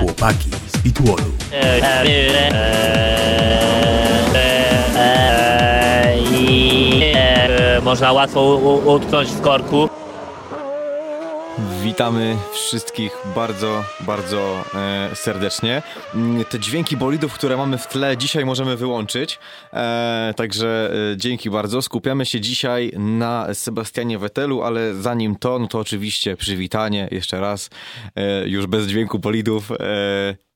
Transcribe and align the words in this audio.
Chłopaki 0.00 0.50
z 0.66 0.78
Pitwallu. 0.82 1.32
I 6.32 7.02
można 7.82 8.12
łatwo 8.12 8.54
utknąć 8.86 9.28
w 9.28 9.40
korku. 9.40 9.88
Witamy 11.88 12.36
wszystkich 12.52 13.12
bardzo, 13.34 13.84
bardzo 14.00 14.64
e, 14.74 15.10
serdecznie. 15.14 15.82
Mm, 16.14 16.44
Te 16.44 16.60
dźwięki 16.60 16.96
bolidów, 16.96 17.34
które 17.34 17.56
mamy 17.56 17.78
w 17.78 17.86
tle, 17.86 18.16
dzisiaj 18.16 18.44
możemy 18.44 18.76
wyłączyć. 18.76 19.38
E, 19.72 20.34
także 20.36 20.90
e, 21.12 21.16
dzięki 21.16 21.50
bardzo. 21.50 21.82
Skupiamy 21.82 22.26
się 22.26 22.40
dzisiaj 22.40 22.92
na 22.98 23.54
Sebastianie 23.54 24.18
Vettelu, 24.18 24.62
ale 24.62 24.94
zanim 24.94 25.36
to, 25.36 25.58
no 25.58 25.66
to 25.68 25.78
oczywiście 25.78 26.36
przywitanie 26.36 27.08
jeszcze 27.10 27.40
raz, 27.40 27.70
e, 28.16 28.48
już 28.48 28.66
bez 28.66 28.86
dźwięku 28.86 29.18
bolidów. 29.18 29.72
E, 29.72 29.76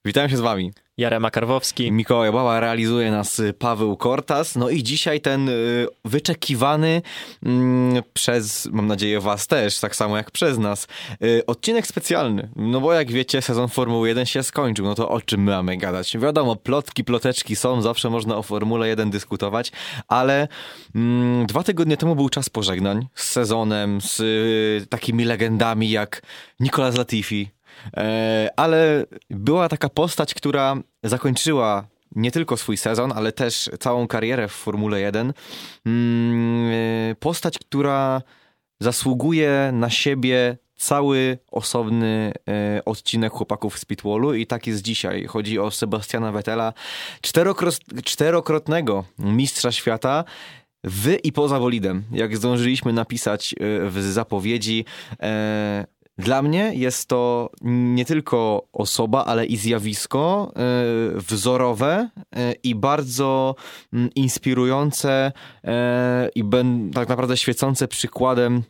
witam 0.04 0.28
się 0.28 0.36
z 0.36 0.40
wami. 0.40 0.72
Jarema 1.02 1.30
Karwowski. 1.30 1.92
Mikołaj 1.92 2.32
Bała 2.32 2.60
realizuje 2.60 3.10
nas 3.10 3.38
y, 3.38 3.52
Paweł 3.52 3.96
Kortas. 3.96 4.56
No 4.56 4.70
i 4.70 4.82
dzisiaj 4.82 5.20
ten 5.20 5.48
y, 5.48 5.86
wyczekiwany 6.04 7.02
mm, 7.42 8.02
przez, 8.12 8.68
mam 8.72 8.86
nadzieję, 8.86 9.20
was 9.20 9.46
też, 9.46 9.80
tak 9.80 9.96
samo 9.96 10.16
jak 10.16 10.30
przez 10.30 10.58
nas, 10.58 10.86
y, 11.24 11.46
odcinek 11.46 11.86
specjalny. 11.86 12.48
No 12.56 12.80
bo 12.80 12.92
jak 12.92 13.12
wiecie, 13.12 13.42
sezon 13.42 13.68
Formuły 13.68 14.08
1 14.08 14.26
się 14.26 14.42
skończył, 14.42 14.84
no 14.86 14.94
to 14.94 15.08
o 15.08 15.20
czym 15.20 15.42
my 15.42 15.50
mamy 15.50 15.76
gadać? 15.76 16.18
Wiadomo, 16.18 16.56
plotki, 16.56 17.04
ploteczki 17.04 17.56
są, 17.56 17.82
zawsze 17.82 18.10
można 18.10 18.36
o 18.36 18.42
Formule 18.42 18.88
1 18.88 19.10
dyskutować, 19.10 19.72
ale 20.08 20.48
mm, 20.94 21.46
dwa 21.46 21.62
tygodnie 21.62 21.96
temu 21.96 22.16
był 22.16 22.28
czas 22.28 22.48
pożegnań 22.48 23.06
z 23.14 23.24
sezonem, 23.24 24.00
z 24.00 24.20
takimi 24.88 25.24
legendami 25.24 25.90
jak 25.90 26.22
Nicolas 26.60 26.96
Latifi, 26.96 27.50
E, 27.96 28.48
ale 28.56 29.06
była 29.30 29.68
taka 29.68 29.88
postać, 29.88 30.34
która 30.34 30.76
zakończyła 31.02 31.86
nie 32.16 32.30
tylko 32.30 32.56
swój 32.56 32.76
sezon, 32.76 33.12
ale 33.12 33.32
też 33.32 33.70
całą 33.80 34.06
karierę 34.06 34.48
w 34.48 34.52
Formule 34.52 35.00
1. 35.00 35.32
Mm, 35.86 36.72
Postać, 37.20 37.58
która 37.58 38.22
zasługuje 38.80 39.70
na 39.72 39.90
siebie 39.90 40.56
cały 40.76 41.38
osobny 41.50 42.32
e, 42.48 42.84
odcinek 42.84 43.32
chłopaków 43.32 43.78
z 43.78 43.84
Pitwallu 43.84 44.34
i 44.34 44.46
tak 44.46 44.66
jest 44.66 44.82
dzisiaj. 44.82 45.26
Chodzi 45.26 45.58
o 45.58 45.70
Sebastiana 45.70 46.32
Vettela, 46.32 46.72
czterokrot- 47.22 48.02
czterokrotnego 48.04 49.04
mistrza 49.18 49.72
świata 49.72 50.24
w 50.84 51.16
i 51.24 51.32
poza 51.32 51.58
bolidem. 51.60 52.04
Jak 52.12 52.36
zdążyliśmy 52.36 52.92
napisać 52.92 53.52
e, 53.52 53.56
w 53.90 54.02
zapowiedzi, 54.02 54.84
e, 55.20 55.86
dla 56.22 56.42
mnie 56.42 56.72
jest 56.74 57.08
to 57.08 57.50
nie 57.62 58.04
tylko 58.04 58.68
osoba, 58.72 59.24
ale 59.24 59.46
i 59.46 59.56
zjawisko 59.56 60.52
e, 60.56 60.60
wzorowe 61.20 62.08
e, 62.36 62.52
i 62.52 62.74
bardzo 62.74 63.54
mm, 63.92 64.10
inspirujące 64.14 65.32
e, 65.64 66.28
i 66.34 66.44
tak 66.94 67.08
naprawdę 67.08 67.36
świecące 67.36 67.88
przykładem 67.88 68.62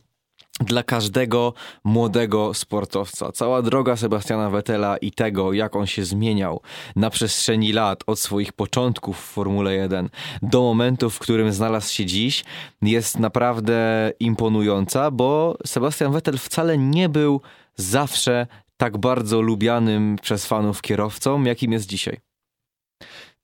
dla 0.59 0.83
każdego 0.83 1.53
młodego 1.83 2.53
sportowca. 2.53 3.31
Cała 3.31 3.61
droga 3.61 3.95
Sebastiana 3.95 4.49
Vettela 4.49 4.97
i 4.97 5.11
tego, 5.11 5.53
jak 5.53 5.75
on 5.75 5.87
się 5.87 6.05
zmieniał 6.05 6.61
na 6.95 7.09
przestrzeni 7.09 7.73
lat, 7.73 8.03
od 8.07 8.19
swoich 8.19 8.53
początków 8.53 9.17
w 9.17 9.23
Formule 9.23 9.73
1 9.73 10.09
do 10.41 10.61
momentu, 10.61 11.09
w 11.09 11.19
którym 11.19 11.53
znalazł 11.53 11.93
się 11.93 12.05
dziś, 12.05 12.43
jest 12.81 13.19
naprawdę 13.19 14.11
imponująca, 14.19 15.11
bo 15.11 15.57
Sebastian 15.65 16.11
Vettel 16.11 16.37
wcale 16.37 16.77
nie 16.77 17.09
był 17.09 17.41
zawsze 17.75 18.47
tak 18.77 18.97
bardzo 18.97 19.41
lubianym 19.41 20.17
przez 20.21 20.45
fanów 20.45 20.81
kierowcą, 20.81 21.43
jakim 21.43 21.71
jest 21.71 21.85
dzisiaj. 21.85 22.19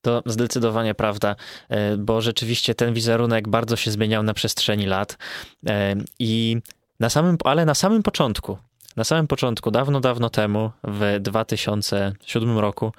To 0.02 0.24
zdecydowanie 0.26 0.96
prawda, 0.96 1.36
e, 1.70 1.98
bo 1.98 2.22
rzeczywiście 2.22 2.76
ten 2.76 2.94
wizerunek 2.94 3.48
bardzo 3.48 3.76
się 3.76 3.92
zmieniał 3.92 4.24
na 4.24 4.34
przestrzeni 4.34 4.86
lat 4.86 5.18
e, 5.68 5.96
i 6.20 6.58
na 7.00 7.10
samym, 7.10 7.38
ale 7.44 7.66
na 7.66 7.76
samym 7.76 8.04
początku, 8.04 8.58
na 8.96 9.04
samym 9.04 9.28
początku, 9.28 9.72
dawno, 9.72 10.00
dawno 10.00 10.30
temu, 10.30 10.72
w 10.84 11.18
2007 11.20 12.58
roku, 12.58 12.92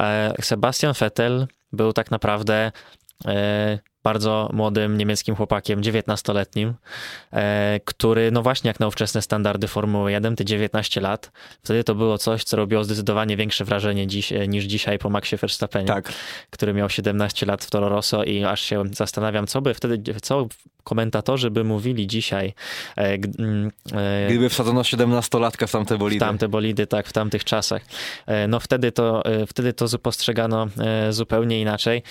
e, 0.00 0.34
Sebastian 0.42 0.94
Vettel 1.00 1.46
był 1.72 1.92
tak 1.92 2.10
naprawdę 2.10 2.72
e, 3.26 3.78
bardzo 4.02 4.50
młodym 4.52 4.98
niemieckim 4.98 5.34
chłopakiem, 5.34 5.80
19-letnim, 5.80 6.74
e, 7.32 7.80
który, 7.84 8.30
no 8.30 8.42
właśnie 8.42 8.68
jak 8.68 8.80
na 8.80 8.86
ówczesne 8.86 9.22
standardy 9.22 9.68
Formuły 9.68 10.12
1, 10.12 10.36
te 10.36 10.44
19 10.44 11.00
lat, 11.00 11.30
wtedy 11.62 11.84
to 11.84 11.94
było 11.94 12.18
coś, 12.18 12.44
co 12.44 12.56
robiło 12.56 12.84
zdecydowanie 12.84 13.36
większe 13.36 13.64
wrażenie 13.64 14.06
dziś, 14.06 14.32
niż 14.48 14.64
dzisiaj 14.64 14.98
po 14.98 15.10
Maxie 15.10 15.38
Verstappenie, 15.38 15.86
Tak. 15.86 16.12
który 16.50 16.74
miał 16.74 16.88
17 16.88 17.46
lat 17.46 17.64
w 17.64 17.70
Toro 17.70 17.88
Rosso 17.88 18.24
i 18.24 18.44
aż 18.44 18.60
się 18.60 18.84
zastanawiam, 18.92 19.46
co 19.46 19.60
by 19.60 19.74
wtedy, 19.74 20.14
co 20.22 20.46
komentatorzy 20.88 21.50
by 21.50 21.64
mówili 21.64 22.06
dzisiaj, 22.06 22.54
e, 22.96 23.02
mm, 23.38 23.70
e, 23.92 24.26
Gdyby 24.28 24.48
wsadzono 24.48 24.80
17-latka 24.82 25.66
w 25.66 25.72
tamte 25.72 25.94
w 25.94 25.98
bolidy. 25.98 26.20
tamte 26.20 26.48
bolidy, 26.48 26.86
tak, 26.86 27.06
w 27.06 27.12
tamtych 27.12 27.44
czasach. 27.44 27.82
E, 28.26 28.48
No 28.48 28.60
wtedy 28.60 28.92
to, 28.92 29.24
e, 29.24 29.46
wtedy 29.46 29.72
to 29.72 29.86
postrzegano 29.98 30.66
e, 30.80 31.12
zupełnie 31.12 31.60
inaczej. 31.60 32.02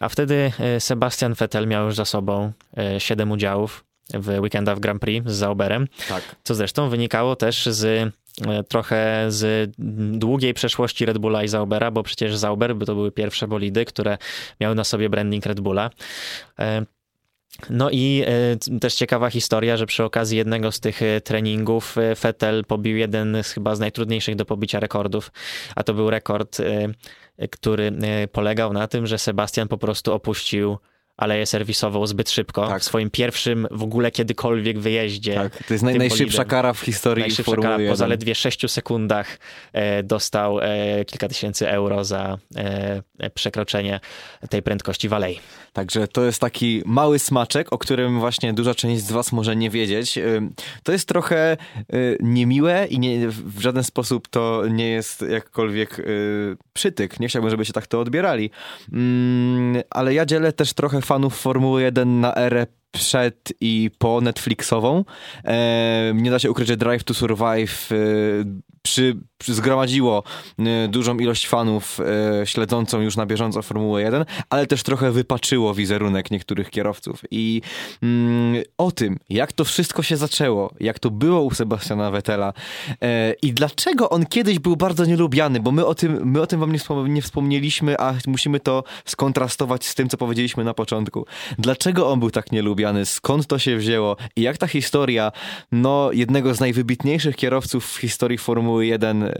A 0.00 0.08
wtedy 0.08 0.52
Sebastian 0.78 1.34
Vettel 1.34 1.66
miał 1.66 1.84
już 1.86 1.94
za 1.94 2.04
sobą 2.04 2.52
e, 2.78 3.00
siedem 3.00 3.30
udziałów 3.30 3.84
w 4.14 4.28
weekendach 4.40 4.76
w 4.76 4.80
Grand 4.80 5.00
Prix 5.02 5.30
z 5.30 5.34
Zauberem, 5.36 5.88
Tak. 6.08 6.22
co 6.44 6.54
zresztą 6.54 6.88
wynikało 6.88 7.36
też 7.36 7.66
z 7.66 8.12
trochę 8.68 9.26
z 9.28 9.70
długiej 10.18 10.54
przeszłości 10.54 11.06
Red 11.06 11.18
Bulla 11.18 11.44
i 11.44 11.48
Zaubera, 11.48 11.90
bo 11.90 12.02
przecież 12.02 12.36
Zauber 12.36 12.74
to 12.86 12.94
były 12.94 13.12
pierwsze 13.12 13.48
bolidy, 13.48 13.84
które 13.84 14.18
miały 14.60 14.74
na 14.74 14.84
sobie 14.84 15.08
branding 15.10 15.46
Red 15.46 15.60
Bulla. 15.60 15.90
No 17.70 17.90
i 17.90 18.24
e, 18.26 18.78
też 18.78 18.94
ciekawa 18.94 19.30
historia, 19.30 19.76
że 19.76 19.86
przy 19.86 20.04
okazji 20.04 20.38
jednego 20.38 20.72
z 20.72 20.80
tych 20.80 21.02
e, 21.02 21.20
treningów 21.20 21.98
e, 21.98 22.14
Vettel 22.14 22.64
pobił 22.64 22.96
jeden 22.96 23.36
z 23.42 23.52
chyba 23.52 23.74
z 23.74 23.80
najtrudniejszych 23.80 24.36
do 24.36 24.44
pobicia 24.44 24.80
rekordów, 24.80 25.32
a 25.76 25.82
to 25.82 25.94
był 25.94 26.10
rekord, 26.10 26.58
który 27.50 27.92
polegał 28.32 28.72
na 28.72 28.88
tym, 28.88 29.06
że 29.06 29.18
Sebastian 29.18 29.68
po 29.68 29.78
prostu 29.78 30.12
opuścił 30.12 30.78
aleję 31.18 31.46
serwisową 31.46 32.06
zbyt 32.06 32.30
szybko 32.30 32.68
Tak. 32.68 32.82
w 32.82 32.84
swoim 32.84 33.10
pierwszym 33.10 33.66
w 33.70 33.82
ogóle 33.82 34.10
kiedykolwiek 34.10 34.78
wyjeździe. 34.78 35.34
Tak, 35.34 35.64
to 35.64 35.74
jest 35.74 35.84
naj, 35.84 35.98
najszybsza 35.98 36.44
kara 36.44 36.72
w 36.72 36.80
historii 36.80 37.22
Najszybsza 37.22 37.50
Formuły 37.50 37.62
kara 37.68 37.78
1. 37.78 37.92
po 37.92 37.96
zaledwie 37.96 38.34
6 38.34 38.70
sekundach 38.70 39.38
e, 39.72 40.02
dostał 40.02 40.60
e, 40.60 41.04
kilka 41.04 41.28
tysięcy 41.28 41.68
euro 41.70 42.04
za 42.04 42.38
e, 42.56 43.02
e, 43.18 43.30
przekroczenie 43.30 44.00
tej 44.50 44.62
prędkości 44.62 45.08
w 45.08 45.12
alei. 45.12 45.38
Także 45.72 46.08
to 46.08 46.24
jest 46.24 46.40
taki 46.40 46.82
mały 46.86 47.18
smaczek, 47.18 47.72
o 47.72 47.78
którym 47.78 48.20
właśnie 48.20 48.52
duża 48.54 48.74
część 48.74 49.02
z 49.02 49.12
was 49.12 49.32
może 49.32 49.56
nie 49.56 49.70
wiedzieć. 49.70 50.18
Ym, 50.18 50.54
To 50.82 50.92
jest 50.92 51.08
trochę 51.08 51.56
y, 51.94 52.16
niemiłe 52.20 52.86
i 52.90 52.98
nie, 52.98 53.28
w 53.28 53.60
żaden 53.60 53.84
sposób 53.84 54.28
to 54.28 54.62
nie 54.70 54.88
jest 54.90 55.22
jakkolwiek 55.22 56.02
przytyk. 56.72 57.20
Nie 57.20 57.28
chciałbym, 57.28 57.50
żebyście 57.50 57.72
tak 57.72 57.86
to 57.86 58.00
odbierali. 58.00 58.50
Mm, 58.92 59.82
Ale 59.90 60.14
ja 60.14 60.26
dzielę 60.26 60.52
też 60.52 60.72
trochę 60.72 61.00
fanów 61.08 61.40
Formuły 61.40 61.82
1 61.82 62.20
na 62.20 62.34
erę 62.36 62.66
przed 62.90 63.52
i 63.60 63.90
po 63.98 64.20
Netflixową. 64.20 65.04
E, 65.44 66.12
nie 66.14 66.30
da 66.30 66.38
się 66.38 66.50
ukryć, 66.50 66.68
że 66.68 66.76
Drive 66.76 67.04
to 67.04 67.14
Survive 67.14 67.92
e, 67.92 67.96
przy, 68.88 69.16
przy 69.38 69.54
zgromadziło 69.54 70.22
e, 70.58 70.88
dużą 70.88 71.18
ilość 71.18 71.48
fanów 71.48 72.00
e, 72.40 72.46
śledzącą 72.46 73.00
już 73.00 73.16
na 73.16 73.26
bieżąco 73.26 73.62
Formułę 73.62 74.02
1, 74.02 74.24
ale 74.50 74.66
też 74.66 74.82
trochę 74.82 75.10
wypaczyło 75.10 75.74
wizerunek 75.74 76.30
niektórych 76.30 76.70
kierowców. 76.70 77.22
I 77.30 77.62
mm, 78.02 78.62
o 78.78 78.92
tym, 78.92 79.18
jak 79.28 79.52
to 79.52 79.64
wszystko 79.64 80.02
się 80.02 80.16
zaczęło, 80.16 80.74
jak 80.80 80.98
to 80.98 81.10
było 81.10 81.42
u 81.42 81.50
Sebastiana 81.50 82.10
Vettela 82.10 82.52
e, 83.02 83.32
i 83.32 83.52
dlaczego 83.52 84.10
on 84.10 84.26
kiedyś 84.26 84.58
był 84.58 84.76
bardzo 84.76 85.04
nielubiany, 85.04 85.60
bo 85.60 85.72
my 85.72 85.86
o 85.86 85.94
tym, 85.94 86.30
my 86.30 86.40
o 86.40 86.46
tym 86.46 86.60
wam 86.60 86.72
nie, 86.72 86.78
wspom- 86.78 87.08
nie 87.08 87.22
wspomnieliśmy, 87.22 88.00
a 88.00 88.14
musimy 88.26 88.60
to 88.60 88.84
skontrastować 89.04 89.86
z 89.86 89.94
tym, 89.94 90.08
co 90.08 90.16
powiedzieliśmy 90.16 90.64
na 90.64 90.74
początku. 90.74 91.26
Dlaczego 91.58 92.10
on 92.10 92.20
był 92.20 92.30
tak 92.30 92.52
nielubiany? 92.52 92.77
Skąd 93.04 93.46
to 93.46 93.58
się 93.58 93.76
wzięło? 93.76 94.16
I 94.36 94.42
jak 94.42 94.58
ta 94.58 94.66
historia, 94.66 95.32
no, 95.72 96.12
jednego 96.12 96.54
z 96.54 96.60
najwybitniejszych 96.60 97.36
kierowców 97.36 97.86
w 97.86 97.96
historii 97.96 98.38
Formuły 98.38 98.86
1 98.86 99.22
e, 99.22 99.32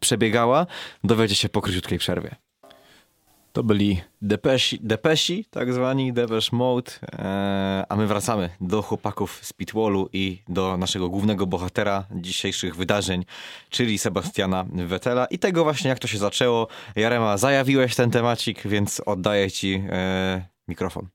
przebiegała, 0.00 0.66
dowiecie 1.04 1.34
się 1.34 1.48
po 1.48 1.62
króciutkiej 1.62 1.98
przerwie. 1.98 2.36
To 3.54 3.62
byli 3.62 4.00
Depesi, 4.80 5.44
tak 5.50 5.72
zwani, 5.72 6.12
Depeche 6.12 6.48
Mode, 6.56 6.92
e, 7.02 7.84
a 7.88 7.96
my 7.96 8.06
wracamy 8.06 8.50
do 8.60 8.82
chłopaków 8.82 9.38
z 9.42 9.52
Pitwallu 9.52 10.08
i 10.12 10.42
do 10.48 10.76
naszego 10.76 11.08
głównego 11.08 11.46
bohatera 11.46 12.04
dzisiejszych 12.10 12.76
wydarzeń, 12.76 13.24
czyli 13.70 13.98
Sebastiana 13.98 14.64
Vettela 14.72 15.26
i 15.26 15.38
tego 15.38 15.64
właśnie, 15.64 15.88
jak 15.88 15.98
to 15.98 16.08
się 16.08 16.18
zaczęło. 16.18 16.68
Jarema, 16.96 17.36
zajawiłeś 17.36 17.94
ten 17.94 18.10
temacik, 18.10 18.62
więc 18.66 19.00
oddaję 19.06 19.50
ci 19.50 19.82
e, 19.90 20.46
mikrofon. 20.68 21.08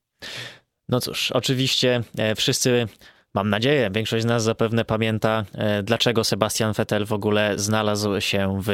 No 0.90 1.00
cóż, 1.00 1.32
oczywiście 1.32 2.02
e, 2.18 2.34
wszyscy 2.34 2.88
Mam 3.34 3.50
nadzieję, 3.50 3.90
większość 3.94 4.22
z 4.22 4.26
nas 4.26 4.42
zapewne 4.42 4.84
pamięta, 4.84 5.44
e, 5.54 5.82
dlaczego 5.82 6.24
Sebastian 6.24 6.72
Vettel 6.72 7.06
w 7.06 7.12
ogóle 7.12 7.58
znalazł 7.58 8.20
się 8.20 8.60
w 8.62 8.68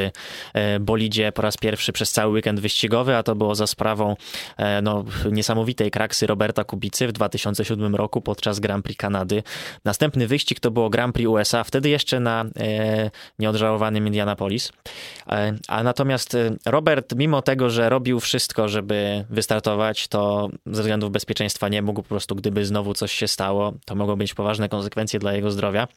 e, 0.55 0.81
bolidzie 0.81 1.33
po 1.33 1.43
raz 1.43 1.57
pierwszy 1.57 1.93
przez 1.93 2.13
cały 2.13 2.33
weekend 2.33 2.61
wyścigowy, 2.61 3.17
a 3.17 3.23
to 3.23 3.35
było 3.35 3.55
za 3.55 3.67
sprawą 3.67 4.17
e, 4.57 4.83
no, 4.83 5.05
niesamowitej 5.33 5.91
kraksy 5.91 6.27
Roberta 6.27 6.65
Kubicy 6.65 7.09
w 7.09 7.13
2007 7.13 7.95
roku 7.95 8.21
podczas 8.21 8.61
Grand 8.61 8.85
Prix 8.85 8.99
Kanady. 8.99 9.43
Następny 9.85 10.27
wyścig 10.27 10.61
to 10.61 10.71
było 10.71 10.91
Grand 10.91 11.15
Prix 11.15 11.29
USA, 11.29 11.65
wtedy 11.65 11.89
jeszcze 11.89 12.21
na 12.21 12.45
nieodżałowanym 13.39 14.07
Indianapolis. 14.07 14.73
A 15.69 15.83
natomiast 15.83 16.37
Robert, 16.67 17.15
mimo 17.17 17.43
tego, 17.43 17.71
że 17.71 17.89
robił 17.89 18.21
wszystko, 18.21 18.69
żeby 18.69 19.25
wystartować, 19.31 20.09
to 20.09 20.49
ze 20.67 20.83
względów 20.83 21.11
bezpieczeństwa 21.11 21.69
nie 21.69 21.83
mógł 21.83 22.03
po 22.03 22.09
prostu, 22.09 22.35
gdyby 22.35 22.65
znowu 22.65 22.95
coś 22.95 23.13
się 23.13 23.29
stało, 23.29 23.73
to 23.85 23.95
mogło 23.95 24.17
być 24.17 24.35
poważne 24.35 24.46
konsekwencje 24.69 25.21
dla 25.21 25.33
jego 25.33 25.51
zdrowia. 25.51 25.89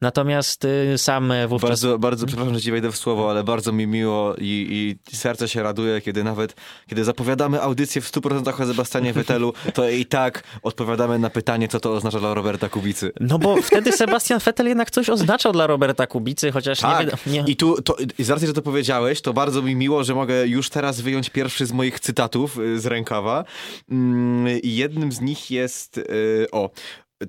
Natomiast 0.00 0.64
y, 0.64 0.98
sam 0.98 1.32
wówczas... 1.48 1.70
Bardzo, 1.70 1.98
bardzo 1.98 2.26
przepraszam, 2.26 2.54
że 2.54 2.60
ci 2.60 2.70
wejdę 2.70 2.92
w 2.92 2.96
słowo, 2.96 3.30
ale 3.30 3.44
bardzo 3.44 3.72
mi 3.72 3.86
miło 3.86 4.34
i, 4.38 4.96
i 5.10 5.16
serce 5.16 5.48
się 5.48 5.62
raduje, 5.62 6.00
kiedy 6.00 6.24
nawet, 6.24 6.56
kiedy 6.88 7.04
zapowiadamy 7.04 7.62
audycję 7.62 8.02
w 8.02 8.12
100% 8.12 8.62
o 8.62 8.66
Sebastianie 8.66 9.12
Vettelu, 9.12 9.52
to 9.74 9.88
i 9.88 10.06
tak 10.06 10.42
odpowiadamy 10.62 11.18
na 11.18 11.30
pytanie, 11.30 11.68
co 11.68 11.80
to 11.80 11.92
oznacza 11.92 12.20
dla 12.20 12.34
Roberta 12.34 12.68
Kubicy. 12.68 13.12
No 13.20 13.38
bo 13.38 13.62
wtedy 13.62 13.92
Sebastian 13.92 14.38
Vettel 14.38 14.68
jednak 14.68 14.90
coś 14.90 15.10
oznaczał 15.10 15.52
dla 15.52 15.66
Roberta 15.66 16.06
Kubicy, 16.06 16.52
chociaż 16.52 16.80
tak. 16.80 17.26
nie, 17.26 17.32
nie... 17.32 17.44
I 17.46 17.56
tu, 17.56 17.82
to, 17.82 17.96
z 18.18 18.30
racji, 18.30 18.46
że 18.46 18.52
to 18.52 18.62
powiedziałeś, 18.62 19.20
to 19.20 19.32
bardzo 19.32 19.62
mi 19.62 19.76
miło, 19.76 20.04
że 20.04 20.14
mogę 20.14 20.46
już 20.46 20.70
teraz 20.70 21.00
wyjąć 21.00 21.30
pierwszy 21.30 21.66
z 21.66 21.72
moich 21.72 22.00
cytatów 22.00 22.58
y, 22.58 22.80
z 22.80 22.86
rękawa. 22.86 23.44
Mm, 23.90 24.60
I 24.62 24.76
jednym 24.76 25.12
z 25.12 25.20
nich 25.20 25.50
jest, 25.50 25.98
y, 25.98 26.46
o, 26.52 26.70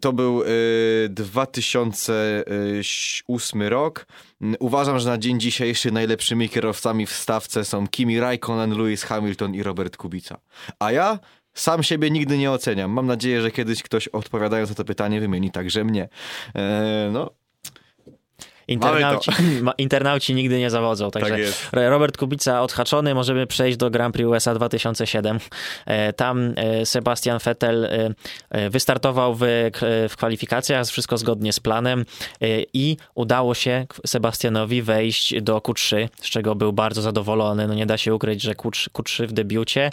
to 0.02 0.14
był 0.14 0.44
y, 0.44 0.46
2008 1.10 3.64
rok. 3.64 4.08
Uważam, 4.60 5.00
że 5.00 5.10
na 5.10 5.18
dzień 5.18 5.40
dzisiejszy 5.40 5.92
najlepszymi 5.92 6.50
kierowcami 6.50 7.06
w 7.06 7.12
stawce 7.12 7.66
są 7.66 7.88
Kimi 7.88 8.20
Raikkonen, 8.20 8.78
Lewis 8.78 9.04
Hamilton 9.04 9.56
i 9.56 9.64
Robert 9.64 9.98
Kubica. 9.98 10.38
A 10.80 10.92
ja 10.92 11.20
sam 11.54 11.84
siebie 11.84 12.12
nigdy 12.12 12.38
nie 12.38 12.52
oceniam. 12.52 12.92
Mam 12.92 13.06
nadzieję, 13.06 13.42
że 13.42 13.52
kiedyś 13.52 13.84
ktoś 13.84 14.08
odpowiadając 14.08 14.70
na 14.70 14.76
to 14.76 14.86
pytanie 14.86 15.20
wymieni 15.20 15.52
także 15.52 15.84
mnie. 15.84 16.10
E, 16.56 17.10
no, 17.14 17.32
Internauci, 18.68 19.32
internauci 19.78 20.34
nigdy 20.34 20.60
nie 20.60 20.70
zawodzą. 20.70 21.12
Także 21.12 21.38
tak 21.72 21.90
Robert 21.90 22.18
Kubica 22.18 22.62
odhaczony, 22.62 23.16
możemy 23.16 23.48
przejść 23.48 23.78
do 23.78 23.90
Grand 23.90 24.14
Prix 24.14 24.30
USA 24.30 24.56
2007. 24.56 25.40
E, 25.86 26.14
tam 26.14 26.54
e, 26.56 26.86
Sebastian 26.86 27.40
Vettel 27.46 27.86
e, 28.50 28.70
wystartował 28.70 29.36
w, 29.36 29.42
w 30.10 30.14
kwalifikacjach, 30.18 30.88
wszystko 30.88 31.18
zgodnie 31.18 31.54
z 31.54 31.60
planem 31.60 32.06
i 32.74 32.98
udało 33.16 33.54
się 33.54 33.86
Sebastianowi 34.08 34.82
wejść 34.82 35.42
do 35.42 35.58
Q3, 35.58 36.08
z 36.22 36.30
czego 36.30 36.56
był 36.56 36.74
bardzo 36.74 37.02
zadowolony. 37.02 37.68
No 37.68 37.74
nie 37.74 37.86
da 37.86 37.98
się 37.98 38.16
ukryć, 38.16 38.42
że 38.42 38.54
Q3, 38.54 38.90
Q3 38.90 39.28
w 39.28 39.32
debiucie. 39.32 39.90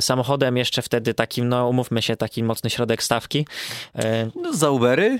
Samochodem 0.00 0.56
jeszcze 0.56 0.82
wtedy 0.82 1.14
takim, 1.14 1.48
no 1.48 1.68
umówmy 1.68 2.02
się, 2.02 2.16
taki 2.16 2.44
mocny 2.44 2.70
środek 2.70 3.02
stawki. 3.02 3.46
No 4.42 4.52
Zaubery? 4.52 5.18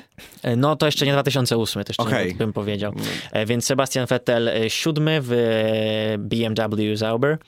No 0.57 0.77
to 0.77 0.87
jeszcze 0.87 1.07
nie 1.07 1.13
2008, 1.13 1.85
to 1.85 1.91
jeszcze 1.91 2.03
okay. 2.03 2.35
nie 2.41 2.48
bym 2.49 2.53
powiedział. 2.53 2.93
Mm. 3.33 3.47
Więc 3.47 3.65
Sebastian 3.65 4.07
Vettel 4.07 4.49
e, 4.49 4.71
siódmy 4.71 5.21
w 5.23 5.33
e, 5.33 6.19
BMW 6.19 6.97
Zauber 6.97 7.39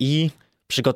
i 0.00 0.30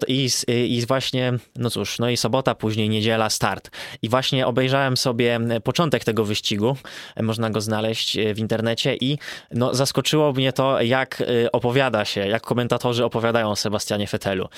i, 0.09 0.29
I 0.49 0.87
właśnie, 0.87 1.33
no 1.57 1.71
cóż, 1.71 1.99
no 1.99 2.11
i 2.11 2.17
sobota, 2.17 2.55
później 2.55 2.89
niedziela, 2.89 3.31
start. 3.31 3.71
I 4.03 4.09
właśnie 4.09 4.47
obejrzałem 4.47 4.97
sobie 4.97 5.41
początek 5.65 6.05
tego 6.05 6.25
wyścigu, 6.25 6.77
można 7.23 7.51
go 7.51 7.61
znaleźć 7.61 8.19
w 8.35 8.39
internecie 8.39 8.97
i 8.97 9.19
no, 9.51 9.75
zaskoczyło 9.75 10.33
mnie 10.33 10.53
to, 10.53 10.83
jak 10.83 11.23
opowiada 11.53 12.05
się, 12.05 12.27
jak 12.27 12.43
komentatorzy 12.43 13.05
opowiadają 13.05 13.51
o 13.51 13.57
Sebastianie 13.57 14.07
Fettelu. 14.07 14.49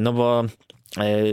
No 0.00 0.12
bo 0.12 0.44
E, 0.98 1.24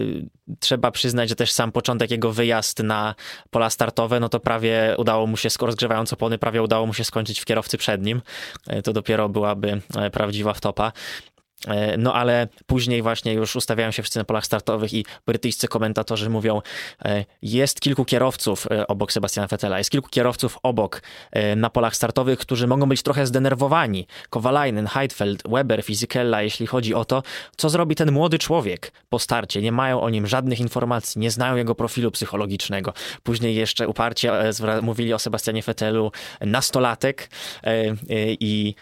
trzeba 0.59 0.91
przyznać, 0.91 1.29
że 1.29 1.35
też 1.35 1.51
sam 1.51 1.71
początek 1.71 2.11
jego 2.11 2.31
wyjazd 2.31 2.79
na 2.79 3.15
pola 3.49 3.69
startowe, 3.69 4.19
no 4.19 4.29
to 4.29 4.39
prawie 4.39 4.95
udało 4.97 5.27
mu 5.27 5.37
się, 5.37 5.49
rozgrzewając 5.61 6.13
opony, 6.13 6.37
prawie 6.37 6.63
udało 6.63 6.85
mu 6.85 6.93
się 6.93 7.03
skończyć 7.03 7.39
w 7.39 7.45
kierowcy 7.45 7.77
przed 7.77 8.03
nim. 8.03 8.21
E, 8.67 8.81
to 8.81 8.93
dopiero 8.93 9.29
byłaby 9.29 9.81
e, 9.95 10.09
prawdziwa 10.09 10.53
wtopa. 10.53 10.91
E, 11.65 11.97
no 11.97 12.13
ale 12.13 12.47
później 12.65 13.01
właśnie 13.01 13.33
już 13.33 13.55
ustawiają 13.55 13.91
się 13.91 14.03
wszyscy 14.03 14.19
na 14.19 14.25
polach 14.25 14.45
startowych 14.45 14.93
i 14.93 15.05
brytyjscy 15.25 15.67
komentatorzy 15.67 16.29
mówią, 16.29 16.61
e, 17.05 17.25
jest 17.41 17.79
kilku 17.79 18.05
kierowców 18.05 18.67
e, 18.71 18.87
obok 18.87 19.11
Sebastiana 19.11 19.47
Vettela, 19.47 19.77
jest 19.77 19.89
kilku 19.89 20.09
kierowców 20.09 20.59
obok 20.63 21.01
na 21.55 21.69
polach 21.69 21.95
startowych, 21.95 22.39
którzy 22.39 22.67
mogą 22.67 22.89
być 22.89 23.03
trochę 23.03 23.27
zdenerwowani. 23.27 24.07
Kowalainen, 24.29 24.87
Heidfeld, 24.87 25.43
Weber, 25.49 25.83
Fizikella, 25.83 26.41
jeśli 26.41 26.67
chodzi 26.67 26.93
o 26.93 27.05
to, 27.05 27.23
co 27.57 27.69
zrobi 27.69 27.95
ten 27.95 28.11
młody 28.11 28.39
człowiek 28.39 28.91
po 29.09 29.19
starcie. 29.19 29.61
Nie 29.61 29.71
mają 29.71 30.01
o 30.01 30.09
nim 30.09 30.27
żadnych 30.27 30.59
informacji, 30.59 31.21
nie 31.21 31.31
znają 31.31 31.55
jego 31.55 31.75
profilu 31.75 32.11
psychologicznego. 32.11 32.93
Później 33.23 33.55
jeszcze 33.55 33.87
uparcie 33.87 34.31
mówili 34.81 35.13
o 35.13 35.19
Sebastianie 35.19 35.61
Vettelu 35.61 36.11
nastolatek 36.41 37.29
i 38.39 38.75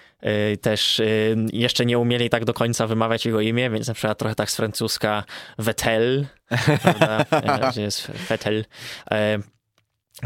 też 0.62 1.00
y, 1.00 1.36
jeszcze 1.54 1.86
nie 1.86 2.00
umieli 2.00 2.30
tak 2.30 2.45
do 2.45 2.54
końca 2.54 2.88
wymawiać 2.88 3.25
jego 3.25 3.42
imię, 3.42 3.69
więc 3.69 3.88
na 3.88 3.94
przykład 3.94 4.18
trochę 4.18 4.36
tak 4.36 4.51
z 4.51 4.56
francuska 4.56 5.24
Vettel, 5.57 6.25
prawda, 7.30 7.72
jest 7.81 8.12
Vettel. 8.12 8.66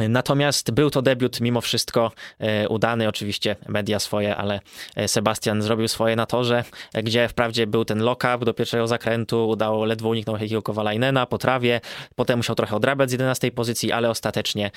Natomiast 0.10 0.72
był 0.72 0.90
to 0.90 1.02
debiut 1.02 1.42
mimo 1.42 1.62
wszystko 1.62 2.12
e, 2.40 2.70
udany, 2.70 3.08
oczywiście 3.08 3.56
media 3.68 4.00
swoje, 4.00 4.36
ale 4.36 4.60
e, 4.96 5.08
Sebastian 5.08 5.62
zrobił 5.62 5.88
swoje 5.88 6.16
na 6.16 6.26
torze, 6.26 6.64
e, 6.94 7.04
gdzie 7.04 7.28
wprawdzie 7.28 7.68
był 7.68 7.86
ten 7.86 8.00
lock-up 8.00 8.46
do 8.46 8.54
pierwszego 8.54 8.88
zakrętu, 8.88 9.50
udało 9.50 9.86
ledwo 9.86 10.10
uniknąć 10.10 10.40
Heikiego 10.40 10.62
Kowalajnena 10.62 11.26
po 11.26 11.38
trawie, 11.38 11.82
potem 12.16 12.40
musiał 12.40 12.56
trochę 12.56 12.76
odrabiać 12.76 13.10
z 13.10 13.12
11 13.12 13.52
pozycji, 13.52 13.92
ale 13.92 14.10
ostatecznie 14.10 14.72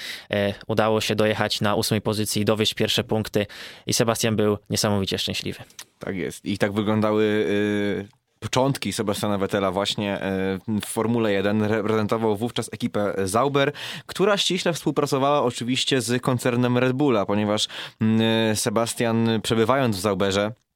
udało 0.67 1.01
się 1.01 1.15
dojechać 1.15 1.61
na 1.61 1.75
ósmej 1.75 2.01
pozycji, 2.01 2.45
dowieść 2.45 2.75
pierwsze 2.75 3.05
punkty 3.05 3.47
i 3.87 3.93
Sebastian 3.93 4.37
był 4.37 4.59
niesamowicie 4.71 5.19
szczęśliwy. 5.19 5.63
Tak 5.99 6.17
jest. 6.17 6.45
I 6.45 6.59
tak 6.59 6.73
wyglądały 6.73 7.25
y, 7.25 8.22
początki 8.43 8.93
Sebastiana 8.93 9.39
Vettela 9.39 9.71
właśnie 9.71 10.21
e, 10.21 10.59
w 10.83 10.87
Formule 10.87 11.33
1. 11.33 11.62
Reprezentował 11.62 12.37
wówczas 12.37 12.71
ekipę 12.73 13.15
Zauber, 13.25 13.73
która 14.06 14.37
ściśle 14.37 14.73
współpracowała 14.73 15.43
oczywiście 15.43 16.00
z 16.00 16.23
koncernem 16.23 16.79
Red 16.79 16.93
Bulla, 16.93 17.27
ponieważ 17.27 17.69
mm, 18.00 18.56
Sebastian 18.56 19.40
przebywając 19.43 19.97
w 19.97 20.00
Zauberze 20.00 20.52
E, 20.52 20.72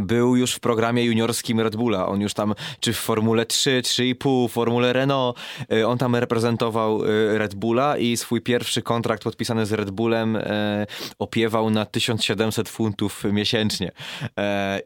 był 0.00 0.36
już 0.36 0.54
w 0.54 0.60
programie 0.60 1.04
juniorskim 1.04 1.60
Red 1.60 1.76
Bulla. 1.76 2.08
On 2.08 2.20
już 2.20 2.34
tam, 2.34 2.54
czy 2.80 2.92
w 2.92 2.96
Formule 2.96 3.46
3, 3.46 3.82
3,5, 3.84 4.48
Formule 4.48 4.92
Renault, 4.92 5.38
e, 5.72 5.88
on 5.88 5.98
tam 5.98 6.16
reprezentował 6.16 7.04
e, 7.04 7.38
Red 7.38 7.54
Bulla 7.54 7.98
i 7.98 8.16
swój 8.16 8.40
pierwszy 8.40 8.82
kontrakt 8.82 9.22
podpisany 9.22 9.66
z 9.66 9.72
Red 9.72 9.90
Bullem 9.90 10.38
opiewał 11.18 11.70
na 11.70 11.84
1700 11.86 12.68
funtów 12.68 13.24
miesięcznie. 13.32 13.92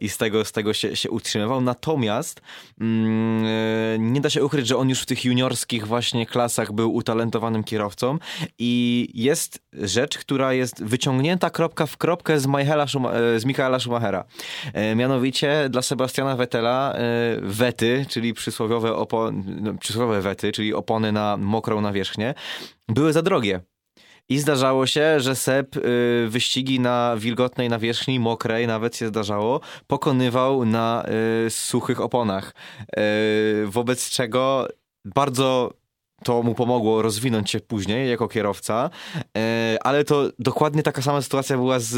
I 0.00 0.08
z 0.08 0.16
tego, 0.16 0.44
z 0.44 0.52
tego 0.52 0.74
się, 0.74 0.96
się 0.96 1.10
utrzymywał. 1.10 1.60
Natomiast 1.60 2.40
mm, 2.80 4.12
nie 4.12 4.20
da 4.20 4.30
się 4.30 4.44
ukryć, 4.44 4.66
że 4.66 4.76
on 4.76 4.88
już 4.88 5.00
w 5.00 5.06
tych 5.06 5.24
juniorskich 5.24 5.86
właśnie 5.86 6.26
klasach 6.26 6.72
był 6.72 6.94
utalentowanym 6.94 7.64
kierowcą 7.64 8.18
i 8.58 9.08
jest 9.14 9.58
rzecz, 9.72 10.18
która 10.18 10.52
jest 10.52 10.84
wyciągnięta 10.84 11.50
kropka 11.50 11.86
w 11.86 11.96
kropkę 11.96 12.40
z, 12.40 12.46
Michaela 12.46 12.86
z 13.36 13.44
Michaela 13.44 13.78
Schumachera. 13.78 14.24
E, 14.74 14.94
mianowicie 14.94 15.68
dla 15.70 15.82
Sebastiana 15.82 16.36
Vettela 16.36 16.94
e, 16.94 17.00
wety, 17.42 18.06
czyli 18.08 18.34
przysłowiowe, 18.34 18.96
opony, 18.96 19.42
no, 19.60 19.74
przysłowiowe 19.74 20.20
wety, 20.20 20.52
czyli 20.52 20.74
opony 20.74 21.12
na 21.12 21.36
mokrą 21.36 21.80
nawierzchnię, 21.80 22.34
były 22.88 23.12
za 23.12 23.22
drogie. 23.22 23.60
I 24.28 24.38
zdarzało 24.38 24.86
się, 24.86 25.20
że 25.20 25.36
Seb 25.36 25.76
y, 25.76 25.80
wyścigi 26.28 26.80
na 26.80 27.14
wilgotnej 27.18 27.68
nawierzchni, 27.68 28.20
mokrej 28.20 28.66
nawet 28.66 28.96
się 28.96 29.08
zdarzało, 29.08 29.60
pokonywał 29.86 30.64
na 30.64 31.04
suchych 31.48 32.00
oponach. 32.00 32.54
Wobec 33.64 34.10
czego 34.10 34.68
bardzo 35.04 35.70
to 36.22 36.42
mu 36.42 36.54
pomogło 36.54 37.02
rozwinąć 37.02 37.50
się 37.50 37.60
później 37.60 38.10
jako 38.10 38.28
kierowca, 38.28 38.90
e, 39.36 39.78
ale 39.82 40.04
to 40.04 40.28
dokładnie 40.38 40.82
taka 40.82 41.02
sama 41.02 41.22
sytuacja 41.22 41.56
była 41.56 41.78
z 41.78 41.94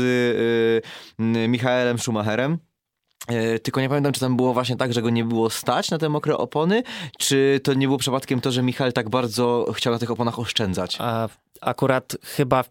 e, 1.19 1.49
Michaelem 1.49 1.99
Schumacherem. 1.99 2.59
E, 3.29 3.59
tylko 3.59 3.81
nie 3.81 3.89
pamiętam, 3.89 4.13
czy 4.13 4.21
tam 4.21 4.37
było 4.37 4.55
właśnie 4.55 4.77
tak, 4.77 4.93
że 4.93 5.03
go 5.03 5.11
nie 5.11 5.25
było 5.25 5.51
stać 5.51 5.91
na 5.91 5.99
te 5.99 6.09
mokre 6.09 6.37
opony, 6.37 6.83
czy 7.19 7.61
to 7.63 7.75
nie 7.75 7.87
było 7.87 7.99
przypadkiem 7.99 8.41
to, 8.41 8.53
że 8.53 8.63
Michał 8.63 8.93
tak 8.93 9.09
bardzo 9.09 9.73
chciał 9.75 9.93
na 9.93 9.99
tych 9.99 10.11
oponach 10.11 10.39
oszczędzać? 10.39 10.97
A 11.01 11.29
akurat 11.61 12.17
chyba 12.23 12.65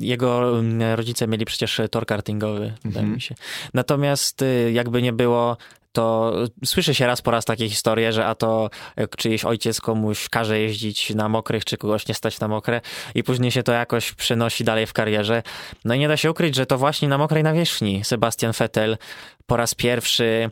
jego 0.00 0.62
rodzice 0.96 1.26
mieli 1.26 1.44
przecież 1.44 1.80
tor 1.90 2.06
kartingowy, 2.06 2.72
wydaje 2.84 3.06
-hmm. 3.06 3.14
mi 3.14 3.20
się. 3.20 3.34
Natomiast 3.74 4.42
y, 4.42 4.72
jakby 4.72 5.02
nie 5.02 5.12
było, 5.12 5.56
to 5.92 6.32
słyszy 6.64 6.94
się 6.94 7.06
raz 7.06 7.22
po 7.22 7.30
raz 7.30 7.44
takie 7.44 7.68
historie, 7.68 8.12
że 8.12 8.26
a 8.26 8.34
to 8.34 8.70
czyjeś 9.16 9.44
ojciec 9.44 9.80
komuś 9.80 10.28
każe 10.28 10.60
jeździć 10.60 11.14
na 11.14 11.28
mokrych, 11.28 11.64
czy 11.64 11.76
kogoś 11.76 12.08
nie 12.08 12.14
stać 12.14 12.40
na 12.40 12.48
mokre 12.48 12.80
i 13.14 13.22
później 13.22 13.50
się 13.50 13.62
to 13.62 13.72
jakoś 13.72 14.12
przenosi 14.12 14.64
dalej 14.64 14.86
w 14.86 14.92
karierze. 14.92 15.42
No 15.84 15.94
i 15.94 15.98
nie 15.98 16.08
da 16.08 16.16
się 16.16 16.30
ukryć, 16.30 16.54
że 16.54 16.66
to 16.66 16.78
właśnie 16.78 17.08
na 17.08 17.18
mokrej 17.18 17.42
nawierzchni 17.42 18.04
Sebastian 18.04 18.52
Vettel 18.58 18.96
po 19.46 19.56
raz 19.56 19.74
pierwszy 19.74 20.50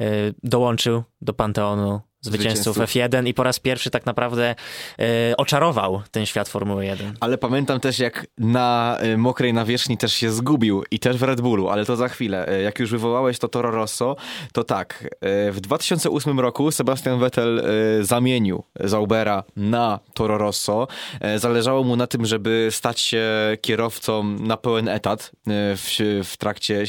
y, 0.00 0.34
dołączył 0.42 1.02
do 1.20 1.34
Panteonu 1.34 2.09
zwycięzców 2.20 2.78
F1 2.78 3.26
i 3.26 3.34
po 3.34 3.42
raz 3.42 3.58
pierwszy 3.58 3.90
tak 3.90 4.06
naprawdę 4.06 4.54
e, 4.98 5.36
oczarował 5.36 6.02
ten 6.10 6.26
świat 6.26 6.48
Formuły 6.48 6.86
1. 6.86 7.16
Ale 7.20 7.38
pamiętam 7.38 7.80
też 7.80 7.98
jak 7.98 8.26
na 8.38 8.96
e, 9.00 9.16
mokrej 9.16 9.54
nawierzchni 9.54 9.98
też 9.98 10.12
się 10.12 10.32
zgubił 10.32 10.84
i 10.90 10.98
też 10.98 11.16
w 11.16 11.22
Red 11.22 11.40
Bullu, 11.40 11.68
ale 11.68 11.84
to 11.84 11.96
za 11.96 12.08
chwilę. 12.08 12.48
E, 12.48 12.62
jak 12.62 12.78
już 12.78 12.90
wywołałeś 12.90 13.38
to 13.38 13.48
Toro 13.48 13.70
Rosso, 13.70 14.16
to 14.52 14.64
tak, 14.64 15.08
w 15.52 15.56
2008 15.60 16.40
roku 16.40 16.70
Sebastian 16.70 17.18
Vettel 17.18 17.62
zamienił 18.00 18.64
Zaubera 18.80 19.44
na 19.56 19.98
Toro 20.14 20.38
Rosso. 20.38 20.88
Zależało 21.36 21.84
mu 21.84 21.96
na 21.96 22.06
tym, 22.06 22.26
żeby 22.26 22.68
stać 22.70 23.00
się 23.00 23.26
kierowcą 23.60 24.22
na 24.22 24.56
pełen 24.56 24.88
etat 24.88 25.32
w, 25.46 26.20
w 26.24 26.36
trakcie 26.36 26.84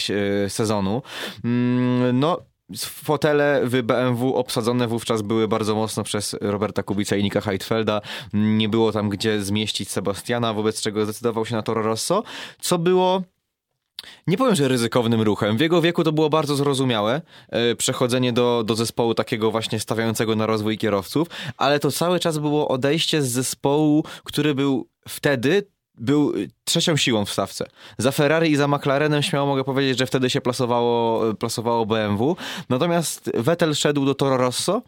sezonu. 0.47 1.01
Mm, 1.43 2.19
no, 2.19 2.37
Fotele 2.79 3.61
w 3.63 3.81
BMW 3.81 4.35
obsadzone 4.35 4.87
wówczas 4.87 5.21
były 5.21 5.47
bardzo 5.47 5.75
mocno 5.75 6.03
przez 6.03 6.35
Roberta 6.41 6.83
Kubica 6.83 7.15
i 7.15 7.23
Nika 7.23 7.41
Heidfelda. 7.41 8.01
Nie 8.33 8.69
było 8.69 8.91
tam 8.91 9.09
gdzie 9.09 9.41
zmieścić 9.41 9.89
Sebastiana, 9.89 10.53
wobec 10.53 10.81
czego 10.81 11.03
zdecydował 11.05 11.45
się 11.45 11.55
na 11.55 11.61
Toro 11.61 11.81
Rosso, 11.81 12.23
co 12.59 12.77
było 12.77 13.21
nie 14.27 14.37
powiem, 14.37 14.55
że 14.55 14.67
ryzykownym 14.67 15.21
ruchem. 15.21 15.57
W 15.57 15.61
jego 15.61 15.81
wieku 15.81 16.03
to 16.03 16.11
było 16.11 16.29
bardzo 16.29 16.55
zrozumiałe, 16.55 17.21
e, 17.49 17.75
przechodzenie 17.75 18.33
do, 18.33 18.63
do 18.63 18.75
zespołu 18.75 19.13
takiego 19.13 19.51
właśnie 19.51 19.79
stawiającego 19.79 20.35
na 20.35 20.45
rozwój 20.45 20.77
kierowców, 20.77 21.27
ale 21.57 21.79
to 21.79 21.91
cały 21.91 22.19
czas 22.19 22.37
było 22.37 22.67
odejście 22.67 23.21
z 23.21 23.31
zespołu, 23.31 24.03
który 24.23 24.55
był 24.55 24.87
wtedy 25.07 25.63
był 25.95 26.33
trzecią 26.63 26.97
siłą 26.97 27.25
w 27.25 27.31
stawce. 27.31 27.65
Za 27.97 28.11
Ferrari 28.11 28.51
i 28.51 28.55
za 28.55 28.67
McLarenem 28.67 29.21
śmiało 29.23 29.47
mogę 29.47 29.63
powiedzieć, 29.63 29.99
że 29.99 30.05
wtedy 30.05 30.29
się 30.29 30.41
plasowało, 30.41 31.23
plasowało 31.33 31.85
BMW. 31.85 32.35
Natomiast 32.69 33.31
Vettel 33.33 33.75
szedł 33.75 34.05
do 34.05 34.15
Toro 34.15 34.37
Rosso, 34.37 34.81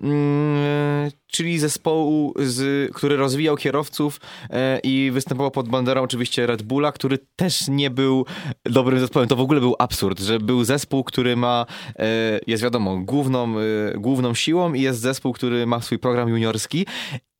mm, 0.00 1.10
czyli 1.26 1.58
zespołu, 1.58 2.34
z, 2.36 2.90
który 2.94 3.16
rozwijał 3.16 3.56
kierowców 3.56 4.20
e, 4.50 4.78
i 4.82 5.10
występował 5.10 5.50
pod 5.50 5.68
banderą 5.68 6.02
oczywiście 6.02 6.46
Red 6.46 6.62
Bulla, 6.62 6.92
który 6.92 7.18
też 7.36 7.68
nie 7.68 7.90
był 7.90 8.26
dobrym 8.64 9.00
zespołem. 9.00 9.28
To 9.28 9.36
w 9.36 9.40
ogóle 9.40 9.60
był 9.60 9.74
absurd, 9.78 10.20
że 10.20 10.40
był 10.40 10.64
zespół, 10.64 11.04
który 11.04 11.36
ma, 11.36 11.66
e, 11.96 12.40
jest 12.46 12.62
wiadomo, 12.62 12.96
główną, 12.98 13.54
e, 13.58 13.62
główną 13.98 14.34
siłą 14.34 14.72
i 14.72 14.80
jest 14.80 15.00
zespół, 15.00 15.32
który 15.32 15.66
ma 15.66 15.80
swój 15.80 15.98
program 15.98 16.28
juniorski 16.28 16.86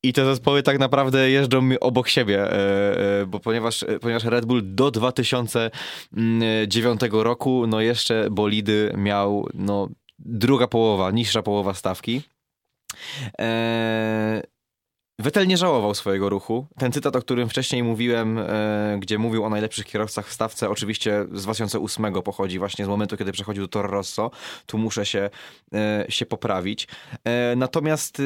i 0.05 0.13
te 0.13 0.25
zespoły 0.25 0.63
tak 0.63 0.79
naprawdę 0.79 1.31
jeżdżą 1.31 1.69
obok 1.81 2.09
siebie, 2.09 2.41
e, 2.41 2.53
e, 3.23 3.27
bo 3.27 3.41
ponieważ, 3.41 3.83
e, 3.83 3.99
ponieważ 3.99 4.25
Red 4.25 4.45
Bull 4.45 4.63
do 4.65 4.91
2009 4.91 7.01
roku, 7.13 7.67
no 7.67 7.81
jeszcze 7.81 8.31
bolidy 8.31 8.93
miał, 8.97 9.49
no 9.55 9.89
druga 10.19 10.67
połowa, 10.67 11.11
niższa 11.11 11.43
połowa 11.43 11.75
stawki. 11.75 12.23
Vettel 15.19 15.47
nie 15.47 15.57
żałował 15.57 15.95
swojego 15.95 16.29
ruchu. 16.29 16.67
Ten 16.79 16.93
cytat, 16.93 17.17
o 17.17 17.21
którym 17.21 17.49
wcześniej 17.49 17.83
mówiłem, 17.83 18.39
e, 18.39 18.97
gdzie 19.01 19.19
mówił 19.19 19.45
o 19.45 19.49
najlepszych 19.51 19.87
kierowcach 19.87 20.29
w 20.29 20.33
stawce, 20.33 20.71
oczywiście 20.71 21.27
z 21.33 21.43
2008 21.43 22.23
pochodzi 22.23 22.59
właśnie 22.59 22.85
z 22.85 22.89
momentu, 22.89 23.17
kiedy 23.17 23.33
przechodził 23.33 23.63
do 23.63 23.69
Toro 23.69 23.89
Rosso. 23.89 24.31
Tu 24.67 24.79
muszę 24.79 25.07
się, 25.07 25.31
e, 25.75 26.07
się 26.09 26.27
poprawić. 26.27 26.89
E, 27.25 27.57
natomiast 27.57 28.23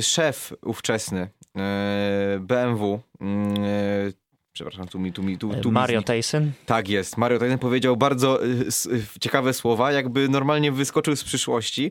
szef 0.00 0.52
ówczesny 0.62 1.30
BMW, 2.40 3.00
mm, 3.20 3.54
Przepraszam, 4.52 4.88
tu 4.88 4.98
mi, 4.98 5.12
tu 5.12 5.22
mi, 5.22 5.38
tu, 5.38 5.54
tu 5.54 5.72
Mario 5.72 5.98
mi... 5.98 6.04
Tyson? 6.04 6.52
Tak 6.66 6.88
jest. 6.88 7.16
Mario 7.16 7.38
Tyson 7.38 7.58
powiedział 7.58 7.96
bardzo 7.96 8.44
y, 8.44 8.48
y, 8.86 9.02
ciekawe 9.20 9.54
słowa, 9.54 9.92
jakby 9.92 10.28
normalnie 10.28 10.72
wyskoczył 10.72 11.16
z 11.16 11.24
przyszłości. 11.24 11.90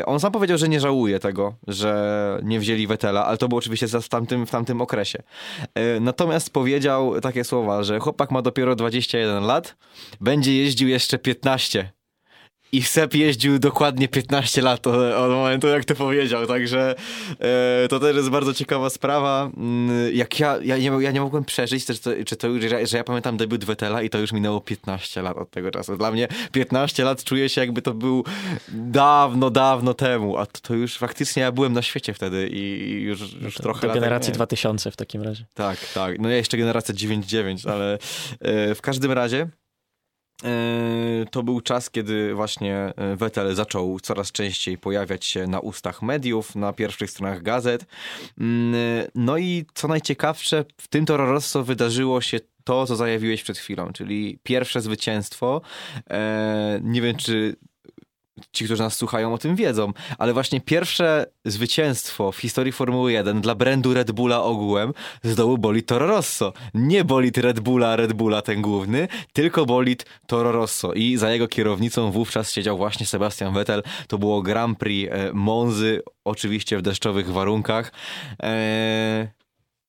Y, 0.00 0.06
on 0.06 0.20
sam 0.20 0.32
powiedział, 0.32 0.58
że 0.58 0.68
nie 0.68 0.80
żałuje 0.80 1.18
tego, 1.18 1.54
że 1.68 2.40
nie 2.42 2.60
wzięli 2.60 2.86
Wetela, 2.86 3.26
ale 3.26 3.38
to 3.38 3.48
było 3.48 3.58
oczywiście 3.58 3.86
w 3.88 4.08
tamtym, 4.08 4.46
w 4.46 4.50
tamtym 4.50 4.80
okresie. 4.80 5.22
Natomiast 6.00 6.50
powiedział 6.50 7.20
takie 7.20 7.44
słowa, 7.44 7.82
że 7.82 7.98
chłopak 7.98 8.30
ma 8.30 8.42
dopiero 8.42 8.76
21 8.76 9.44
lat, 9.44 9.76
będzie 10.20 10.56
jeździł 10.56 10.88
jeszcze 10.88 11.18
15 11.18 11.92
i 12.72 12.82
Sep 12.82 13.14
jeździł 13.14 13.58
dokładnie 13.58 14.08
15 14.08 14.62
lat 14.62 14.86
od, 14.86 14.94
od 14.94 15.30
momentu, 15.30 15.68
jak 15.68 15.84
to 15.84 15.94
powiedział, 15.94 16.46
także 16.46 16.94
e, 17.38 17.88
to 17.88 18.00
też 18.00 18.16
jest 18.16 18.30
bardzo 18.30 18.54
ciekawa 18.54 18.90
sprawa. 18.90 19.50
Mm, 19.56 20.14
jak 20.14 20.40
ja, 20.40 20.58
ja, 20.62 20.78
nie, 20.78 20.90
ja 21.00 21.10
nie 21.10 21.20
mogłem 21.20 21.44
przeżyć, 21.44 21.86
czy 21.86 21.98
to, 21.98 22.10
czy 22.26 22.36
to 22.36 22.60
że, 22.60 22.86
że 22.86 22.96
ja 22.96 23.04
pamiętam 23.04 23.36
debiut 23.36 23.64
Wetela 23.64 24.02
i 24.02 24.10
to 24.10 24.18
już 24.18 24.32
minęło 24.32 24.60
15 24.60 25.22
lat 25.22 25.36
od 25.36 25.50
tego 25.50 25.70
czasu. 25.70 25.96
Dla 25.96 26.10
mnie 26.10 26.28
15 26.52 27.04
lat 27.04 27.24
czuję 27.24 27.48
się 27.48 27.60
jakby 27.60 27.82
to 27.82 27.94
był 27.94 28.24
dawno, 28.68 29.50
dawno 29.50 29.94
temu, 29.94 30.38
a 30.38 30.46
to, 30.46 30.60
to 30.60 30.74
już 30.74 30.98
faktycznie 30.98 31.42
ja 31.42 31.52
byłem 31.52 31.72
na 31.72 31.82
świecie 31.82 32.14
wtedy 32.14 32.48
i 32.48 32.90
już, 33.02 33.20
już 33.20 33.58
no 33.58 33.62
trochę 33.62 33.88
Do 33.88 33.94
generacji 33.94 34.32
2000 34.32 34.90
w 34.90 34.96
takim 34.96 35.22
razie. 35.22 35.44
Tak, 35.54 35.78
tak. 35.94 36.18
No 36.18 36.28
ja 36.28 36.36
jeszcze 36.36 36.56
generacja 36.56 36.94
99, 36.94 37.66
ale 37.66 37.98
e, 38.40 38.74
w 38.74 38.82
każdym 38.82 39.12
razie 39.12 39.48
to 41.30 41.42
był 41.42 41.60
czas, 41.60 41.90
kiedy 41.90 42.34
właśnie 42.34 42.76
e, 42.76 43.16
Vettel 43.16 43.54
zaczął 43.54 44.00
coraz 44.00 44.32
częściej 44.32 44.78
pojawiać 44.78 45.24
się 45.24 45.46
na 45.46 45.60
ustach 45.60 46.02
mediów, 46.02 46.56
na 46.56 46.72
pierwszych 46.72 47.10
stronach 47.10 47.42
gazet. 47.42 47.86
Mm, 48.38 48.74
e, 48.74 49.08
no 49.14 49.38
i 49.38 49.64
co 49.74 49.88
najciekawsze, 49.88 50.64
w 50.76 50.88
tym 50.88 51.06
Toro 51.06 51.26
Rosso 51.26 51.64
wydarzyło 51.64 52.20
się 52.20 52.38
to, 52.64 52.86
co 52.86 52.96
zajawiłeś 52.96 53.42
przed 53.42 53.58
chwilą, 53.58 53.92
czyli 53.92 54.38
pierwsze 54.42 54.80
zwycięstwo. 54.80 55.60
Nie 56.82 57.02
wiem, 57.02 57.16
czy 57.16 57.56
ci, 58.52 58.64
którzy 58.64 58.82
nas 58.82 58.96
słuchają, 58.96 59.34
o 59.34 59.38
tym 59.38 59.56
wiedzą, 59.56 59.92
ale 60.18 60.32
właśnie 60.32 60.60
pierwsze 60.60 61.26
zwycięstwo 61.44 62.32
w 62.32 62.36
historii 62.36 62.72
Formuły 62.72 63.12
1 63.12 63.40
dla 63.40 63.54
brandu 63.54 63.94
Red 63.94 64.12
Bulla 64.12 64.42
ogółem 64.42 64.92
zdobył 65.22 65.58
bolid 65.58 65.86
Toro 65.86 66.06
Rosso. 66.06 66.52
Nie 66.74 67.04
bolid 67.04 67.38
Red 67.38 67.60
Bulla, 67.60 67.96
Red 67.96 68.12
Bulla 68.12 68.42
ten 68.42 68.62
główny, 68.62 69.08
tylko 69.32 69.66
bolid 69.66 70.06
Toro 70.26 70.52
Rosso 70.52 70.92
i 70.92 71.16
za 71.16 71.30
jego 71.30 71.48
kierownicą 71.48 72.10
wówczas 72.10 72.52
siedział 72.52 72.76
właśnie 72.76 73.06
Sebastian 73.06 73.54
Vettel. 73.54 73.82
To 74.08 74.18
było 74.18 74.42
Grand 74.42 74.78
Prix 74.78 75.12
e, 75.12 75.32
Monzy, 75.32 76.02
oczywiście 76.24 76.78
w 76.78 76.82
deszczowych 76.82 77.32
warunkach. 77.32 77.92
Eee, 78.40 79.41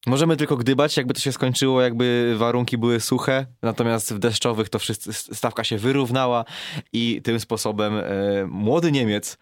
Możemy 0.07 0.37
tylko 0.37 0.57
gdybać, 0.57 0.97
jakby 0.97 1.13
to 1.13 1.19
się 1.19 1.31
skończyło, 1.31 1.81
jakby 1.81 2.35
warunki 2.37 2.77
były 2.77 2.99
suche, 2.99 3.45
natomiast 3.61 4.13
w 4.13 4.19
deszczowych 4.19 4.69
to 4.69 4.79
wszyscy, 4.79 5.13
stawka 5.13 5.63
się 5.63 5.77
wyrównała 5.77 6.45
i 6.93 7.21
tym 7.23 7.39
sposobem 7.39 7.97
e, 7.97 8.03
młody 8.47 8.91
Niemiec 8.91 9.37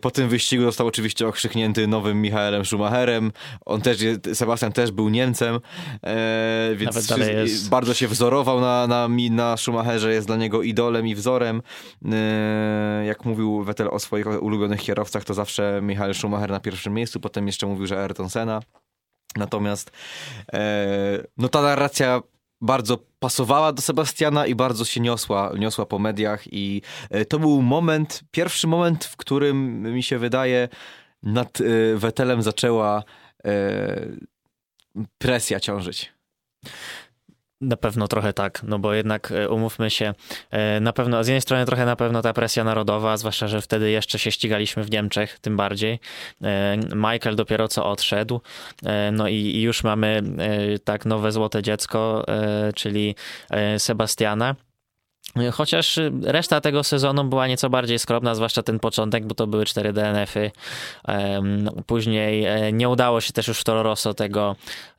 po 0.00 0.10
tym 0.10 0.28
wyścigu 0.28 0.62
został 0.62 0.86
oczywiście 0.86 1.28
okrzyknięty 1.28 1.86
nowym 1.86 2.22
Michaelem 2.22 2.64
Schumacherem. 2.64 3.32
On 3.66 3.80
też, 3.80 3.98
Sebastian 4.34 4.72
też 4.72 4.90
był 4.90 5.08
Niemcem, 5.08 5.60
e, 6.02 6.74
więc 6.76 7.68
bardzo 7.68 7.94
się 7.94 8.08
wzorował 8.08 8.60
na, 8.60 8.86
na, 8.86 9.08
na 9.30 9.56
Schumacherze, 9.56 10.12
jest 10.12 10.26
dla 10.26 10.36
niego 10.36 10.62
idolem 10.62 11.06
i 11.06 11.14
wzorem. 11.14 11.62
E, 12.12 13.04
jak 13.06 13.24
mówił 13.24 13.64
Vettel 13.64 13.88
o 13.88 13.98
swoich 13.98 14.42
ulubionych 14.42 14.80
kierowcach, 14.80 15.24
to 15.24 15.34
zawsze 15.34 15.80
Michael 15.82 16.14
Schumacher 16.14 16.50
na 16.50 16.60
pierwszym 16.60 16.94
miejscu, 16.94 17.20
potem 17.20 17.46
jeszcze 17.46 17.66
mówił, 17.66 17.86
że 17.86 18.02
Ayrton 18.02 18.30
Senna. 18.30 18.60
Natomiast 19.36 19.90
e, 20.52 21.22
no 21.36 21.48
ta 21.48 21.62
narracja 21.62 22.22
bardzo 22.60 22.98
pasowała 23.18 23.72
do 23.72 23.82
Sebastiana 23.82 24.46
i 24.46 24.54
bardzo 24.54 24.84
się 24.84 25.00
niosła, 25.00 25.52
niosła 25.58 25.86
po 25.86 25.98
mediach 25.98 26.52
i 26.52 26.82
e, 27.10 27.24
to 27.24 27.38
był 27.38 27.62
moment, 27.62 28.20
pierwszy 28.30 28.66
moment, 28.66 29.04
w 29.04 29.16
którym 29.16 29.82
mi 29.82 30.02
się 30.02 30.18
wydaje 30.18 30.68
nad 31.22 31.60
e, 31.60 31.96
Wetelem 31.96 32.42
zaczęła 32.42 33.02
presja 35.18 35.60
ciążyć. 35.60 36.12
Na 37.60 37.76
pewno 37.76 38.08
trochę 38.08 38.32
tak, 38.32 38.62
no 38.62 38.78
bo 38.78 38.94
jednak 38.94 39.32
e, 39.32 39.48
umówmy 39.48 39.90
się, 39.90 40.14
e, 40.50 40.80
na 40.80 40.92
pewno, 40.92 41.24
z 41.24 41.26
jednej 41.26 41.40
strony 41.40 41.66
trochę 41.66 41.86
na 41.86 41.96
pewno 41.96 42.22
ta 42.22 42.32
presja 42.32 42.64
narodowa, 42.64 43.16
zwłaszcza, 43.16 43.48
że 43.48 43.60
wtedy 43.60 43.90
jeszcze 43.90 44.18
się 44.18 44.30
ścigaliśmy 44.30 44.84
w 44.84 44.90
Niemczech, 44.90 45.38
tym 45.38 45.56
bardziej. 45.56 46.00
E, 46.42 46.76
Michael 46.94 47.36
dopiero 47.36 47.68
co 47.68 47.86
odszedł, 47.86 48.40
no 49.12 49.28
i 49.28 49.60
już 49.60 49.84
mamy 49.84 50.22
tak 50.84 51.06
nowe 51.06 51.32
złote 51.32 51.62
dziecko, 51.62 52.24
czyli 52.74 53.14
Sebastiana. 53.78 54.54
Chociaż 55.52 55.98
reszta 56.22 56.60
tego 56.60 56.84
sezonu 56.84 57.24
była 57.24 57.46
nieco 57.46 57.70
bardziej 57.70 57.98
skromna, 57.98 58.34
zwłaszcza 58.34 58.62
ten 58.62 58.78
początek, 58.78 59.26
bo 59.26 59.34
to 59.34 59.46
były 59.46 59.64
cztery 59.64 59.92
DNF-y. 59.92 60.50
Później 61.86 62.44
e, 62.44 62.72
nie 62.72 62.88
udało 62.88 63.20
się 63.20 63.32
też 63.32 63.48
już 63.48 63.60
w 63.60 63.64
Toro 63.64 63.82
Rosso 63.82 64.14
tego, 64.14 64.56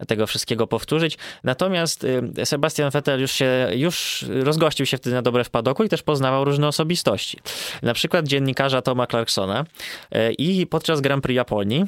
tego 0.07 0.27
wszystkiego 0.27 0.67
powtórzyć. 0.67 1.17
Natomiast 1.43 2.03
y, 2.03 2.45
Sebastian 2.45 2.89
Vettel 2.89 3.21
już 3.21 3.31
się, 3.31 3.67
już 3.75 4.25
rozgościł 4.29 4.85
się 4.85 4.97
wtedy 4.97 5.15
na 5.15 5.21
dobre 5.21 5.43
w 5.43 5.49
padoku 5.49 5.83
i 5.83 5.89
też 5.89 6.03
poznawał 6.03 6.45
różne 6.45 6.67
osobistości. 6.67 7.39
Na 7.81 7.93
przykład 7.93 8.27
dziennikarza 8.27 8.81
Toma 8.81 9.07
Clarksona 9.07 9.65
e, 10.11 10.31
i 10.31 10.67
podczas 10.67 11.01
Grand 11.01 11.23
Prix 11.23 11.35
Japonii 11.35 11.85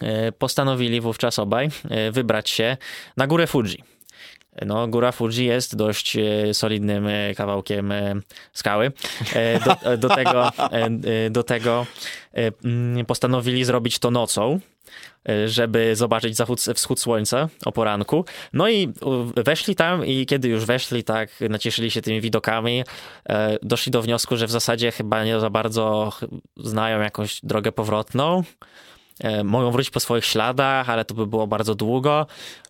e, 0.00 0.32
postanowili 0.32 1.00
wówczas 1.00 1.38
obaj 1.38 1.68
wybrać 2.12 2.50
się 2.50 2.76
na 3.16 3.26
górę 3.26 3.46
Fuji. 3.46 3.99
No, 4.66 4.88
góra 4.88 5.12
Fuji 5.12 5.44
jest 5.44 5.76
dość 5.76 6.16
e, 6.16 6.54
solidnym 6.54 7.06
e, 7.06 7.34
kawałkiem 7.34 7.92
e, 7.92 8.14
skały. 8.52 8.92
Do, 9.64 9.96
do 9.96 10.08
tego, 10.08 10.50
do 11.30 11.42
tego 11.42 11.86
mm, 12.64 13.06
postanowili 13.06 13.64
zrobić 13.64 13.98
to 13.98 14.10
nocą, 14.10 14.60
żeby 15.46 15.96
zobaczyć 15.96 16.36
zachód, 16.36 16.60
wschód 16.60 17.00
słońca 17.00 17.48
o 17.64 17.72
poranku. 17.72 18.24
No 18.52 18.68
i 18.68 18.92
weszli 19.36 19.74
tam 19.74 20.06
i 20.06 20.26
kiedy 20.26 20.48
już 20.48 20.64
weszli, 20.64 21.04
tak 21.04 21.30
nacieszyli 21.50 21.90
się 21.90 22.02
tymi 22.02 22.20
widokami, 22.20 22.84
doszli 23.62 23.92
do 23.92 24.02
wniosku, 24.02 24.36
że 24.36 24.46
w 24.46 24.50
zasadzie 24.50 24.92
chyba 24.92 25.24
nie 25.24 25.40
za 25.40 25.50
bardzo 25.50 26.12
znają 26.56 27.00
jakąś 27.00 27.40
drogę 27.42 27.72
powrotną. 27.72 28.42
Mogą 29.44 29.70
wrócić 29.70 29.90
po 29.90 30.00
swoich 30.00 30.24
śladach, 30.24 30.90
ale 30.90 31.04
to 31.04 31.14
by 31.14 31.26
było 31.26 31.46
bardzo 31.46 31.74
długo. 31.74 32.26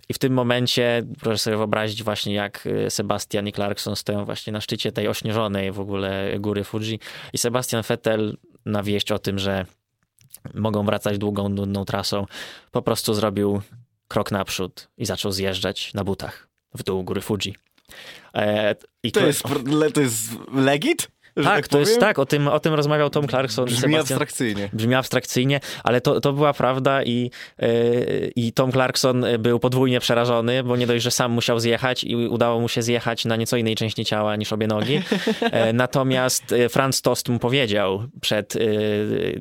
I 0.09 0.15
w 0.15 0.19
tym 0.19 0.33
momencie 0.33 1.03
proszę 1.21 1.39
sobie 1.39 1.57
wyobrazić 1.57 2.03
właśnie 2.03 2.35
jak 2.35 2.67
y, 2.67 2.91
Sebastian 2.91 3.49
i 3.49 3.53
Clarkson 3.53 3.97
stoją 3.97 4.25
właśnie 4.25 4.53
na 4.53 4.61
szczycie 4.61 4.93
tej 4.93 5.09
ośnieżonej 5.09 5.73
w 5.73 5.81
ogóle 5.81 6.39
góry 6.39 6.65
Fuji 6.65 6.99
i 7.33 7.39
Sebastian 7.39 7.83
Vettel 7.89 8.37
na 8.67 8.83
wieść 8.83 9.13
o 9.13 9.19
tym, 9.19 9.39
że 9.39 9.67
mogą 10.55 10.85
wracać 10.85 11.19
długą, 11.19 11.49
nudną 11.49 11.85
trasą, 11.85 12.27
po 12.71 12.83
prostu 12.83 13.15
zrobił 13.15 13.63
krok 14.09 14.31
naprzód 14.31 14.89
i 14.99 15.07
zaczął 15.07 15.33
zjeżdżać 15.33 15.95
na 15.95 16.05
butach 16.05 16.49
w 16.75 16.83
dół 16.83 17.05
góry 17.05 17.21
Fuji. 17.21 17.55
E, 18.35 18.75
to, 19.13 19.27
jest, 19.27 19.43
to 19.95 20.01
jest 20.01 20.31
legit? 20.53 21.09
Tak, 21.35 21.45
tak 21.45 21.69
to 21.69 21.79
jest 21.79 22.01
tak, 22.01 22.19
o 22.19 22.27
tym, 22.27 22.49
o 22.49 22.61
tym 22.61 22.75
rozmawiał 22.75 23.11
Tom 23.11 23.29
Clarkson. 23.29 23.65
Brzmi 23.65 23.81
Sebastian, 23.81 24.01
abstrakcyjnie. 24.01 24.69
Brzmi 24.73 24.95
abstrakcyjnie, 24.95 25.61
ale 25.85 26.01
to, 26.01 26.21
to 26.21 26.33
była 26.33 26.53
prawda 26.53 27.03
i, 27.03 27.31
yy, 27.59 28.33
i 28.37 28.53
Tom 28.53 28.73
Clarkson 28.73 29.25
był 29.39 29.59
podwójnie 29.59 30.01
przerażony, 30.01 30.63
bo 30.63 30.77
nie 30.77 30.87
dość, 30.87 31.05
że 31.05 31.11
sam 31.11 31.33
musiał 31.33 31.61
zjechać 31.61 32.05
i 32.05 32.17
udało 32.17 32.61
mu 32.61 32.69
się 32.69 32.83
zjechać 32.83 33.25
na 33.25 33.37
nieco 33.37 33.57
innej 33.57 33.77
części 33.77 34.05
ciała 34.05 34.37
niż 34.37 34.53
obie 34.53 34.67
nogi. 34.67 35.01
E, 35.41 35.73
natomiast 35.73 36.53
e, 36.53 36.69
Franz 36.69 37.03
Tost 37.03 37.29
mu 37.29 37.39
powiedział 37.39 38.05
przed, 38.21 38.55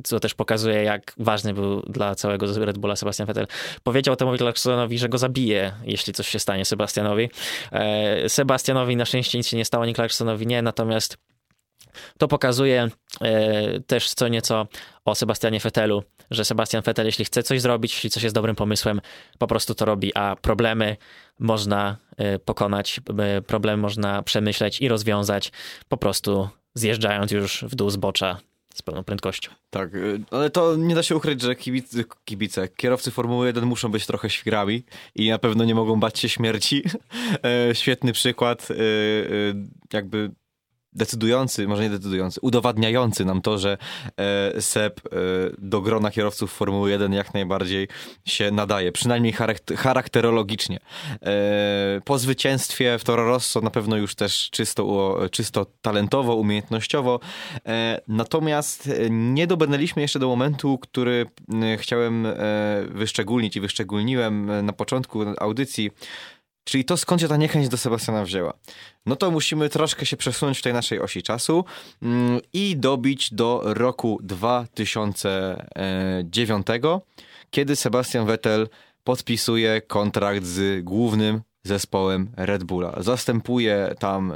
co 0.03 0.19
też 0.19 0.33
pokazuje, 0.33 0.83
jak 0.83 1.13
ważny 1.17 1.53
był 1.53 1.81
dla 1.81 2.15
całego 2.15 2.65
Red 2.65 2.77
Bulla 2.77 2.95
Sebastian 2.95 3.27
Vettel, 3.27 3.47
powiedział 3.83 4.15
Tomowi 4.15 4.37
Clarksonowi, 4.37 4.97
że 4.97 5.09
go 5.09 5.17
zabije, 5.17 5.71
jeśli 5.83 6.13
coś 6.13 6.27
się 6.27 6.39
stanie 6.39 6.65
Sebastianowi. 6.65 7.29
Sebastianowi 8.27 8.95
na 8.95 9.05
szczęście 9.05 9.37
nic 9.37 9.47
się 9.47 9.57
nie 9.57 9.65
stało, 9.65 9.83
ani 9.83 9.93
Clarksonowi 9.93 10.47
nie, 10.47 10.61
natomiast 10.61 11.17
to 12.17 12.27
pokazuje 12.27 12.89
e, 13.21 13.79
też 13.79 14.13
co 14.13 14.27
nieco 14.27 14.67
o 15.05 15.15
Sebastianie 15.15 15.59
Fetelu, 15.59 16.03
że 16.31 16.45
Sebastian 16.45 16.83
Fetel, 16.83 17.05
jeśli 17.05 17.25
chce 17.25 17.43
coś 17.43 17.61
zrobić, 17.61 17.93
jeśli 17.93 18.09
coś 18.09 18.23
jest 18.23 18.35
dobrym 18.35 18.55
pomysłem, 18.55 19.01
po 19.37 19.47
prostu 19.47 19.75
to 19.75 19.85
robi, 19.85 20.15
a 20.15 20.35
problemy 20.35 20.97
można 21.39 21.97
e, 22.17 22.39
pokonać, 22.39 23.01
e, 23.19 23.41
problemy 23.41 23.81
można 23.81 24.23
przemyśleć 24.23 24.81
i 24.81 24.87
rozwiązać 24.87 25.51
po 25.89 25.97
prostu 25.97 26.49
zjeżdżając 26.75 27.31
już 27.31 27.63
w 27.63 27.75
dół 27.75 27.89
zbocza 27.89 28.37
z 28.73 28.81
pełną 28.81 29.03
prędkością. 29.03 29.51
Tak, 29.69 29.89
ale 30.31 30.49
to 30.49 30.75
nie 30.75 30.95
da 30.95 31.03
się 31.03 31.15
ukryć, 31.15 31.41
że 31.41 31.55
kibice, 31.55 32.03
kibice, 32.25 32.67
kierowcy 32.67 33.11
Formuły 33.11 33.47
1 33.47 33.65
muszą 33.65 33.89
być 33.91 34.05
trochę 34.05 34.29
świrami 34.29 34.83
i 35.15 35.29
na 35.29 35.39
pewno 35.39 35.65
nie 35.65 35.75
mogą 35.75 35.99
bać 35.99 36.19
się 36.19 36.29
śmierci. 36.29 36.83
Świetny 37.73 38.13
przykład, 38.13 38.67
jakby 39.93 40.31
decydujący, 40.93 41.67
może 41.67 41.83
nie 41.83 41.89
decydujący, 41.89 42.39
udowadniający 42.41 43.25
nam 43.25 43.41
to, 43.41 43.57
że 43.57 43.77
e, 44.17 44.61
Seb 44.61 44.99
e, 44.99 45.09
do 45.57 45.81
grona 45.81 46.11
kierowców 46.11 46.51
Formuły 46.51 46.89
1 46.91 47.13
jak 47.13 47.33
najbardziej 47.33 47.87
się 48.25 48.51
nadaje, 48.51 48.91
przynajmniej 48.91 49.33
charakterologicznie. 49.77 50.79
E, 51.21 52.01
po 52.05 52.19
zwycięstwie 52.19 52.97
w 52.99 53.03
Toro 53.03 53.25
Rosso 53.25 53.61
na 53.61 53.69
pewno 53.69 53.97
już 53.97 54.15
też 54.15 54.49
czysto, 54.51 55.17
czysto 55.31 55.65
talentowo, 55.81 56.35
umiejętnościowo, 56.35 57.19
e, 57.65 58.01
natomiast 58.07 58.89
nie 59.09 59.47
dobrnęliśmy 59.47 60.01
jeszcze 60.01 60.19
do 60.19 60.27
momentu, 60.27 60.77
który 60.77 61.25
chciałem 61.77 62.25
e, 62.25 62.35
wyszczególnić 62.89 63.55
i 63.55 63.61
wyszczególniłem 63.61 64.65
na 64.65 64.73
początku 64.73 65.19
audycji, 65.39 65.91
Czyli 66.63 66.85
to 66.85 66.97
skąd 66.97 67.21
się 67.21 67.27
ta 67.27 67.37
niechęć 67.37 67.69
do 67.69 67.77
Sebastiana 67.77 68.23
wzięła? 68.23 68.53
No 69.05 69.15
to 69.15 69.31
musimy 69.31 69.69
troszkę 69.69 70.05
się 70.05 70.17
przesunąć 70.17 70.59
w 70.59 70.61
tej 70.61 70.73
naszej 70.73 70.99
osi 70.99 71.23
czasu 71.23 71.65
mm, 72.01 72.39
i 72.53 72.77
dobić 72.77 73.33
do 73.33 73.61
roku 73.65 74.19
2009, 74.23 76.67
kiedy 77.51 77.75
Sebastian 77.75 78.25
Vettel 78.25 78.69
podpisuje 79.03 79.81
kontrakt 79.81 80.45
z 80.45 80.83
głównym 80.83 81.41
zespołem 81.63 82.31
Red 82.37 82.63
Bulla. 82.63 82.93
Zastępuje 82.97 83.95
tam 83.99 84.31
e, 84.31 84.35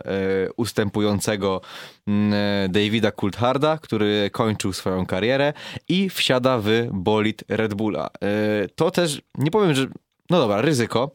ustępującego 0.58 1.62
mm, 2.08 2.34
e, 2.34 2.70
Davida 2.70 3.12
Coultharda, 3.12 3.78
który 3.78 4.30
kończył 4.32 4.74
swoją 4.74 5.06
karierę 5.06 5.54
i 5.90 6.10
wsiada 6.10 6.60
w 6.60 6.70
bolid 6.92 7.44
Red 7.50 7.74
Bulla. 7.74 8.08
E, 8.08 8.30
to 8.76 8.92
też, 8.92 9.22
nie 9.38 9.52
powiem, 9.52 9.74
że 9.74 9.88
no 10.30 10.40
dobra, 10.40 10.62
ryzyko. 10.62 11.12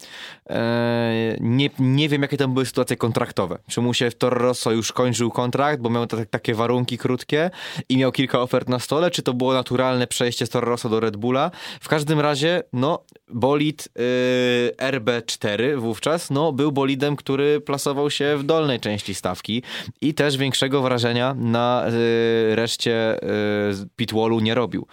Eee, 0.46 1.36
nie, 1.40 1.70
nie 1.78 2.08
wiem, 2.08 2.22
jakie 2.22 2.36
tam 2.36 2.54
były 2.54 2.66
sytuacje 2.66 2.96
kontraktowe. 2.96 3.58
Czy 3.68 3.80
mu 3.80 3.94
się 3.94 4.10
w 4.10 4.14
Toro 4.14 4.38
Rosso 4.38 4.72
już 4.72 4.92
kończył 4.92 5.30
kontrakt, 5.30 5.82
bo 5.82 5.90
miał 5.90 6.06
te, 6.06 6.26
takie 6.26 6.54
warunki 6.54 6.98
krótkie 6.98 7.50
i 7.88 7.96
miał 7.96 8.12
kilka 8.12 8.40
ofert 8.40 8.68
na 8.68 8.78
stole, 8.78 9.10
czy 9.10 9.22
to 9.22 9.34
było 9.34 9.52
naturalne 9.52 10.06
przejście 10.06 10.46
z 10.46 10.48
Toro 10.48 10.68
Rosso 10.70 10.88
do 10.88 11.00
Red 11.00 11.16
Bulla? 11.16 11.50
W 11.80 11.88
każdym 11.88 12.20
razie, 12.20 12.62
no, 12.72 13.04
bolid 13.28 13.88
yy, 13.96 14.90
RB4 14.90 15.78
wówczas, 15.78 16.30
no, 16.30 16.52
był 16.52 16.72
bolidem, 16.72 17.16
który 17.16 17.60
plasował 17.60 18.10
się 18.10 18.36
w 18.36 18.42
dolnej 18.42 18.80
części 18.80 19.14
stawki 19.14 19.62
i 20.00 20.14
też 20.14 20.36
większego 20.36 20.82
wrażenia 20.82 21.34
na 21.34 21.84
yy, 21.86 22.56
reszcie 22.56 23.18
yy, 23.22 23.88
pitwallu 23.96 24.40
nie 24.40 24.54
robił. 24.54 24.86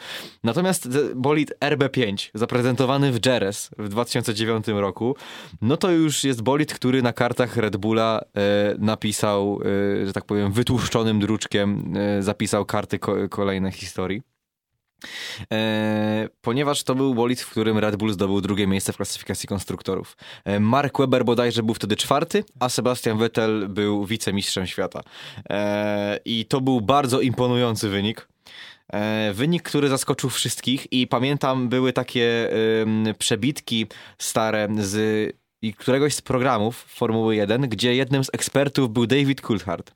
Natomiast 0.43 0.89
bolid 1.15 1.53
RB5, 1.61 2.29
zaprezentowany 2.33 3.11
w 3.11 3.25
Jerez 3.25 3.69
w 3.77 3.89
2009 4.05 4.67
roku, 4.67 5.15
no 5.61 5.77
to 5.77 5.91
już 5.91 6.23
jest 6.23 6.41
bolid, 6.41 6.73
który 6.73 7.01
na 7.01 7.13
kartach 7.13 7.57
Red 7.57 7.77
Bulla 7.77 8.21
e, 8.21 8.75
napisał, 8.77 9.59
e, 10.01 10.05
że 10.05 10.13
tak 10.13 10.25
powiem, 10.25 10.51
wytłuszczonym 10.51 11.19
druczkiem, 11.19 11.93
e, 11.97 12.23
zapisał 12.23 12.65
karty 12.65 12.99
ko 12.99 13.29
kolejne 13.29 13.71
historii. 13.71 14.21
E, 15.53 16.29
ponieważ 16.41 16.83
to 16.83 16.95
był 16.95 17.15
bolid, 17.15 17.41
w 17.41 17.49
którym 17.49 17.77
Red 17.77 17.95
Bull 17.95 18.13
zdobył 18.13 18.41
drugie 18.41 18.67
miejsce 18.67 18.93
w 18.93 18.95
klasyfikacji 18.95 19.47
konstruktorów. 19.47 20.17
E, 20.45 20.59
Mark 20.59 20.99
Webber 20.99 21.25
bodajże 21.25 21.63
był 21.63 21.75
wtedy 21.75 21.95
czwarty, 21.95 22.43
a 22.59 22.69
Sebastian 22.69 23.17
Vettel 23.17 23.69
był 23.69 24.05
wicemistrzem 24.05 24.67
świata. 24.67 25.01
E, 25.49 26.19
I 26.25 26.45
to 26.45 26.61
był 26.61 26.81
bardzo 26.81 27.21
imponujący 27.21 27.89
wynik. 27.89 28.27
E, 28.93 29.33
wynik, 29.33 29.63
który 29.63 29.89
zaskoczył 29.89 30.29
wszystkich 30.29 30.93
i 30.93 31.07
pamiętam 31.07 31.69
były 31.69 31.93
takie 31.93 32.49
przebitki 33.17 33.87
stare 34.17 34.67
z 34.79 35.44
i 35.65 35.73
któregoś 35.73 36.13
z 36.13 36.21
programów 36.21 36.85
Formuły 36.87 37.35
1, 37.35 37.61
gdzie 37.61 37.95
jednym 37.95 38.23
z 38.23 38.29
ekspertów 38.33 38.93
był 38.93 39.07
David 39.07 39.41
Coulthard. 39.41 39.91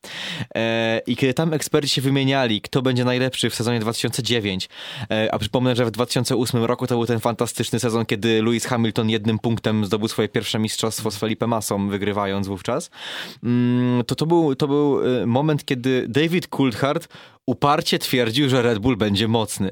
E, 0.55 1.01
I 1.07 1.15
kiedy 1.15 1.33
tam 1.33 1.53
eksperci 1.53 1.89
się 1.89 2.01
wymieniali, 2.01 2.61
kto 2.61 2.81
będzie 2.81 3.05
najlepszy 3.05 3.49
w 3.49 3.55
sezonie 3.55 3.79
2009, 3.79 4.69
e, 5.11 5.33
a 5.33 5.39
przypomnę, 5.39 5.75
że 5.75 5.85
w 5.85 5.91
2008 5.91 6.63
roku 6.63 6.87
to 6.87 6.95
był 6.95 7.05
ten 7.05 7.19
fantastyczny 7.19 7.79
sezon, 7.79 8.05
kiedy 8.05 8.43
Lewis 8.43 8.65
Hamilton 8.65 9.09
jednym 9.09 9.39
punktem 9.39 9.85
zdobył 9.85 10.07
swoje 10.07 10.29
pierwsze 10.29 10.59
mistrzostwo 10.59 11.11
z 11.11 11.17
Felipe 11.17 11.47
Massą, 11.47 11.89
wygrywając 11.89 12.47
wówczas, 12.47 12.89
mm, 13.43 14.03
to 14.03 14.15
to 14.15 14.25
był, 14.25 14.55
to 14.55 14.67
był 14.67 15.21
e, 15.21 15.25
moment, 15.25 15.65
kiedy 15.65 16.05
David 16.07 16.47
Coulthard 16.47 17.07
uparcie 17.45 17.99
twierdził, 17.99 18.49
że 18.49 18.61
Red 18.61 18.79
Bull 18.79 18.97
będzie 18.97 19.27
mocny. 19.27 19.71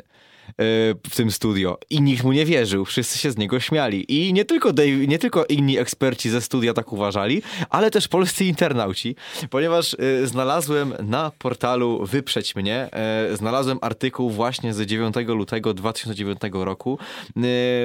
W 1.10 1.16
tym 1.16 1.32
studio. 1.32 1.78
I 1.90 2.02
nikt 2.02 2.24
mu 2.24 2.32
nie 2.32 2.46
wierzył, 2.46 2.86
wszyscy 2.86 3.20
się 3.20 3.32
z 3.32 3.38
niego 3.38 3.60
śmiali. 3.60 4.28
I 4.28 4.34
nie 4.34 4.46
tylko, 4.46 4.74
Dave, 4.74 5.08
nie 5.08 5.20
tylko 5.20 5.46
inni 5.46 5.78
eksperci 5.78 6.30
ze 6.30 6.42
studia 6.42 6.74
tak 6.74 6.94
uważali, 6.94 7.42
ale 7.70 7.92
też 7.92 8.08
polscy 8.08 8.46
internauci, 8.46 9.16
ponieważ 9.50 9.94
y, 9.94 10.28
znalazłem 10.28 10.94
na 11.04 11.32
portalu 11.40 12.06
Wyprzeć 12.06 12.56
Mnie, 12.56 12.90
y, 13.32 13.38
znalazłem 13.38 13.78
artykuł 13.82 14.30
właśnie 14.30 14.74
z 14.74 14.82
9 14.82 15.16
lutego 15.28 15.74
2009 15.74 16.40
roku, 16.54 17.00
y, 17.30 17.34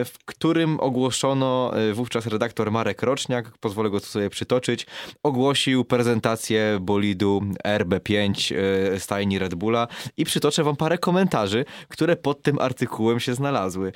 w 0.05 0.13
którym 0.25 0.81
ogłoszono 0.81 1.73
wówczas 1.93 2.27
redaktor 2.27 2.71
Marek 2.71 3.03
Roczniak, 3.03 3.59
pozwolę 3.59 3.91
go 3.91 4.01
sobie 4.01 4.31
przytoczyć, 4.31 4.87
ogłosił 5.23 5.85
prezentację 5.85 6.79
bolidu 6.81 7.43
RB5 7.65 8.55
stajni 8.99 9.39
Red 9.39 9.55
Bulla. 9.55 9.89
I 10.17 10.25
przytoczę 10.25 10.65
wam 10.65 10.77
parę 10.77 10.99
komentarzy, 10.99 11.65
które 11.89 12.17
pod 12.17 12.43
tym 12.43 12.52
artykułem 12.59 13.21
się 13.21 13.35
znalazły. 13.35 13.93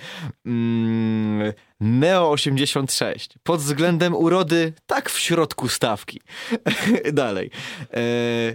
Mm, 0.46 1.52
Neo 1.80 2.30
86. 2.30 3.30
Pod 3.42 3.60
względem 3.60 4.14
urody, 4.14 4.72
tak 4.86 5.10
w 5.10 5.18
środku 5.18 5.68
stawki. 5.68 6.20
Dalej. 7.12 7.50
E, 7.94 8.00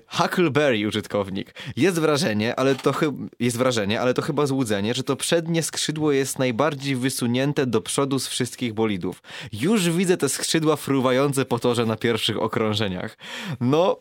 Huckleberry 0.08 0.88
użytkownik. 0.88 1.56
Jest 1.76 2.00
wrażenie, 2.00 2.56
ale 2.56 2.76
to 2.76 2.94
jest 3.40 3.58
wrażenie, 3.58 4.02
ale 4.02 4.14
to 4.14 4.22
chyba 4.22 4.46
złudzenie, 4.46 4.94
że 4.94 5.04
to 5.04 5.16
przednie 5.16 5.64
skrzydło 5.64 6.12
jest 6.12 6.40
najbardziej 6.40 6.96
wysunięte 6.96 7.66
do 7.66 7.82
przodu 7.82 8.20
z 8.20 8.28
wszystkich 8.28 8.74
bolidów. 8.74 9.24
Już 9.54 9.90
widzę 9.90 10.18
te 10.18 10.30
skrzydła 10.30 10.76
fruwające 10.76 11.46
po 11.46 11.60
torze 11.60 11.86
na 11.86 11.96
pierwszych 11.96 12.42
okrążeniach. 12.42 13.18
No, 13.60 13.98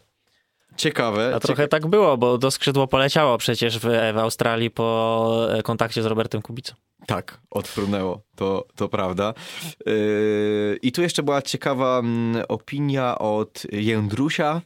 Ciekawe. 0.76 1.32
A 1.34 1.40
trochę 1.40 1.68
tak 1.68 1.86
było, 1.86 2.16
bo 2.16 2.38
to 2.38 2.50
skrzydło 2.50 2.86
poleciało 2.86 3.38
przecież 3.38 3.78
w, 3.78 3.82
w 4.14 4.18
Australii 4.18 4.70
po 4.70 5.48
e, 5.50 5.62
kontakcie 5.62 6.02
z 6.02 6.06
Robertem 6.06 6.42
Kubicą. 6.42 6.74
Tak, 7.06 7.40
odfrunęło, 7.50 8.20
to, 8.40 8.66
to 8.76 8.88
prawda. 8.88 9.34
Yy, 9.86 10.78
I 10.82 10.92
tu 10.92 11.02
jeszcze 11.02 11.22
była 11.22 11.42
ciekawa 11.42 11.98
mm, 11.98 12.44
opinia 12.48 13.18
od 13.18 13.62
Jędrusia. 13.72 14.62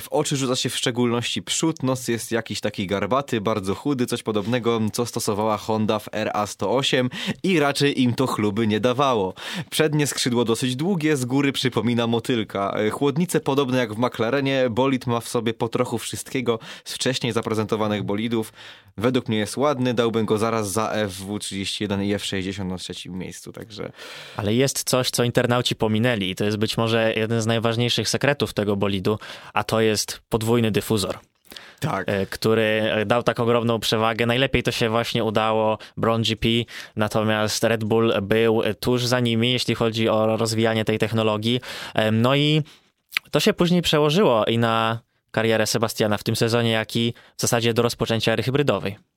W 0.00 0.08
oczy 0.10 0.36
rzuca 0.36 0.56
się 0.56 0.68
w 0.68 0.76
szczególności 0.76 1.42
przód, 1.42 1.82
nos 1.82 2.08
jest 2.08 2.32
jakiś 2.32 2.60
taki 2.60 2.86
garbaty, 2.86 3.40
bardzo 3.40 3.74
chudy, 3.74 4.06
coś 4.06 4.22
podobnego, 4.22 4.80
co 4.92 5.06
stosowała 5.06 5.56
Honda 5.56 5.98
w 5.98 6.10
RA108 6.10 7.08
i 7.42 7.58
raczej 7.58 8.02
im 8.02 8.14
to 8.14 8.26
chluby 8.26 8.66
nie 8.66 8.80
dawało. 8.80 9.34
Przednie 9.70 10.06
skrzydło 10.06 10.44
dosyć 10.44 10.76
długie, 10.76 11.16
z 11.16 11.24
góry 11.24 11.52
przypomina 11.52 12.06
motylka. 12.06 12.76
Chłodnice 12.90 13.40
podobne 13.40 13.78
jak 13.78 13.94
w 13.94 13.98
McLarenie, 13.98 14.70
bolid 14.70 15.06
ma 15.06 15.20
w 15.20 15.28
sobie 15.28 15.54
po 15.54 15.68
trochu 15.68 15.98
wszystkiego 15.98 16.58
z 16.84 16.92
wcześniej 16.92 17.32
zaprezentowanych 17.32 18.02
bolidów. 18.02 18.52
Według 18.96 19.28
mnie 19.28 19.38
jest 19.38 19.56
ładny, 19.56 19.94
dałbym 19.94 20.26
go 20.26 20.38
zaraz 20.38 20.72
za 20.72 20.92
FW31 21.06 22.04
i 22.04 22.14
F60 22.14 22.64
na 22.64 22.78
trzecim 23.00 23.18
miejscu, 23.18 23.52
także... 23.52 23.92
Ale 24.36 24.54
jest 24.54 24.84
coś, 24.84 25.10
co 25.10 25.24
internauci 25.24 25.76
pominęli 25.76 26.30
i 26.30 26.34
to 26.34 26.44
jest 26.44 26.56
być 26.56 26.76
może 26.76 27.12
jeden 27.16 27.42
z 27.42 27.46
najważniejszych 27.46 28.08
sekretów 28.08 28.52
tego 28.52 28.76
bolidu, 28.76 29.18
a 29.52 29.64
to 29.64 29.80
jest 29.80 30.20
podwójny 30.28 30.70
dyfuzor. 30.70 31.18
Tak. 31.80 32.08
E, 32.08 32.26
który 32.26 32.82
dał 33.06 33.22
tak 33.22 33.40
ogromną 33.40 33.80
przewagę. 33.80 34.26
Najlepiej 34.26 34.62
to 34.62 34.70
się 34.70 34.88
właśnie 34.88 35.24
udało 35.24 35.78
Brown 35.96 36.22
GP, 36.22 36.48
natomiast 36.96 37.64
Red 37.64 37.84
Bull 37.84 38.12
był 38.22 38.62
tuż 38.80 39.06
za 39.06 39.20
nimi, 39.20 39.52
jeśli 39.52 39.74
chodzi 39.74 40.08
o 40.08 40.36
rozwijanie 40.36 40.84
tej 40.84 40.98
technologii. 40.98 41.60
E, 41.94 42.10
no 42.10 42.34
i 42.36 42.62
to 43.30 43.40
się 43.40 43.52
później 43.52 43.82
przełożyło 43.82 44.44
i 44.44 44.58
na 44.58 45.00
karierę 45.30 45.66
Sebastiana 45.66 46.18
w 46.18 46.22
tym 46.22 46.36
sezonie, 46.36 46.70
jak 46.70 46.96
i 46.96 47.14
w 47.36 47.40
zasadzie 47.40 47.74
do 47.74 47.82
rozpoczęcia 47.82 48.32
ery 48.32 48.42
hybrydowej. 48.42 49.09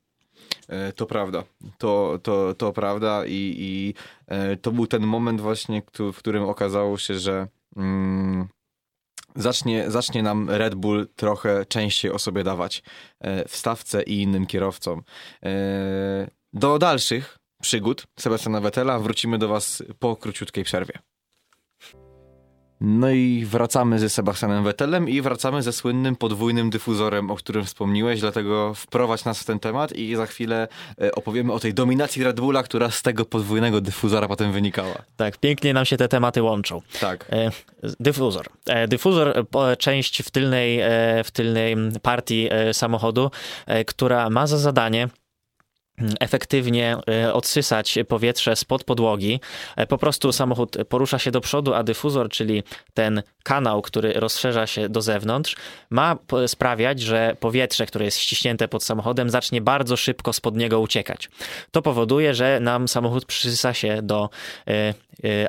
E, 0.68 0.92
to 0.92 1.06
prawda, 1.06 1.44
to, 1.78 2.18
to, 2.22 2.54
to 2.54 2.72
prawda 2.72 3.26
i, 3.26 3.54
i 3.58 3.94
to 4.62 4.72
był 4.72 4.86
ten 4.86 5.06
moment 5.06 5.40
właśnie, 5.40 5.82
w 6.12 6.16
którym 6.16 6.44
okazało 6.44 6.98
się, 6.98 7.18
że 7.18 7.46
mm, 7.76 8.48
zacznie, 9.36 9.90
zacznie 9.90 10.22
nam 10.22 10.50
Red 10.50 10.74
Bull 10.74 11.08
trochę 11.16 11.66
częściej 11.66 12.10
o 12.10 12.18
sobie 12.18 12.44
dawać 12.44 12.82
e, 13.20 13.48
w 13.48 13.56
stawce 13.56 14.02
i 14.02 14.22
innym 14.22 14.46
kierowcom. 14.46 15.02
E, 15.42 16.30
do 16.52 16.78
dalszych 16.78 17.38
przygód 17.62 18.06
Sebastiana 18.18 18.60
Vettela 18.60 18.98
wrócimy 18.98 19.38
do 19.38 19.48
Was 19.48 19.82
po 19.98 20.16
króciutkiej 20.16 20.64
przerwie. 20.64 20.98
No 22.80 23.10
i 23.10 23.44
wracamy 23.44 23.98
ze 23.98 24.08
Sebastianem 24.08 24.64
Vettelem 24.64 25.08
i 25.08 25.20
wracamy 25.20 25.62
ze 25.62 25.72
słynnym 25.72 26.16
podwójnym 26.16 26.70
dyfuzorem, 26.70 27.30
o 27.30 27.36
którym 27.36 27.64
wspomniłeś, 27.64 28.20
dlatego 28.20 28.74
wprowadź 28.74 29.24
nas 29.24 29.40
w 29.40 29.44
ten 29.44 29.60
temat 29.60 29.92
i 29.92 30.16
za 30.16 30.26
chwilę 30.26 30.68
e, 31.00 31.12
opowiemy 31.12 31.52
o 31.52 31.60
tej 31.60 31.74
dominacji 31.74 32.24
Red 32.24 32.40
Bulla, 32.40 32.62
która 32.62 32.90
z 32.90 33.02
tego 33.02 33.24
podwójnego 33.24 33.80
dyfuzora 33.80 34.28
potem 34.28 34.52
wynikała. 34.52 34.94
Tak, 35.16 35.38
pięknie 35.38 35.74
nam 35.74 35.84
się 35.84 35.96
te 35.96 36.08
tematy 36.08 36.42
łączą. 36.42 36.82
Tak. 37.00 37.26
E, 37.30 37.50
dyfuzor. 38.00 38.46
E, 38.66 38.88
dyfuzor, 38.88 39.46
część 39.78 40.22
w 40.22 40.30
tylnej, 40.30 40.80
w 41.24 41.30
tylnej 41.30 41.76
partii 42.02 42.48
samochodu, 42.72 43.30
która 43.86 44.30
ma 44.30 44.46
za 44.46 44.58
zadanie 44.58 45.08
efektywnie 46.20 46.96
e, 47.08 47.32
odsysać 47.32 47.98
powietrze 48.08 48.56
spod 48.56 48.84
podłogi. 48.84 49.40
E, 49.76 49.86
po 49.86 49.98
prostu 49.98 50.32
samochód 50.32 50.76
porusza 50.88 51.18
się 51.18 51.30
do 51.30 51.40
przodu, 51.40 51.74
a 51.74 51.82
dyfuzor, 51.82 52.28
czyli 52.28 52.62
ten 52.94 53.22
kanał, 53.44 53.82
który 53.82 54.12
rozszerza 54.12 54.66
się 54.66 54.88
do 54.88 55.02
zewnątrz, 55.02 55.56
ma 55.90 56.16
sprawiać, 56.46 57.00
że 57.00 57.36
powietrze, 57.40 57.86
które 57.86 58.04
jest 58.04 58.18
ściśnięte 58.18 58.68
pod 58.68 58.84
samochodem, 58.84 59.30
zacznie 59.30 59.60
bardzo 59.60 59.96
szybko 59.96 60.32
spod 60.32 60.56
niego 60.56 60.80
uciekać. 60.80 61.30
To 61.70 61.82
powoduje, 61.82 62.34
że 62.34 62.60
nam 62.60 62.88
samochód 62.88 63.24
przysysa 63.24 63.74
się 63.74 64.02
do 64.02 64.30
e, 64.68 64.94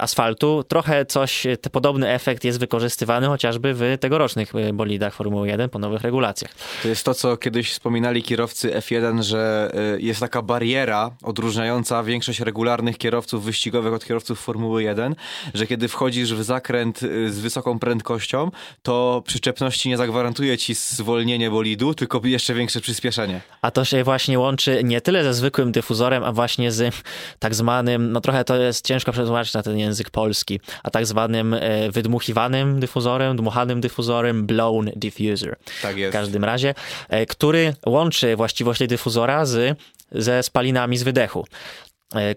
asfaltu. 0.02 0.64
Trochę 0.68 1.06
coś, 1.06 1.48
podobny 1.72 2.10
efekt 2.10 2.44
jest 2.44 2.60
wykorzystywany 2.60 3.28
chociażby 3.28 3.74
w 3.74 3.98
tegorocznych 4.00 4.54
bolidach 4.74 5.14
Formuły 5.14 5.48
1 5.48 5.70
po 5.70 5.80
nowych 5.80 6.02
regulacjach. 6.02 6.52
To 6.82 6.88
jest 6.88 7.06
to, 7.06 7.14
co 7.14 7.38
kiedyś 7.38 7.72
wspominali 7.72 8.24
kierowcy 8.24 8.72
F1, 8.72 9.22
że 9.22 9.72
jest 9.98 10.20
taka 10.20 10.42
bariera 10.42 11.12
odróżniająca 11.24 12.04
większość 12.04 12.40
regularnych 12.40 12.98
kierowców 12.98 13.44
wyścigowych 13.44 13.94
od 13.94 14.06
kierowców 14.06 14.40
Formuły 14.40 14.84
1, 14.84 15.16
że 15.54 15.68
kiedy 15.68 15.88
wchodzisz 15.88 16.34
w 16.34 16.44
zakręt 16.44 17.04
y, 17.04 17.32
z 17.32 17.40
wysoką 17.40 17.80
prędkością, 17.86 18.52
to 18.84 19.24
przyczepności 19.28 19.90
nie 19.90 19.98
zagwarantuje 19.98 20.58
ci 20.58 20.74
zwolnienie 20.76 21.50
bolidu, 21.50 21.94
tylko 21.94 22.22
jeszcze 22.24 22.54
większe 22.54 22.82
przyspieszenie. 22.82 23.42
A 23.62 23.72
to 23.72 23.86
się 23.86 24.04
właśnie 24.04 24.40
łączy 24.40 24.82
nie 24.84 25.02
tyle 25.02 25.24
ze 25.24 25.34
zwykłym 25.34 25.72
dyfuzorem, 25.72 26.24
a 26.24 26.32
właśnie 26.32 26.72
z 26.72 26.96
tak 27.40 27.56
zwanym, 27.56 28.12
no 28.12 28.22
trochę 28.22 28.44
to 28.44 28.58
jest 28.58 28.86
ciężko 28.86 29.12
przetłumaczyć 29.12 29.54
na 29.54 29.64
ten 29.64 29.78
język 29.78 30.10
polski, 30.10 30.60
a 30.84 30.90
tak 30.90 31.06
zwanym 31.06 31.54
e, 31.54 31.92
wydmuchiwanym 31.92 32.80
dyfuzorem, 32.80 33.38
dmuchanym 33.38 33.82
dyfuzorem, 33.82 34.46
blown 34.46 34.92
diffuser. 34.96 35.56
Tak 35.82 35.98
jest. 35.98 36.12
W 36.12 36.14
każdym 36.14 36.44
razie, 36.44 36.74
e, 37.10 37.26
który 37.26 37.74
łączy 37.86 38.36
właściwości 38.36 38.88
dyfuzora 38.88 39.46
z 39.46 39.78
ze 40.12 40.44
spalinami 40.44 40.98
z 40.98 41.04
wydechu 41.04 41.46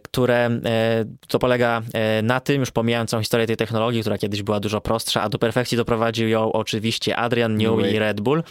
które 0.02 0.46
e, 0.46 1.04
to 1.28 1.38
polega 1.38 1.82
e, 1.94 2.22
na 2.22 2.40
tym, 2.40 2.60
już 2.60 2.70
pomijając 2.70 3.10
całą 3.10 3.22
historię 3.22 3.46
tej 3.46 3.56
technologii, 3.56 4.00
która 4.00 4.18
kiedyś 4.18 4.42
była 4.42 4.60
dużo 4.60 4.80
prostsza, 4.80 5.22
a 5.22 5.28
do 5.28 5.38
perfekcji 5.38 5.76
doprowadził 5.76 6.28
ją 6.28 6.52
oczywiście 6.52 7.16
Adrian 7.16 7.56
Newey 7.56 7.94
i 7.94 7.98
Red 7.98 8.20
Bull. 8.20 8.42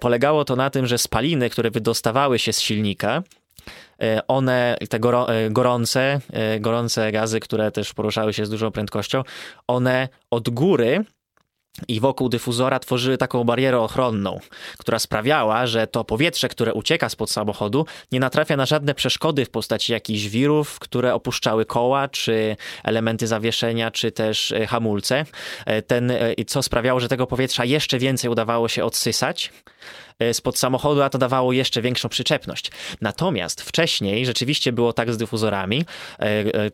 Polegało 0.00 0.44
to 0.44 0.56
na 0.56 0.70
tym, 0.70 0.86
że 0.86 0.98
spaliny, 0.98 1.50
które 1.50 1.70
wydostawały 1.70 2.38
się 2.38 2.52
z 2.52 2.60
silnika, 2.60 3.22
one, 4.28 4.76
te 4.88 5.00
gorące, 5.50 6.20
gorące 6.60 7.12
gazy, 7.12 7.40
które 7.40 7.72
też 7.72 7.94
poruszały 7.94 8.32
się 8.32 8.46
z 8.46 8.50
dużą 8.50 8.70
prędkością, 8.70 9.22
one 9.66 10.08
od 10.30 10.50
góry 10.50 11.04
i 11.88 12.00
wokół 12.00 12.28
dyfuzora 12.28 12.78
tworzyły 12.78 13.18
taką 13.18 13.44
barierę 13.44 13.80
ochronną, 13.80 14.40
która 14.78 14.98
sprawiała, 14.98 15.66
że 15.66 15.86
to 15.86 16.04
powietrze, 16.04 16.48
które 16.48 16.74
ucieka 16.74 17.08
spod 17.08 17.30
samochodu, 17.30 17.86
nie 18.12 18.20
natrafia 18.20 18.56
na 18.56 18.66
żadne 18.66 18.94
przeszkody 18.94 19.44
w 19.44 19.50
postaci 19.50 19.92
jakichś 19.92 20.22
wirów, 20.22 20.78
które 20.78 21.14
opuszczały 21.14 21.64
koła, 21.64 22.08
czy 22.08 22.56
elementy 22.84 23.26
zawieszenia, 23.26 23.90
czy 23.90 24.12
też 24.12 24.52
e, 24.52 24.66
hamulce. 24.66 25.24
E, 25.66 25.82
ten, 25.82 26.10
e, 26.10 26.34
co 26.46 26.62
sprawiało, 26.62 27.00
że 27.00 27.08
tego 27.08 27.26
powietrza 27.26 27.64
jeszcze 27.64 27.98
więcej 27.98 28.30
udawało 28.30 28.68
się 28.68 28.84
odsysać 28.84 29.52
spod 30.32 30.58
samochodu, 30.58 31.02
a 31.02 31.10
to 31.10 31.18
dawało 31.18 31.52
jeszcze 31.52 31.82
większą 31.82 32.08
przyczepność. 32.08 32.70
Natomiast 33.00 33.62
wcześniej 33.62 34.26
rzeczywiście 34.26 34.72
było 34.72 34.92
tak 34.92 35.12
z 35.12 35.16
dyfuzorami, 35.16 35.84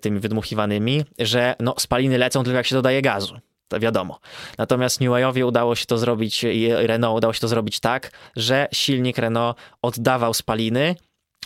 tymi 0.00 0.20
wydmuchiwanymi, 0.20 1.04
że 1.18 1.54
no, 1.60 1.74
spaliny 1.78 2.18
lecą 2.18 2.44
tylko 2.44 2.56
jak 2.56 2.66
się 2.66 2.74
dodaje 2.74 3.02
gazu 3.02 3.38
to 3.68 3.80
wiadomo. 3.80 4.18
Natomiast 4.58 5.00
Newayowi 5.00 5.44
udało 5.44 5.74
się 5.74 5.86
to 5.86 5.98
zrobić 5.98 6.44
i 6.44 6.68
Renault 6.72 7.18
udało 7.18 7.32
się 7.32 7.40
to 7.40 7.48
zrobić 7.48 7.80
tak, 7.80 8.10
że 8.36 8.68
silnik 8.72 9.18
Renault 9.18 9.58
oddawał 9.82 10.34
spaliny 10.34 10.94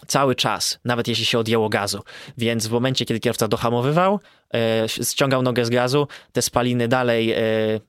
cały 0.07 0.35
czas, 0.35 0.79
nawet 0.85 1.09
jeśli 1.09 1.25
się 1.25 1.39
odjęło 1.39 1.69
gazu. 1.69 2.03
Więc 2.39 2.67
w 2.67 2.71
momencie, 2.71 3.05
kiedy 3.05 3.21
kierowca 3.21 3.49
dohamowywał, 3.49 4.21
ściągał 4.87 5.43
nogę 5.43 5.65
z 5.65 5.71
gazu, 5.71 6.09
te 6.33 6.43
spaliny 6.43 6.89
dalej 6.89 7.33
e, 7.33 7.37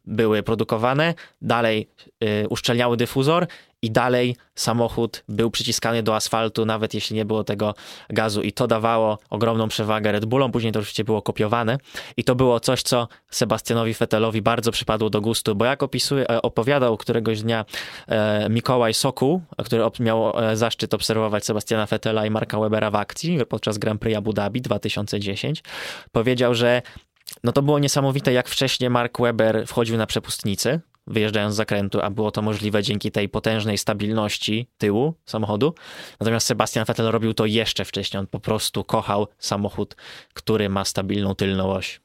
były 0.05 0.43
produkowane, 0.43 1.13
dalej 1.41 1.87
e, 2.19 2.47
uszczelniały 2.47 2.97
dyfuzor 2.97 3.47
i 3.81 3.91
dalej 3.91 4.35
samochód 4.55 5.23
był 5.29 5.51
przyciskany 5.51 6.03
do 6.03 6.15
asfaltu, 6.15 6.65
nawet 6.65 6.93
jeśli 6.93 7.15
nie 7.15 7.25
było 7.25 7.43
tego 7.43 7.73
gazu. 8.09 8.41
I 8.41 8.51
to 8.51 8.67
dawało 8.67 9.17
ogromną 9.29 9.67
przewagę 9.67 10.11
Red 10.11 10.25
Bullom, 10.25 10.51
później 10.51 10.73
to 10.73 10.79
oczywiście 10.79 11.03
było 11.03 11.21
kopiowane. 11.21 11.77
I 12.17 12.23
to 12.23 12.35
było 12.35 12.59
coś, 12.59 12.83
co 12.83 13.07
Sebastianowi 13.29 13.93
Vettelowi 13.93 14.41
bardzo 14.41 14.71
przypadło 14.71 15.09
do 15.09 15.21
gustu, 15.21 15.55
bo 15.55 15.65
jak 15.65 15.83
opisuje, 15.83 16.29
e, 16.29 16.41
opowiadał 16.41 16.97
któregoś 16.97 17.41
dnia 17.41 17.65
e, 18.07 18.49
Mikołaj 18.49 18.93
Sokół, 18.93 19.41
który 19.65 19.83
miał 19.99 20.39
e, 20.39 20.57
zaszczyt 20.57 20.93
obserwować 20.93 21.45
Sebastiana 21.45 21.85
Vettela 21.85 22.25
i 22.25 22.29
Marka 22.29 22.59
Webera 22.59 22.91
w 22.91 22.95
akcji 22.95 23.39
podczas 23.49 23.77
Grand 23.77 24.01
Prix 24.01 24.17
Abu 24.17 24.33
Dhabi 24.33 24.61
2010, 24.61 25.63
powiedział, 26.51 26.55
że 26.55 26.81
no 27.43 27.51
to 27.51 27.61
było 27.61 27.79
niesamowite, 27.79 28.33
jak 28.33 28.49
wcześniej 28.49 28.89
Mark 28.89 29.21
Webber 29.21 29.67
wchodził 29.67 29.97
na 29.97 30.05
przepustnicy, 30.05 30.81
wyjeżdżając 31.07 31.53
z 31.53 31.57
zakrętu, 31.57 32.01
a 32.01 32.09
było 32.09 32.31
to 32.31 32.41
możliwe 32.41 32.83
dzięki 32.83 33.11
tej 33.11 33.29
potężnej 33.29 33.77
stabilności 33.77 34.67
tyłu 34.77 35.13
samochodu. 35.25 35.73
Natomiast 36.19 36.47
Sebastian 36.47 36.85
Vettel 36.85 37.11
robił 37.11 37.33
to 37.33 37.45
jeszcze 37.45 37.85
wcześniej. 37.85 38.19
On 38.19 38.27
po 38.27 38.39
prostu 38.39 38.83
kochał 38.83 39.27
samochód, 39.39 39.95
który 40.33 40.69
ma 40.69 40.85
stabilną 40.85 41.35
tylną 41.35 41.71
oś. 41.71 42.01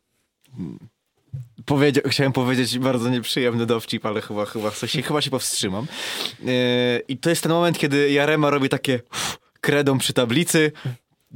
Chciałem 2.07 2.33
powiedzieć 2.33 2.79
bardzo 2.79 3.09
nieprzyjemny 3.11 3.67
dowcip, 3.67 4.07
ale 4.07 4.21
chyba, 4.21 4.47
chyba, 4.47 4.71
się, 4.71 5.03
chyba 5.03 5.21
się 5.21 5.31
powstrzymam. 5.31 5.87
Yy, 6.43 6.53
I 7.09 7.19
to 7.19 7.31
jest 7.31 7.43
ten 7.43 7.53
moment, 7.53 7.79
kiedy 7.79 8.11
Jarema 8.11 8.51
robi 8.51 8.69
takie 8.69 9.01
kredą 9.61 9.99
przy 9.99 10.13
tablicy, 10.13 10.73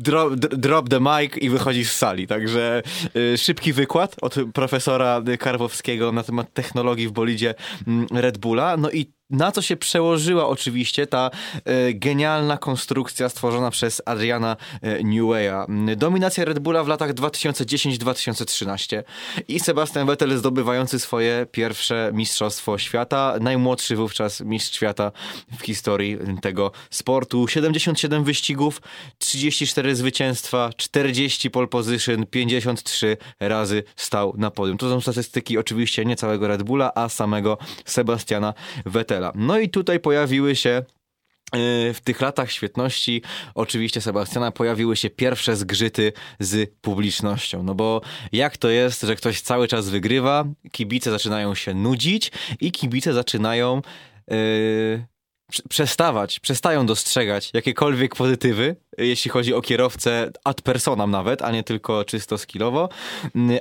drop, 0.01 0.37
drop 0.37 0.89
the 0.89 1.01
mic 1.01 1.37
i 1.37 1.51
wychodzi 1.51 1.85
z 1.85 1.93
sali. 1.93 2.27
Także 2.27 2.83
y, 3.17 3.39
szybki 3.39 3.73
wykład 3.73 4.17
od 4.23 4.35
profesora 4.55 5.23
Karwowskiego 5.39 6.13
na 6.13 6.23
temat 6.23 6.53
technologii 6.53 7.09
w 7.09 7.13
bolidzie 7.13 7.55
mm, 7.87 8.07
Red 8.13 8.39
Bulla. 8.39 8.77
No 8.77 8.91
i 8.91 9.20
na 9.31 9.53
co 9.53 9.63
się 9.63 9.77
przełożyła 9.77 10.49
oczywiście 10.49 11.07
ta 11.07 11.31
e, 11.65 11.95
genialna 11.95 12.59
konstrukcja 12.59 13.29
stworzona 13.29 13.71
przez 13.71 14.03
Adriana 14.07 14.57
e. 14.83 15.97
Dominacja 15.97 16.45
Red 16.45 16.59
Bulla 16.59 16.85
w 16.85 16.89
latach 16.89 17.15
2010-2013 17.15 19.03
i 19.49 19.61
Sebastian 19.61 20.07
Vettel 20.07 20.39
zdobywający 20.39 20.99
swoje 20.99 21.47
pierwsze 21.51 22.11
mistrzostwo 22.15 22.79
świata, 22.79 23.35
najmłodszy 23.41 23.97
wówczas 23.97 24.41
mistrz 24.41 24.77
świata 24.77 25.13
w 25.59 25.63
historii 25.63 26.19
tego 26.43 26.73
sportu. 26.91 27.49
77 27.49 28.25
wyścigów, 28.25 28.83
34 29.19 29.97
zwycięstwa, 29.97 30.71
40 30.77 31.51
pole 31.51 31.67
position, 31.67 32.27
53 32.27 33.17
razy 33.41 33.83
stał 33.97 34.35
na 34.37 34.51
podium. 34.51 34.79
To 34.79 34.91
są 34.91 35.01
statystyki 35.01 35.59
oczywiście 35.59 36.05
nie 36.05 36.17
całego 36.17 36.49
Red 36.49 36.63
Bulla, 36.63 36.93
a 36.95 37.09
samego 37.09 37.59
Sebastiana 37.85 38.55
Vettela. 38.87 39.20
No 39.35 39.59
i 39.59 39.69
tutaj 39.69 40.01
pojawiły 40.01 40.57
się 40.57 40.83
y, 41.55 41.95
w 41.95 42.01
tych 42.05 42.21
latach 42.21 42.53
świetności, 42.53 43.23
oczywiście 43.55 44.01
Sebastiana, 44.01 44.51
pojawiły 44.51 44.97
się 44.97 45.11
pierwsze 45.11 45.57
zgrzyty 45.57 46.13
z 46.41 46.71
publicznością. 46.81 47.63
No 47.63 47.75
bo 47.75 48.01
jak 48.33 48.57
to 48.57 48.69
jest, 48.69 49.03
że 49.03 49.17
ktoś 49.17 49.41
cały 49.41 49.69
czas 49.69 49.89
wygrywa, 49.89 50.45
kibice 50.73 51.11
zaczynają 51.11 51.55
się 51.55 51.75
nudzić 51.75 52.33
i 52.61 52.73
kibice 52.73 53.13
zaczynają 53.13 53.83
yy, 54.29 55.05
przestawać, 55.69 56.41
przestają 56.41 56.87
dostrzegać 56.87 57.51
jakiekolwiek 57.55 58.17
pozytywy, 58.17 58.77
jeśli 58.99 59.31
chodzi 59.31 59.55
o 59.55 59.63
kierowcę 59.63 60.31
ad 60.45 60.63
personam 60.63 61.11
nawet, 61.11 61.43
a 61.43 61.51
nie 61.51 61.63
tylko 61.63 62.05
czysto 62.05 62.39
skillowo, 62.39 62.89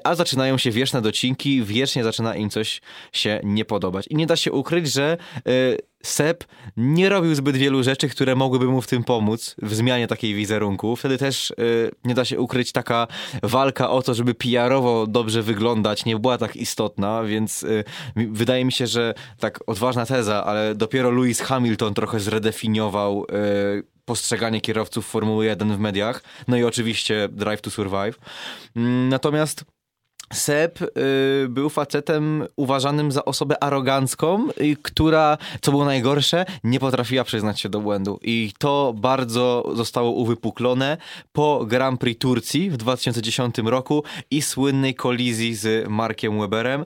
a 0.04 0.16
zaczynają 0.16 0.58
się 0.58 0.72
wieczne 0.72 1.02
docinki, 1.02 1.64
wiecznie 1.64 2.04
zaczyna 2.04 2.36
im 2.36 2.50
coś 2.50 2.82
się 3.12 3.42
nie 3.44 3.66
podobać. 3.66 4.08
I 4.08 4.16
nie 4.16 4.28
da 4.28 4.36
się 4.36 4.52
ukryć, 4.52 4.92
że 4.92 5.18
y, 5.48 5.78
Seb 6.04 6.44
nie 6.78 7.10
robił 7.10 7.36
zbyt 7.36 7.56
wielu 7.56 7.84
rzeczy, 7.84 8.10
które 8.10 8.36
mogłyby 8.36 8.66
mu 8.66 8.82
w 8.82 8.88
tym 8.88 9.04
pomóc, 9.04 9.56
w 9.62 9.74
zmianie 9.76 10.08
takiej 10.08 10.34
wizerunku. 10.34 10.96
Wtedy 10.96 11.18
też 11.18 11.52
y, 11.52 11.92
nie 12.06 12.14
da 12.14 12.26
się 12.26 12.40
ukryć 12.40 12.72
taka 12.72 13.08
walka 13.44 13.90
o 13.90 14.02
to, 14.02 14.14
żeby 14.14 14.34
PR-owo 14.34 15.08
dobrze 15.08 15.42
wyglądać, 15.44 16.06
nie 16.06 16.20
była 16.20 16.38
tak 16.38 16.56
istotna, 16.56 17.24
więc 17.24 17.64
y, 17.64 17.84
wydaje 18.16 18.66
mi 18.66 18.72
się, 18.72 18.88
że 18.88 19.14
tak 19.40 19.60
odważna 19.68 20.06
teza, 20.06 20.46
ale 20.46 20.76
dopiero 20.76 21.12
Lewis 21.12 21.42
Hamilton 21.42 21.94
trochę 21.94 22.20
zredefiniował 22.20 23.26
postrzeganie 24.10 24.62
kierowców 24.62 25.06
Formuły 25.06 25.46
1 25.46 25.76
w 25.76 25.80
mediach, 25.80 26.24
no 26.48 26.58
i 26.58 26.64
oczywiście 26.64 27.30
Drive 27.32 27.62
to 27.62 27.72
Survive. 27.72 28.20
Mm, 28.76 29.10
natomiast 29.10 29.66
Seb 30.34 30.82
y, 30.82 30.88
był 31.50 31.70
facetem 31.70 32.46
uważanym 32.56 33.12
za 33.12 33.26
osobę 33.26 33.64
arogancką, 33.64 34.48
y, 34.50 34.78
która, 34.82 35.38
co 35.62 35.72
było 35.72 35.86
najgorsze, 35.86 36.46
nie 36.64 36.80
potrafiła 36.80 37.24
przyznać 37.24 37.62
się 37.62 37.70
do 37.70 37.80
błędu. 37.80 38.20
I 38.22 38.52
to 38.58 38.94
bardzo 38.98 39.72
zostało 39.74 40.12
uwypuklone 40.12 40.98
po 41.32 41.66
Grand 41.66 42.00
Prix 42.00 42.22
Turcji 42.22 42.70
w 42.70 42.78
2010 42.78 43.58
roku 43.58 44.04
i 44.32 44.42
słynnej 44.42 44.96
kolizji 44.96 45.56
z 45.56 45.90
Markiem 45.90 46.40
Weberem. 46.40 46.86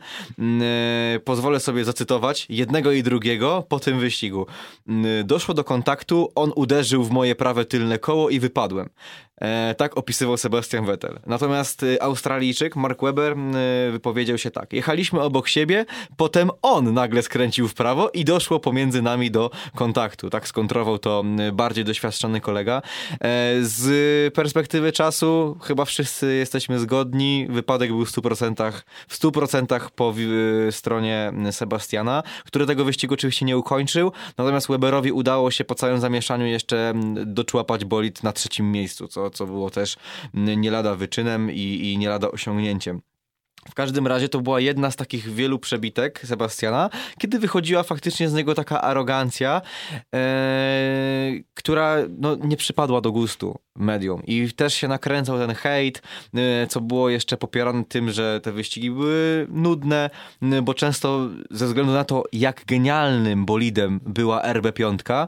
Y, 1.15 1.19
pozwolę 1.19 1.59
sobie 1.59 1.85
zacytować 1.85 2.45
jednego 2.49 2.91
i 2.91 3.03
drugiego 3.03 3.63
po 3.69 3.79
tym 3.79 3.99
wyścigu. 3.99 4.45
Y, 5.19 5.23
doszło 5.23 5.53
do 5.53 5.63
kontaktu, 5.63 6.31
on 6.35 6.51
uderzył 6.55 7.03
w 7.03 7.11
moje 7.11 7.35
prawe 7.35 7.65
tylne 7.65 7.99
koło 7.99 8.29
i 8.29 8.39
wypadłem. 8.39 8.89
E, 9.43 9.75
tak 9.75 9.97
opisywał 9.97 10.37
Sebastian 10.37 10.85
Vettel. 10.85 11.19
Natomiast 11.25 11.83
y, 11.83 12.01
Australijczyk 12.01 12.75
Mark 12.75 13.01
Webber 13.01 13.37
y, 13.87 13.91
wypowiedział 13.91 14.37
się 14.37 14.51
tak. 14.51 14.73
Jechaliśmy 14.73 15.21
obok 15.21 15.47
siebie, 15.47 15.85
potem 16.17 16.51
on 16.61 16.93
nagle 16.93 17.21
skręcił 17.21 17.67
w 17.67 17.73
prawo 17.73 18.09
i 18.09 18.25
doszło 18.25 18.59
pomiędzy 18.59 19.01
nami 19.01 19.31
do 19.31 19.51
kontaktu. 19.75 20.29
Tak 20.29 20.47
skontrował 20.47 20.99
to 20.99 21.23
y, 21.49 21.51
bardziej 21.51 21.85
doświadczony 21.85 22.41
kolega. 22.41 22.81
E, 23.11 23.19
z 23.61 24.33
perspektywy 24.33 24.91
czasu 24.91 25.57
chyba 25.61 25.85
wszyscy 25.85 26.35
jesteśmy 26.35 26.79
zgodni. 26.79 27.47
Wypadek 27.49 27.89
był 27.89 28.05
w 28.05 28.11
100%, 28.11 28.71
w 29.07 29.19
100% 29.19 29.89
po 29.95 30.13
stronie 30.71 31.33
Sebastiana, 31.51 32.23
który 32.45 32.65
tego 32.65 32.85
wyścigu 32.85 33.13
oczywiście 33.13 33.45
nie 33.45 33.57
ukończył. 33.57 34.11
Natomiast 34.37 34.67
Weberowi 34.67 35.11
udało 35.11 35.51
się 35.51 35.63
po 35.63 35.75
całym 35.75 35.99
zamieszaniu 35.99 36.45
jeszcze 36.45 36.93
doczłapać 37.25 37.85
bolid 37.85 38.23
na 38.23 38.31
trzecim 38.31 38.71
miejscu, 38.71 39.07
co 39.07 39.32
co 39.33 39.45
było 39.45 39.69
też 39.69 39.97
nie 40.33 40.71
lada 40.71 40.95
wyczynem 40.95 41.51
i, 41.51 41.91
i 41.91 41.97
nie 41.97 42.09
lada 42.09 42.31
osiągnięciem. 42.31 43.01
W 43.69 43.75
każdym 43.75 44.07
razie 44.07 44.29
to 44.29 44.39
była 44.39 44.59
jedna 44.59 44.91
z 44.91 44.95
takich 44.95 45.33
wielu 45.33 45.59
przebitek 45.59 46.21
Sebastiana, 46.25 46.89
kiedy 47.17 47.39
wychodziła 47.39 47.83
faktycznie 47.83 48.29
z 48.29 48.33
niego 48.33 48.55
taka 48.55 48.81
arogancja, 48.81 49.61
e, 50.15 51.31
która 51.53 51.95
no, 52.17 52.35
nie 52.35 52.57
przypadła 52.57 53.01
do 53.01 53.11
gustu 53.11 53.59
medium. 53.75 54.23
I 54.25 54.53
też 54.53 54.73
się 54.73 54.87
nakręcał 54.87 55.37
ten 55.37 55.55
hejt, 55.55 56.01
e, 56.33 56.67
co 56.67 56.81
było 56.81 57.09
jeszcze 57.09 57.37
popierane 57.37 57.83
tym, 57.85 58.11
że 58.11 58.39
te 58.43 58.51
wyścigi 58.51 58.91
były 58.91 59.47
nudne, 59.49 60.09
bo 60.63 60.73
często 60.73 61.29
ze 61.51 61.65
względu 61.65 61.93
na 61.93 62.03
to, 62.03 62.23
jak 62.33 62.65
genialnym 62.65 63.45
bolidem 63.45 63.99
była 64.05 64.41
RB5, 64.41 65.27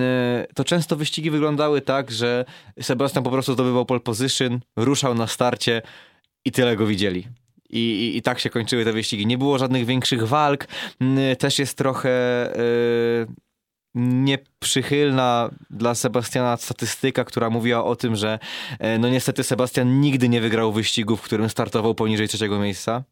e, 0.00 0.46
to 0.54 0.64
często 0.64 0.96
wyścigi 0.96 1.30
wyglądały 1.30 1.80
tak, 1.80 2.10
że 2.10 2.44
Sebastian 2.82 3.24
po 3.24 3.30
prostu 3.30 3.52
zdobywał 3.52 3.86
pole 3.86 4.00
position, 4.00 4.60
ruszał 4.76 5.14
na 5.14 5.26
starcie 5.26 5.82
i 6.44 6.52
tyle 6.52 6.76
go 6.76 6.86
widzieli. 6.86 7.28
I, 7.70 7.78
i, 7.78 8.16
I, 8.16 8.22
tak 8.22 8.38
się 8.38 8.50
kończyły 8.50 8.84
te 8.84 8.92
wyścigi. 8.92 9.26
Nie 9.26 9.38
było 9.38 9.58
żadnych 9.58 9.86
większych 9.86 10.28
walk. 10.28 10.68
Też 11.38 11.58
jest 11.58 11.78
trochę 11.78 12.10
yy, 12.56 13.34
nieprzychylna 13.94 15.50
dla 15.70 15.94
Sebastiana 15.94 16.56
statystyka, 16.56 17.24
która 17.24 17.50
mówiła 17.50 17.84
o 17.84 17.96
tym, 17.96 18.16
że 18.16 18.38
yy, 18.80 18.98
no 18.98 19.08
niestety 19.08 19.44
Sebastian 19.44 20.00
nigdy 20.00 20.28
nie 20.28 20.40
wygrał 20.40 20.72
wyścigu, 20.72 21.16
w 21.16 21.22
którym 21.22 21.48
startował 21.48 21.94
poniżej 21.94 22.28
trzeciego 22.28 22.58
miejsca. 22.58 23.04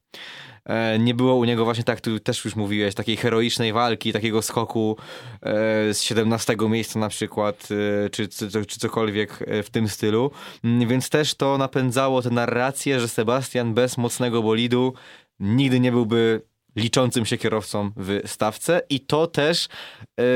E, 0.64 0.98
nie 0.98 1.14
było 1.14 1.34
u 1.34 1.44
niego 1.44 1.64
właśnie 1.64 1.84
tak, 1.84 2.00
tu 2.00 2.20
też 2.20 2.44
już 2.44 2.56
mówiłeś, 2.56 2.94
takiej 2.94 3.16
heroicznej 3.16 3.72
walki, 3.72 4.12
takiego 4.12 4.42
skoku 4.42 4.96
e, 5.42 5.94
z 5.94 6.02
17 6.02 6.56
miejsca 6.68 6.98
na 6.98 7.08
przykład, 7.08 7.68
e, 8.06 8.10
czy, 8.10 8.28
czy, 8.28 8.66
czy 8.66 8.80
cokolwiek 8.80 9.38
w 9.62 9.70
tym 9.70 9.88
stylu. 9.88 10.30
Mm, 10.64 10.88
więc 10.88 11.10
też 11.10 11.34
to 11.34 11.58
napędzało 11.58 12.22
tę 12.22 12.30
narrację, 12.30 13.00
że 13.00 13.08
Sebastian 13.08 13.74
bez 13.74 13.98
mocnego 13.98 14.42
bolidu 14.42 14.94
nigdy 15.40 15.80
nie 15.80 15.92
byłby 15.92 16.42
liczącym 16.76 17.26
się 17.26 17.38
kierowcą 17.38 17.90
w 17.96 18.20
stawce 18.26 18.82
i 18.90 19.00
to 19.00 19.26
też 19.26 19.68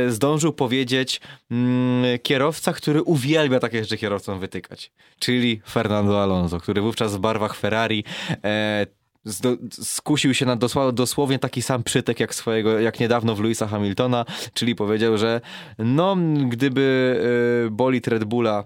zdążył 0.09 0.53
powiedzieć 0.53 1.21
mm, 1.51 2.19
kierowca, 2.19 2.73
który 2.73 3.03
uwielbia 3.03 3.61
takie 3.61 3.83
rzeczy 3.83 3.99
kierowcom 3.99 4.41
wytykać, 4.41 4.93
czyli 5.19 5.61
Fernando 5.71 6.23
Alonso, 6.23 6.61
który 6.61 6.81
wówczas 6.81 7.17
w 7.17 7.19
barwach 7.19 7.57
Ferrari 7.57 8.05
skusił 9.71 10.35
się 10.35 10.47
na 10.47 10.57
dosłownie 10.93 11.39
taki 11.39 11.63
sam 11.63 11.83
przytek 11.83 12.21
jak 12.21 12.35
swojego, 12.35 12.81
jak 12.81 13.01
niedawno 13.01 13.35
w 13.35 13.41
Louisa 13.41 13.67
Hamiltona, 13.67 14.25
czyli 14.53 14.75
powiedział, 14.75 15.19
że 15.19 15.41
no, 15.79 16.17
gdyby 16.49 17.17
y, 17.67 17.71
bolid 17.71 18.09
Red 18.09 18.25
Bulla 18.25 18.65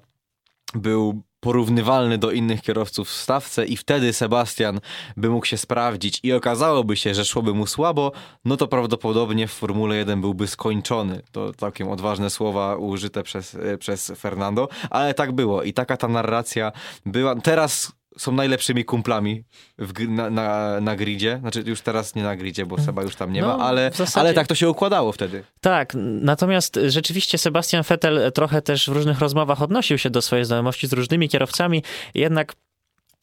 był 0.75 1.23
porównywalny 1.43 2.19
do 2.19 2.31
innych 2.31 2.63
kierowców 2.63 3.09
w 3.09 3.13
stawce 3.13 3.67
i 3.67 3.77
wtedy 3.77 4.13
Sebastian 4.13 4.81
by 5.17 5.31
mógł 5.31 5.47
się 5.47 5.57
sprawdzić 5.57 6.21
i 6.23 6.33
okazałoby 6.33 6.97
się, 6.97 7.15
że 7.15 7.25
szłoby 7.25 7.55
mu 7.55 7.67
słabo, 7.67 8.13
no 8.45 8.57
to 8.57 8.69
prawdopodobnie 8.69 9.49
w 9.49 9.53
Formule 9.53 9.97
1 9.97 10.21
byłby 10.21 10.47
skończony. 10.47 11.23
To 11.33 11.53
całkiem 11.53 11.89
odważne 11.89 12.31
słowa 12.31 12.77
użyte 12.77 13.23
przez, 13.23 13.55
e, 13.55 13.79
przez 13.79 14.13
Fernando, 14.17 14.69
ale 14.91 15.15
tak 15.15 15.33
było 15.33 15.63
i 15.63 15.73
taka 15.73 15.97
ta 15.97 16.09
narracja 16.09 16.73
była. 17.07 17.35
Teraz 17.35 17.93
są 18.19 18.33
najlepszymi 18.33 18.85
kumplami 18.85 19.45
w, 19.79 20.09
na, 20.09 20.31
na, 20.31 20.81
na 20.81 20.97
gridzie. 20.97 21.39
Znaczy 21.41 21.63
już 21.67 21.81
teraz 21.81 22.15
nie 22.15 22.23
na 22.23 22.37
gridzie, 22.37 22.67
bo 22.67 22.79
Seba 22.81 23.03
już 23.03 23.17
tam 23.17 23.33
nie 23.33 23.41
No, 23.41 23.59
ma, 23.59 23.65
ale, 23.65 23.91
zasadzie- 23.95 24.21
ale 24.21 24.35
tak 24.35 24.47
to 24.47 24.55
się 24.55 24.71
układało 24.71 25.13
wtedy. 25.13 25.45
Tak, 25.61 25.93
natomiast 26.21 26.79
rzeczywiście 26.89 27.39
Sebastian 27.39 27.83
Vettel 27.89 28.33
trochę 28.35 28.63
też 28.63 28.91
w 28.91 28.93
różnych 28.93 29.19
rozmowach 29.19 29.63
odnosił 29.63 29.99
się 29.99 30.11
do 30.11 30.23
swojej 30.23 30.45
znajomości 30.45 30.87
z 30.87 30.93
różnymi 30.93 31.29
kierowcami, 31.29 31.83
jednak 32.15 32.55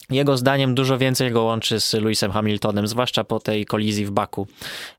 jego 0.09 0.37
zdaniem 0.37 0.75
dużo 0.75 0.97
więcej 0.97 1.31
go 1.31 1.43
łączy 1.43 1.79
z 1.79 1.93
Lewisem 1.93 2.31
Hamiltonem, 2.31 2.87
zwłaszcza 2.87 3.23
po 3.23 3.39
tej 3.39 3.65
kolizji 3.65 4.05
w 4.05 4.11
Baku, 4.11 4.47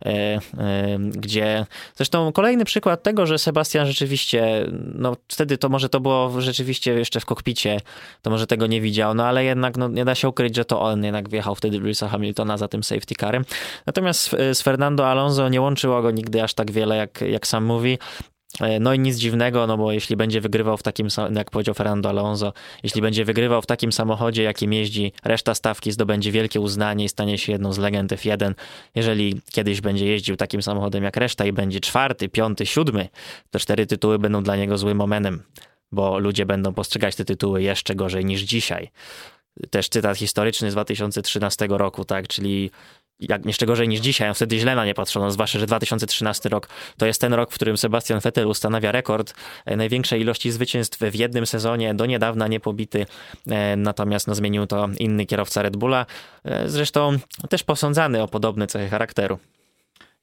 e, 0.05 0.09
e, 0.09 0.41
gdzie 0.99 1.67
zresztą 1.97 2.33
kolejny 2.33 2.65
przykład 2.65 3.03
tego, 3.03 3.27
że 3.27 3.39
Sebastian 3.39 3.87
rzeczywiście, 3.87 4.67
no 4.95 5.17
wtedy 5.29 5.59
to 5.59 5.69
może 5.69 5.89
to 5.89 6.01
było 6.01 6.41
rzeczywiście 6.41 6.93
jeszcze 6.93 7.21
w 7.21 7.27
kokpicie, 7.27 7.81
to 8.23 8.31
może 8.31 8.47
tego 8.47 8.67
nie 8.67 8.81
widział, 8.81 9.15
no 9.15 9.27
ale 9.27 9.45
jednak 9.45 9.77
no, 9.77 9.89
nie 9.89 10.05
da 10.05 10.15
się 10.15 10.29
ukryć, 10.29 10.57
że 10.57 10.65
to 10.65 10.81
on 10.81 11.05
jednak 11.05 11.29
wjechał 11.29 11.55
wtedy 11.55 11.79
Lewisa 11.79 12.09
Hamiltona 12.09 12.57
za 12.57 12.69
tym 12.69 12.83
safety 12.83 13.15
carem. 13.21 13.45
Natomiast 13.87 14.37
z, 14.53 14.63
Fernando 14.63 15.09
Alonso 15.09 15.49
nie 15.49 15.61
łączyło 15.61 16.03
go 16.03 16.11
nigdy 16.11 16.43
aż 16.43 16.55
tak 16.55 16.71
wiele, 16.71 16.97
jak, 16.97 17.21
jak 17.21 17.47
sam 17.47 17.65
mówi. 17.65 17.99
E, 18.61 18.81
No 18.81 18.95
i 18.95 18.99
nic 18.99 19.17
dziwnego, 19.17 19.67
no 19.67 19.77
bo 19.77 19.93
jeśli 19.93 20.17
będzie 20.17 20.41
wygrywał 20.41 20.77
w 20.77 20.83
takim, 20.83 21.09
jak 21.35 21.51
powiedział 21.51 21.75
Fernando 21.75 22.09
Alonso, 22.09 22.53
jeśli 22.83 23.03
będzie 23.03 23.25
wygrywał 23.25 23.63
w 23.63 23.67
takim 23.67 23.93
samochodzie, 23.93 24.43
jakim 24.43 24.73
jeździ, 24.73 25.13
reszta 25.25 25.55
stawki 25.55 25.93
zdobędzie 25.93 26.33
wielkie 26.33 26.61
uznanie 26.61 27.05
i 27.05 27.09
stanie 27.09 27.39
się 27.39 27.53
jedną 27.53 27.73
z 27.73 27.79
legend 27.79 28.13
F1. 28.13 28.55
Jeżeli 28.95 29.41
kiedyś 29.53 29.81
będzie 29.81 30.07
jeździł 30.07 30.37
takim 30.37 30.63
samochodem 30.63 31.05
jak 31.05 31.17
reszta 31.17 31.47
i 31.47 31.53
będzie 31.53 31.81
czwarty, 31.81 32.29
piąty, 32.29 32.67
siódmy, 32.67 33.09
to 33.51 33.59
cztery 33.59 33.87
tytuły 33.87 34.19
będą 34.19 34.43
dla 34.43 34.57
niego 34.57 34.79
złym 34.79 35.01
omenem, 35.01 35.43
bo 35.93 36.19
ludzie 36.19 36.47
będą 36.47 36.75
postrzegać 36.75 37.17
te 37.17 37.25
tytuły 37.25 37.63
jeszcze 37.63 37.95
gorzej 37.95 38.25
niż 38.25 38.41
dzisiaj. 38.41 38.91
Też 39.71 39.89
cytat 39.89 40.19
historyczny 40.19 40.71
z 40.71 40.75
2013 40.75 41.67
roku, 41.71 42.05
tak, 42.05 42.29
czyli 42.29 42.71
jak 43.21 43.47
jeszcze 43.47 43.67
gorzej 43.67 43.89
niż 43.89 44.01
dzisiaj, 44.01 44.29
a 44.29 44.35
wtedy 44.35 44.59
źle 44.59 44.75
na 44.75 44.85
nie 44.85 44.95
patrzono, 44.95 45.31
zwłaszcza, 45.31 45.59
że 45.59 45.67
2013 45.67 46.49
rok 46.49 46.69
to 46.97 47.07
jest 47.07 47.21
ten 47.21 47.35
rok, 47.35 47.51
w 47.53 47.55
którym 47.55 47.77
Sebastian 47.77 48.21
Vettel 48.21 48.47
ustanawia 48.47 48.93
rekord 48.93 49.35
e, 49.65 49.77
największej 49.77 50.21
ilości 50.21 50.51
zwycięstw 50.51 50.99
w 50.99 51.15
jednym 51.15 51.47
sezonie, 51.47 51.95
do 51.95 52.07
niedawna 52.07 52.49
niepobity, 52.49 53.07
e, 53.51 53.77
natomiast 53.77 54.27
no, 54.27 54.35
zmienił 54.35 54.67
to 54.67 54.89
inny 54.99 55.27
kierowca 55.27 55.63
Red 55.63 55.77
Bulla, 55.77 56.07
e, 56.45 56.69
zresztą 56.69 57.17
też 57.49 57.63
posądzany 57.63 58.23
o 58.23 58.29
podobne 58.29 58.67
cechy 58.67 58.89
charakteru. 58.89 59.39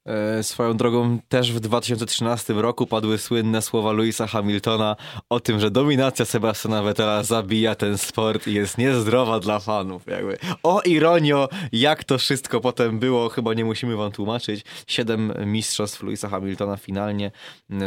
E, 0.08 0.43
Swoją 0.43 0.78
drogą 0.78 1.20
też 1.30 1.52
w 1.54 1.60
2013 1.60 2.54
roku 2.54 2.88
padły 2.88 3.17
słynne 3.17 3.62
słowa 3.62 3.91
Louisa 3.91 4.28
Hamiltona 4.28 4.96
o 5.30 5.39
tym, 5.39 5.60
że 5.60 5.72
dominacja 5.72 6.26
Sebastiana 6.26 6.84
Vettela 6.84 7.24
zabija 7.24 7.76
ten 7.76 7.98
sport 7.98 8.48
i 8.48 8.54
jest 8.54 8.78
niezdrowa 8.78 9.39
dla 9.39 9.60
fanów. 9.60 10.08
Jakby. 10.08 10.38
O 10.63 10.82
ironio, 10.82 11.50
jak 11.72 12.04
to 12.04 12.17
wszystko 12.17 12.62
potem 12.62 13.00
było, 13.00 13.30
chyba 13.30 13.54
nie 13.54 13.65
musimy 13.65 13.96
wam 13.96 14.12
tłumaczyć. 14.12 14.65
Siedem 14.88 15.34
mistrzostw 15.46 16.04
Louisa 16.04 16.30
Hamiltona 16.30 16.78
finalnie 16.78 17.32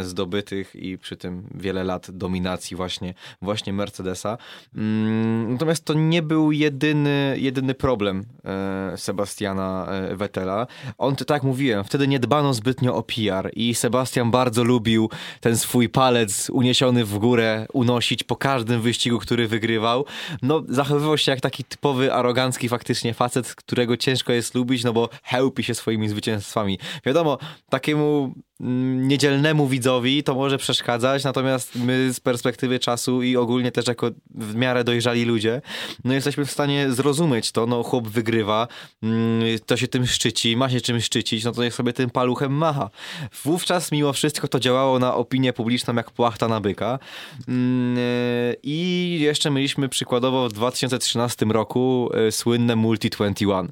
zdobytych 0.01 0.75
i 0.75 0.97
przy 0.97 1.17
tym 1.17 1.47
wiele 1.55 1.83
lat 1.83 2.11
dominacji 2.11 2.77
właśnie, 2.77 3.13
właśnie 3.41 3.73
Mercedesa. 3.73 4.37
Mm, 4.75 5.53
Natomiast 5.53 5.85
to 5.85 5.93
nie 5.93 6.21
był 6.21 6.51
jedyny, 6.51 7.35
jedyny 7.39 7.73
problem 7.73 8.25
e, 8.45 8.97
Sebastiana 8.97 9.87
e, 9.87 10.15
Vettela. 10.15 10.67
On, 10.97 11.15
tak 11.15 11.29
jak 11.29 11.43
mówiłem, 11.43 11.83
wtedy 11.83 12.07
nie 12.11 12.19
dbano 12.19 12.53
zbytnio 12.53 12.95
o 12.95 13.03
PR 13.03 13.51
i 13.55 13.75
Sebastian 13.75 14.31
bardzo 14.31 14.63
lubił 14.63 15.09
ten 15.39 15.57
swój 15.57 15.89
palec 15.89 16.49
uniesiony 16.49 17.05
w 17.05 17.17
górę 17.17 17.65
unosić 17.73 18.23
po 18.23 18.35
każdym 18.35 18.81
wyścigu, 18.81 19.19
który 19.19 19.47
wygrywał. 19.47 20.05
No, 20.41 20.63
zachowywał 20.69 21.17
się 21.17 21.31
jak 21.31 21.41
taki 21.41 21.63
typowy, 21.63 22.13
arogancki 22.13 22.69
faktycznie 22.69 23.13
facet, 23.13 23.55
którego 23.55 23.97
ciężko 23.97 24.33
jest 24.33 24.55
lubić, 24.55 24.83
no 24.83 24.93
bo 24.93 25.09
chełpi 25.23 25.63
się 25.63 25.75
swoimi 25.75 26.09
zwycięstwami. 26.09 26.79
Wiadomo, 27.05 27.37
takiemu 27.69 28.33
niedzielnemu 29.07 29.67
widzowi 29.67 30.23
to 30.23 30.35
może 30.35 30.57
przeszkadzać, 30.57 31.23
natomiast 31.23 31.75
my 31.75 32.13
z 32.13 32.19
perspektywy 32.19 32.79
czasu 32.79 33.23
i 33.23 33.37
ogólnie 33.37 33.71
też 33.71 33.87
jako 33.87 34.11
w 34.35 34.55
miarę 34.55 34.83
dojrzali 34.83 35.25
ludzie, 35.25 35.61
no 36.03 36.13
jesteśmy 36.13 36.45
w 36.45 36.51
stanie 36.51 36.91
zrozumieć 36.91 37.51
to, 37.51 37.65
no 37.65 37.83
chłop 37.83 38.07
wygrywa, 38.07 38.67
mm, 39.03 39.59
to 39.65 39.77
się 39.77 39.87
tym 39.87 40.07
szczyci, 40.07 40.57
ma 40.57 40.69
się 40.69 40.81
czym 40.81 41.01
szczycić, 41.01 41.43
no 41.43 41.51
to 41.51 41.63
niech 41.63 41.73
sobie 41.73 41.93
tym 41.93 42.09
paluchem 42.09 42.51
macha. 42.51 42.89
Wówczas 43.43 43.91
mimo 43.91 44.13
wszystko 44.13 44.47
to 44.47 44.59
działało 44.59 44.99
na 44.99 45.15
opinię 45.15 45.53
publiczną 45.53 45.95
jak 45.95 46.11
płachta 46.11 46.47
na 46.47 46.61
byka. 46.61 46.99
Mm, 47.47 47.97
e, 47.97 48.01
i 48.63 49.17
jeszcze 49.21 49.51
mieliśmy 49.51 49.89
przykładowo 49.89 50.49
w 50.49 50.53
2013 50.53 51.45
roku 51.45 52.09
e, 52.13 52.31
słynne 52.31 52.75
Multi 52.75 53.09
21 53.09 53.71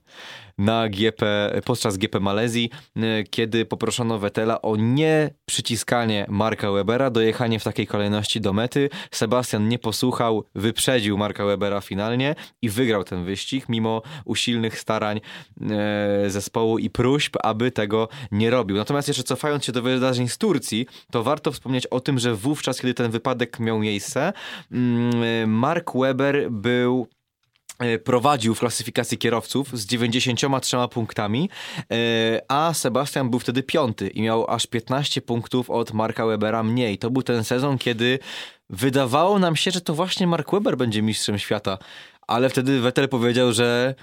na 0.60 0.90
GP, 0.90 1.52
podczas 1.66 1.98
GP 1.98 2.20
Malezji, 2.20 2.70
y, 2.98 3.24
kiedy 3.30 3.66
poproszono 3.66 4.20
Vettela 4.20 4.62
o 4.62 4.76
nie 4.76 5.30
przyciskanie 5.46 6.26
Marka 6.30 6.72
Webera, 6.72 7.10
dojechanie 7.10 7.60
w 7.60 7.64
takiej 7.64 7.88
kolejności 7.88 8.42
do 8.42 8.54
mety. 8.54 8.90
Sebastian 9.12 9.68
nie 9.68 9.80
posłuchał, 9.80 10.46
wyprzedził 10.56 11.18
Marka 11.18 11.46
Webera 11.46 11.82
finalnie 11.82 12.36
i 12.62 12.70
wygrał 12.70 13.04
ten 13.04 13.26
wyścig, 13.26 13.70
mimo 13.70 14.02
usilnych 14.26 14.80
starań 14.80 15.22
e, 15.62 16.30
zespołu 16.30 16.78
i 16.78 16.90
próśb, 16.90 17.38
aby 17.44 17.72
tego 17.72 18.08
nie 18.32 18.50
robił. 18.50 18.78
Natomiast 18.78 19.08
jeszcze 19.08 19.24
cofając 19.24 19.66
się 19.66 19.72
do 19.72 19.82
wydarzeń 19.82 20.28
z 20.28 20.38
Turcji, 20.38 20.86
to 21.12 21.24
warto 21.24 21.52
wspomnieć 21.52 21.88
o 21.88 22.00
tym, 22.00 22.20
że 22.20 22.36
wówczas, 22.36 22.82
kiedy 22.82 22.94
ten 22.94 23.12
wypadek 23.12 23.60
miał 23.60 23.80
miejsce, 23.80 24.34
mm, 24.72 25.50
Mark 25.50 25.92
Webber 25.96 26.52
był 26.52 27.08
prowadził 28.04 28.56
w 28.56 28.60
klasyfikacji 28.60 29.18
kierowców 29.18 29.80
z 29.80 29.86
93 29.86 30.78
punktami, 30.92 31.50
e, 31.92 32.42
a 32.48 32.74
Sebastian 32.74 33.30
był 33.30 33.40
wtedy 33.40 33.64
piąty 33.64 34.08
i 34.08 34.22
miał 34.22 34.52
aż 34.52 34.68
15 34.68 35.22
punktów 35.22 35.70
od 35.70 35.94
Marka 35.94 36.26
Webera 36.26 36.64
mniej. 36.64 36.98
To 36.98 37.10
był 37.10 37.24
ten 37.24 37.44
sezon, 37.44 37.78
kiedy 37.78 38.20
wydawało 38.70 39.40
nam 39.40 39.56
się, 39.56 39.72
że 39.72 39.82
to 39.82 39.94
właśnie 39.94 40.28
Mark 40.28 40.52
Webber 40.52 40.78
będzie 40.78 41.02
mistrzem 41.02 41.40
świata, 41.40 41.78
ale 42.28 42.50
wtedy 42.50 42.80
Vettel 42.80 43.10
powiedział, 43.10 43.54
że 43.54 43.96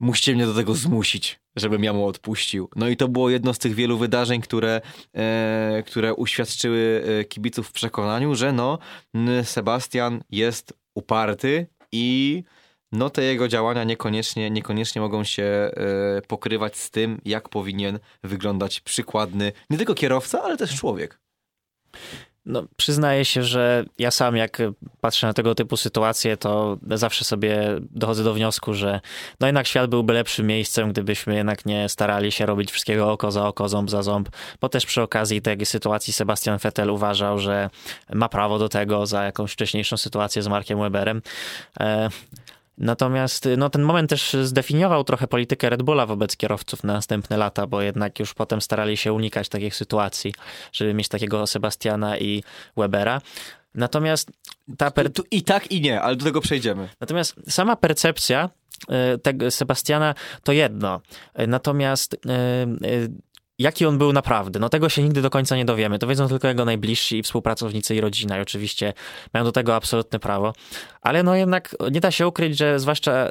musicie 0.00 0.34
mnie 0.34 0.46
do 0.46 0.54
tego 0.54 0.74
zmusić, 0.74 1.40
żebym 1.56 1.84
ja 1.84 1.92
mu 1.92 2.06
odpuścił. 2.06 2.68
No 2.76 2.88
i 2.88 2.96
to 2.96 3.08
było 3.08 3.30
jedno 3.30 3.54
z 3.54 3.58
tych 3.58 3.74
wielu 3.74 3.98
wydarzeń, 3.98 4.40
które, 4.40 4.80
e, 5.14 5.82
które 5.86 6.14
uświadczyły 6.14 7.04
e, 7.20 7.24
kibiców 7.24 7.68
w 7.68 7.72
przekonaniu, 7.72 8.34
że 8.34 8.52
no, 8.52 8.78
Sebastian 9.42 10.22
jest 10.30 10.72
uparty 10.94 11.66
i 11.92 12.44
no 12.92 13.10
te 13.10 13.22
jego 13.22 13.48
działania 13.48 13.84
niekoniecznie, 13.84 14.50
niekoniecznie 14.50 15.00
mogą 15.00 15.24
się 15.24 15.42
e, 15.42 15.70
pokrywać 16.26 16.76
z 16.76 16.90
tym, 16.90 17.20
jak 17.24 17.48
powinien 17.48 17.98
wyglądać 18.24 18.80
przykładny 18.80 19.52
nie 19.70 19.76
tylko 19.76 19.94
kierowca, 19.94 20.42
ale 20.42 20.56
też 20.56 20.76
człowiek. 20.76 21.18
No, 22.48 22.62
przyznaję 22.76 23.24
się, 23.24 23.42
że 23.42 23.84
ja 23.98 24.10
sam 24.10 24.36
jak 24.36 24.58
patrzę 25.00 25.26
na 25.26 25.32
tego 25.32 25.54
typu 25.54 25.76
sytuacje, 25.76 26.36
to 26.36 26.78
zawsze 26.90 27.24
sobie 27.24 27.60
dochodzę 27.90 28.24
do 28.24 28.34
wniosku, 28.34 28.74
że 28.74 29.00
no 29.40 29.46
jednak 29.46 29.66
świat 29.66 29.90
byłby 29.90 30.12
lepszym 30.12 30.46
miejscem, 30.46 30.92
gdybyśmy 30.92 31.34
jednak 31.34 31.66
nie 31.66 31.88
starali 31.88 32.32
się 32.32 32.46
robić 32.46 32.70
wszystkiego 32.70 33.12
oko 33.12 33.32
za 33.32 33.46
oko, 33.46 33.68
ząb 33.68 33.90
za 33.90 34.02
ząb, 34.02 34.28
bo 34.60 34.68
też 34.68 34.86
przy 34.86 35.02
okazji 35.02 35.42
tej 35.42 35.66
sytuacji 35.66 36.12
Sebastian 36.12 36.58
Vettel 36.58 36.90
uważał, 36.90 37.38
że 37.38 37.70
ma 38.12 38.28
prawo 38.28 38.58
do 38.58 38.68
tego 38.68 39.06
za 39.06 39.24
jakąś 39.24 39.52
wcześniejszą 39.52 39.96
sytuację 39.96 40.42
z 40.42 40.48
Markiem 40.48 40.80
Weberem. 40.80 41.22
E, 41.80 42.08
Natomiast 42.78 43.48
no, 43.56 43.70
ten 43.70 43.82
moment 43.82 44.10
też 44.10 44.36
zdefiniował 44.42 45.04
trochę 45.04 45.26
politykę 45.26 45.70
Red 45.70 45.82
Bulla 45.82 46.06
wobec 46.06 46.36
kierowców 46.36 46.84
na 46.84 46.92
następne 46.92 47.36
lata, 47.36 47.66
bo 47.66 47.82
jednak 47.82 48.18
już 48.18 48.34
potem 48.34 48.60
starali 48.60 48.96
się 48.96 49.12
unikać 49.12 49.48
takich 49.48 49.76
sytuacji, 49.76 50.34
żeby 50.72 50.94
mieć 50.94 51.08
takiego 51.08 51.46
Sebastiana 51.46 52.18
i 52.18 52.42
Webera. 52.76 53.20
Natomiast 53.74 54.30
ta 54.78 54.90
per... 54.90 55.12
Tu 55.12 55.22
I 55.30 55.42
tak 55.42 55.70
i 55.70 55.80
nie, 55.80 56.00
ale 56.00 56.16
do 56.16 56.24
tego 56.24 56.40
przejdziemy. 56.40 56.88
Natomiast 57.00 57.34
sama 57.48 57.76
percepcja 57.76 58.50
e, 58.88 59.18
tego 59.18 59.50
Sebastiana 59.50 60.14
to 60.42 60.52
jedno. 60.52 61.00
Natomiast 61.48 62.14
e, 62.14 62.18
e, 62.28 62.66
jaki 63.58 63.86
on 63.86 63.98
był 63.98 64.12
naprawdę, 64.12 64.58
no 64.58 64.68
tego 64.68 64.88
się 64.88 65.02
nigdy 65.02 65.22
do 65.22 65.30
końca 65.30 65.56
nie 65.56 65.64
dowiemy. 65.64 65.98
To 65.98 66.06
wiedzą 66.06 66.28
tylko 66.28 66.48
jego 66.48 66.64
najbliżsi 66.64 67.22
współpracownicy 67.22 67.94
i 67.94 68.00
rodzina 68.00 68.38
i 68.38 68.40
oczywiście 68.40 68.92
mają 69.34 69.44
do 69.44 69.52
tego 69.52 69.74
absolutne 69.74 70.18
prawo. 70.18 70.52
Ale 71.02 71.22
no 71.22 71.34
jednak 71.34 71.76
nie 71.90 72.00
da 72.00 72.10
się 72.10 72.26
ukryć, 72.28 72.58
że 72.58 72.80
zwłaszcza 72.80 73.28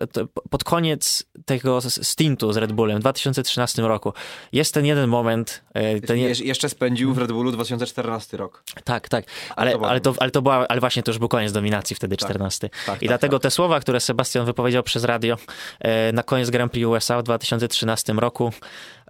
pod 0.49 0.63
koniec 0.63 1.25
tego 1.45 1.81
stintu 1.81 2.53
z 2.53 2.57
Red 2.57 2.71
Bullem 2.71 2.97
w 2.97 2.99
2013 2.99 3.81
roku 3.81 4.13
jest 4.51 4.73
ten 4.73 4.85
jeden 4.85 5.09
moment. 5.09 5.63
E, 5.73 6.01
ten 6.01 6.17
je... 6.17 6.29
Jeszcze 6.29 6.69
spędził 6.69 7.13
w 7.13 7.17
Red 7.17 7.31
Bullu 7.31 7.51
2014 7.51 8.37
rok. 8.37 8.63
Tak, 8.83 9.09
tak. 9.09 9.25
Ale, 9.55 9.71
to, 9.71 9.89
ale, 9.89 10.01
to, 10.01 10.13
ale 10.19 10.31
to 10.31 10.41
była, 10.41 10.67
ale 10.67 10.79
właśnie 10.79 11.03
to 11.03 11.11
już 11.11 11.19
był 11.19 11.27
koniec 11.27 11.51
dominacji 11.51 11.95
wtedy, 11.95 12.17
14. 12.17 12.69
Tak, 12.69 12.85
tak, 12.85 12.95
I 12.95 12.99
tak, 12.99 13.07
dlatego 13.07 13.39
tak. 13.39 13.43
te 13.43 13.51
słowa, 13.51 13.79
które 13.79 13.99
Sebastian 13.99 14.45
wypowiedział 14.45 14.83
przez 14.83 15.03
radio 15.03 15.37
e, 15.79 16.11
na 16.11 16.23
koniec 16.23 16.49
Grand 16.49 16.71
Prix 16.71 16.87
USA 16.87 17.19
w 17.19 17.23
2013 17.23 18.13
roku 18.13 18.51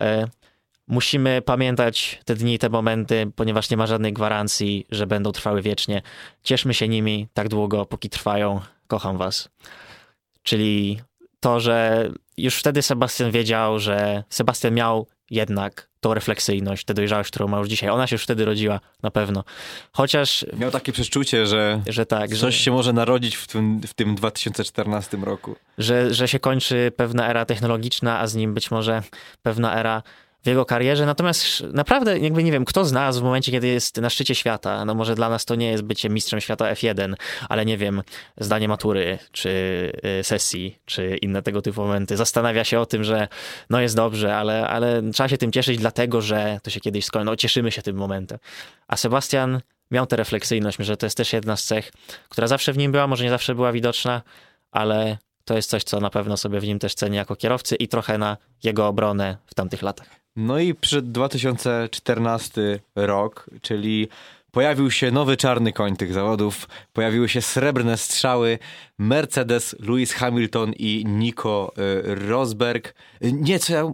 e, 0.02 0.28
musimy 0.88 1.42
pamiętać 1.42 2.20
te 2.26 2.36
dni, 2.36 2.60
te 2.60 2.70
momenty, 2.70 3.32
ponieważ 3.36 3.70
nie 3.70 3.78
ma 3.78 3.88
żadnej 3.88 4.14
gwarancji, 4.14 4.86
że 4.92 5.08
będą 5.08 5.32
trwały 5.32 5.62
wiecznie. 5.62 6.02
Cieszmy 6.44 6.74
się 6.74 6.88
nimi 6.88 7.28
tak 7.34 7.48
długo, 7.48 7.86
póki 7.86 8.10
trwają. 8.10 8.62
Kocham 8.88 9.18
was. 9.18 9.50
Czyli 10.44 11.00
to, 11.40 11.60
że 11.60 12.10
już 12.38 12.56
wtedy 12.56 12.82
Sebastian 12.82 13.32
wiedział, 13.32 13.80
że 13.80 14.24
Sebastian 14.30 14.74
miał 14.74 15.08
jednak 15.32 15.88
tą 16.00 16.14
refleksyjność, 16.14 16.86
tę 16.86 16.94
dojrzałość, 16.94 17.30
którą 17.30 17.48
ma 17.48 17.58
już 17.58 17.68
dzisiaj. 17.68 17.90
Ona 17.90 18.08
się 18.08 18.16
już 18.16 18.24
wtedy 18.24 18.46
rodziła, 18.46 18.80
na 19.04 19.12
pewno. 19.12 19.44
Chociaż... 19.92 20.46
Miał 20.58 20.72
takie 20.72 20.92
przeczucie, 20.92 21.46
że, 21.46 21.82
że 21.88 22.06
tak, 22.06 22.30
coś 22.30 22.56
że, 22.56 22.62
się 22.62 22.72
może 22.72 22.94
narodzić 22.94 23.36
w 23.36 23.48
tym, 23.48 23.82
w 23.88 23.94
tym 23.94 24.16
2014 24.16 25.18
roku. 25.18 25.56
Że, 25.78 26.14
że 26.14 26.28
się 26.28 26.40
kończy 26.40 26.92
pewna 26.96 27.30
era 27.30 27.46
technologiczna, 27.46 28.20
a 28.20 28.28
z 28.28 28.36
nim 28.36 28.54
być 28.54 28.72
może 28.72 29.04
pewna 29.44 29.76
era 29.76 30.04
w 30.44 30.48
jego 30.48 30.66
karierze. 30.66 31.06
Natomiast 31.06 31.64
naprawdę, 31.74 32.20
jakby 32.20 32.44
nie 32.44 32.52
wiem, 32.52 32.66
kto 32.66 32.86
z 32.86 32.92
nas 32.92 33.20
w 33.20 33.24
momencie, 33.24 33.52
kiedy 33.52 33.68
jest 33.68 33.98
na 33.98 34.10
szczycie 34.10 34.36
świata, 34.36 34.86
no 34.86 34.96
może 34.96 35.16
dla 35.16 35.30
nas 35.30 35.46
to 35.46 35.56
nie 35.56 35.72
jest 35.72 35.84
bycie 35.84 36.10
mistrzem 36.10 36.42
świata 36.42 36.74
F1, 36.74 37.14
ale 37.50 37.66
nie 37.66 37.78
wiem, 37.78 38.04
zdanie 38.38 38.68
matury, 38.68 39.20
czy 39.32 39.50
y, 40.20 40.24
sesji, 40.24 40.80
czy 40.86 41.18
inne 41.22 41.42
tego 41.42 41.62
typu 41.62 41.82
momenty, 41.82 42.18
zastanawia 42.18 42.64
się 42.64 42.80
o 42.80 42.86
tym, 42.86 43.04
że 43.04 43.28
no 43.70 43.82
jest 43.82 43.96
dobrze, 43.96 44.36
ale, 44.36 44.68
ale 44.68 45.02
trzeba 45.14 45.30
się 45.30 45.38
tym 45.38 45.52
cieszyć, 45.52 45.78
dlatego 45.78 46.22
że 46.22 46.60
to 46.64 46.70
się 46.70 46.80
kiedyś 46.80 47.06
skończy. 47.06 47.26
No 47.26 47.36
cieszymy 47.36 47.72
się 47.72 47.82
tym 47.82 47.96
momentem. 47.96 48.38
A 48.88 48.98
Sebastian 48.98 49.62
miał 49.92 50.06
tę 50.06 50.16
refleksyjność, 50.16 50.78
że 50.80 50.98
to 50.98 51.06
jest 51.06 51.18
też 51.18 51.34
jedna 51.34 51.58
z 51.58 51.64
cech, 51.64 51.92
która 52.30 52.48
zawsze 52.48 52.74
w 52.74 52.78
nim 52.78 52.92
była, 52.92 53.08
może 53.08 53.24
nie 53.24 53.30
zawsze 53.30 53.56
była 53.56 53.72
widoczna, 53.72 54.22
ale 54.72 55.18
to 55.46 55.56
jest 55.56 55.70
coś, 55.70 55.84
co 55.84 56.00
na 56.00 56.10
pewno 56.10 56.38
sobie 56.38 56.60
w 56.60 56.64
nim 56.64 56.80
też 56.80 56.96
ceni 56.96 57.16
jako 57.16 57.36
kierowcy 57.36 57.76
i 57.76 57.88
trochę 57.88 58.18
na 58.18 58.38
jego 58.64 58.88
obronę 58.88 59.38
w 59.46 59.56
tamtych 59.56 59.82
latach. 59.82 60.27
No 60.38 60.60
i 60.60 60.76
przed 60.76 61.12
2014 61.12 62.80
rok, 62.96 63.50
czyli 63.62 64.08
pojawił 64.52 64.92
się 64.92 65.12
nowy 65.12 65.38
czarny 65.38 65.74
koń 65.74 65.96
tych 65.96 66.14
zawodów, 66.14 66.68
pojawiły 66.94 67.30
się 67.30 67.42
srebrne 67.42 67.98
strzały, 67.98 68.60
Mercedes, 68.98 69.76
Lewis 69.80 70.14
Hamilton 70.14 70.74
i 70.74 71.04
Nico 71.08 71.74
y, 71.78 72.16
Rosberg. 72.16 72.94
Y, 73.24 73.34
nie, 73.34 73.60
co 73.60 73.74
ja... 73.74 73.92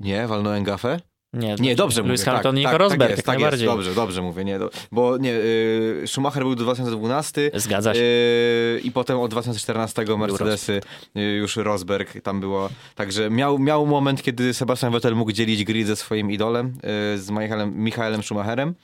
Nie, 0.00 0.26
walnąłem 0.26 0.64
gafę? 0.64 1.00
Nie, 1.32 1.54
nie 1.54 1.74
dobrze 1.74 2.02
Lewis 2.02 2.20
mówię. 2.20 2.24
Hamilton 2.24 2.54
tak, 2.54 2.58
Nico 2.58 2.70
tak, 2.70 2.80
Rosberg, 2.80 3.00
tak, 3.02 3.10
jest, 3.10 3.26
tak 3.26 3.40
jest, 3.40 3.64
dobrze, 3.64 3.94
dobrze 3.94 4.22
mówię. 4.22 4.44
Nie, 4.44 4.58
bo 4.92 5.16
nie, 5.16 5.32
y, 5.32 6.02
Schumacher 6.06 6.42
był 6.42 6.54
do 6.54 6.62
2012. 6.64 7.50
Zgadza 7.54 7.94
się. 7.94 8.00
Y, 8.00 8.80
I 8.84 8.90
potem 8.92 9.18
od 9.18 9.30
2014 9.30 10.04
Mercedesy 10.18 10.80
y, 11.16 11.20
już 11.20 11.56
Rosberg 11.56 12.20
tam 12.22 12.40
było. 12.40 12.68
Także 12.94 13.30
miał, 13.30 13.58
miał 13.58 13.86
moment, 13.86 14.22
kiedy 14.22 14.54
Sebastian 14.54 14.92
Vettel 14.92 15.16
mógł 15.16 15.32
dzielić 15.32 15.64
grid 15.64 15.86
ze 15.86 15.96
swoim 15.96 16.30
idolem, 16.30 16.66
y, 17.14 17.18
z 17.18 17.30
Michaelem, 17.30 17.84
Michaelem 17.84 18.22
Schumacherem. 18.22 18.74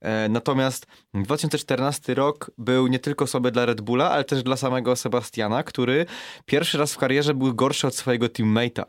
E, 0.00 0.28
natomiast 0.28 0.86
2014 1.14 2.14
rok 2.14 2.50
był 2.58 2.86
nie 2.86 2.98
tylko 2.98 3.26
sobie 3.26 3.50
dla 3.50 3.66
Red 3.66 3.80
Bulla, 3.80 4.10
ale 4.10 4.24
też 4.24 4.42
dla 4.42 4.56
samego 4.56 4.96
Sebastiana, 4.96 5.62
który 5.62 6.06
pierwszy 6.46 6.78
raz 6.78 6.94
w 6.94 6.98
karierze 6.98 7.34
był 7.34 7.54
gorszy 7.54 7.86
od 7.86 7.94
swojego 7.94 8.26
teammate'a. 8.26 8.84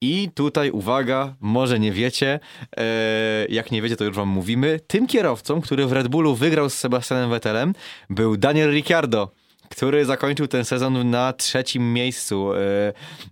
I 0.00 0.30
tutaj 0.34 0.70
uwaga, 0.70 1.34
może 1.40 1.78
nie 1.78 1.92
wiecie, 1.92 2.40
e, 2.76 3.46
jak 3.48 3.70
nie 3.70 3.82
wiecie, 3.82 3.96
to 3.96 4.04
już 4.04 4.16
wam 4.16 4.28
mówimy. 4.28 4.80
Tym 4.86 5.06
kierowcą, 5.06 5.60
który 5.60 5.86
w 5.86 5.92
Red 5.92 6.08
Bullu 6.08 6.34
wygrał 6.34 6.70
z 6.70 6.74
Sebastianem 6.74 7.30
Vettelem, 7.30 7.74
był 8.10 8.36
Daniel 8.36 8.70
Ricciardo 8.70 9.30
który 9.70 10.04
zakończył 10.04 10.46
ten 10.46 10.64
sezon 10.64 11.10
na 11.10 11.32
trzecim 11.32 11.92
miejscu 11.92 12.52
e, 12.52 12.56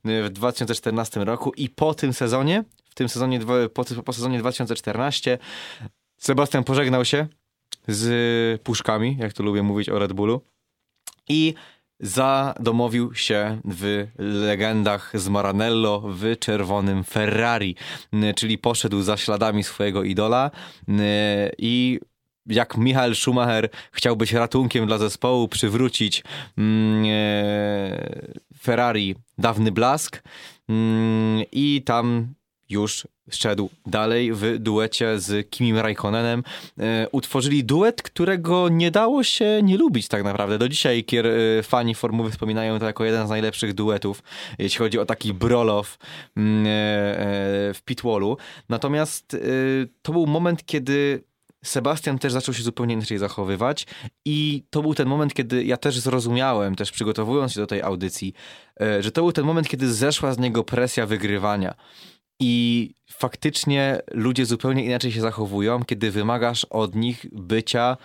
w 0.04 0.28
2014 0.30 1.24
roku 1.24 1.52
i 1.56 1.68
po 1.68 1.94
tym 1.94 2.12
sezonie, 2.12 2.64
w 2.90 2.94
tym 2.94 3.08
sezonie, 3.08 3.40
po, 3.74 3.84
po 4.04 4.12
sezonie 4.12 4.38
2014 4.38 5.38
Sebastian 6.18 6.64
pożegnał 6.64 7.04
się 7.04 7.26
z 7.88 8.62
puszkami, 8.62 9.16
jak 9.20 9.32
to 9.32 9.42
lubię 9.42 9.62
mówić 9.62 9.88
o 9.88 9.98
Red 9.98 10.12
Bullu. 10.12 10.40
I 11.28 11.54
zadomowił 12.00 13.14
się 13.14 13.60
w 13.64 14.06
legendach 14.18 15.12
z 15.14 15.28
Maranello 15.28 16.00
w 16.00 16.38
czerwonym 16.38 17.04
Ferrari, 17.04 17.76
czyli 18.36 18.58
poszedł 18.58 19.02
za 19.02 19.16
śladami 19.16 19.64
swojego 19.64 20.02
idola 20.02 20.50
i 21.58 22.00
jak 22.46 22.76
Michael 22.76 23.14
Schumacher 23.14 23.68
chciał 23.92 24.16
być 24.16 24.32
ratunkiem 24.32 24.86
dla 24.86 24.98
zespołu, 24.98 25.48
przywrócić 25.48 26.24
mm, 26.58 27.04
e, 27.06 28.36
Ferrari 28.60 29.14
dawny 29.38 29.72
blask 29.72 30.22
mm, 30.68 31.42
i 31.52 31.82
tam 31.84 32.34
już 32.68 33.06
szedł 33.30 33.70
dalej 33.86 34.32
w 34.32 34.58
duecie 34.58 35.20
z 35.20 35.50
Kimim 35.50 35.78
Raikkonenem. 35.78 36.42
E, 36.80 37.08
utworzyli 37.12 37.64
duet, 37.64 38.02
którego 38.02 38.68
nie 38.68 38.90
dało 38.90 39.22
się 39.22 39.60
nie 39.62 39.76
lubić 39.76 40.08
tak 40.08 40.24
naprawdę. 40.24 40.58
Do 40.58 40.68
dzisiaj 40.68 41.04
kier, 41.04 41.26
e, 41.26 41.62
fani 41.62 41.94
formuły 41.94 42.30
wspominają 42.30 42.78
to 42.78 42.86
jako 42.86 43.04
jeden 43.04 43.26
z 43.26 43.30
najlepszych 43.30 43.74
duetów, 43.74 44.22
jeśli 44.58 44.78
chodzi 44.78 44.98
o 44.98 45.06
taki 45.06 45.34
brolow 45.34 45.98
mm, 46.36 46.66
e, 46.66 46.66
w 47.74 47.80
pitwallu. 47.84 48.36
Natomiast 48.68 49.36
to 50.02 50.12
był 50.12 50.26
moment, 50.26 50.66
kiedy 50.66 51.24
Sebastian 51.64 52.18
też 52.18 52.32
zaczął 52.32 52.54
się 52.54 52.62
zupełnie 52.62 52.94
inaczej 52.94 53.18
zachowywać 53.18 53.86
i 54.24 54.64
to 54.70 54.82
był 54.82 54.94
ten 54.94 55.08
moment, 55.08 55.34
kiedy 55.34 55.64
ja 55.64 55.76
też 55.76 55.98
zrozumiałem, 55.98 56.74
też 56.74 56.92
przygotowując 56.92 57.52
się 57.52 57.60
do 57.60 57.66
tej 57.66 57.82
audycji, 57.82 58.34
że 59.00 59.12
to 59.12 59.22
był 59.22 59.32
ten 59.32 59.44
moment, 59.44 59.68
kiedy 59.68 59.92
zeszła 59.92 60.32
z 60.32 60.38
niego 60.38 60.64
presja 60.64 61.06
wygrywania. 61.06 61.74
I 62.40 62.94
faktycznie 63.10 64.00
ludzie 64.10 64.46
zupełnie 64.46 64.84
inaczej 64.84 65.12
się 65.12 65.20
zachowują, 65.20 65.84
kiedy 65.84 66.10
wymagasz 66.10 66.64
od 66.64 66.94
nich 66.94 67.26
bycia 67.32 67.96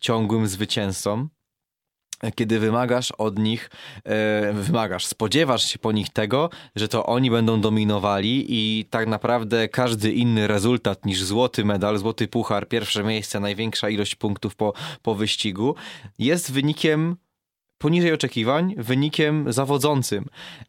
ciągłym 0.00 0.48
zwycięzcą, 0.48 1.28
kiedy 2.34 2.58
wymagasz 2.58 3.12
od 3.12 3.38
nich, 3.38 3.70
e, 4.04 4.52
wymagasz, 4.52 5.06
spodziewasz 5.06 5.64
się 5.64 5.78
po 5.78 5.92
nich 5.92 6.10
tego, 6.10 6.50
że 6.76 6.88
to 6.88 7.06
oni 7.06 7.30
będą 7.30 7.60
dominowali 7.60 8.46
i 8.48 8.84
tak 8.84 9.08
naprawdę 9.08 9.68
każdy 9.68 10.12
inny 10.12 10.46
rezultat 10.46 11.06
niż 11.06 11.22
złoty 11.22 11.64
medal, 11.64 11.98
złoty 11.98 12.28
puchar, 12.28 12.68
pierwsze 12.68 13.04
miejsce, 13.04 13.40
największa 13.40 13.88
ilość 13.88 14.14
punktów 14.14 14.56
po, 14.56 14.72
po 15.02 15.14
wyścigu 15.14 15.74
jest 16.18 16.52
wynikiem 16.52 17.16
poniżej 17.78 18.12
oczekiwań, 18.12 18.74
wynikiem 18.78 19.52
zawodzącym. 19.52 20.24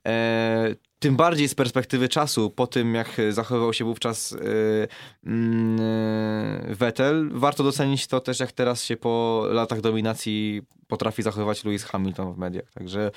E, 0.07 0.75
tym 0.99 1.15
bardziej 1.15 1.47
z 1.47 1.55
perspektywy 1.55 2.09
czasu, 2.09 2.49
po 2.49 2.67
tym 2.67 2.95
jak 2.95 3.21
zachowywał 3.29 3.73
się 3.73 3.85
wówczas 3.85 4.31
yy, 4.31 4.87
yy, 5.23 6.75
Vettel, 6.75 7.29
warto 7.33 7.63
docenić 7.63 8.07
to 8.07 8.19
też, 8.19 8.39
jak 8.39 8.51
teraz 8.51 8.83
się 8.83 8.97
po 8.97 9.43
latach 9.49 9.81
dominacji 9.81 10.61
potrafi 10.87 11.23
zachowywać 11.23 11.63
Lewis 11.63 11.83
Hamilton 11.83 12.33
w 12.33 12.37
mediach. 12.37 12.71
Także 12.71 13.11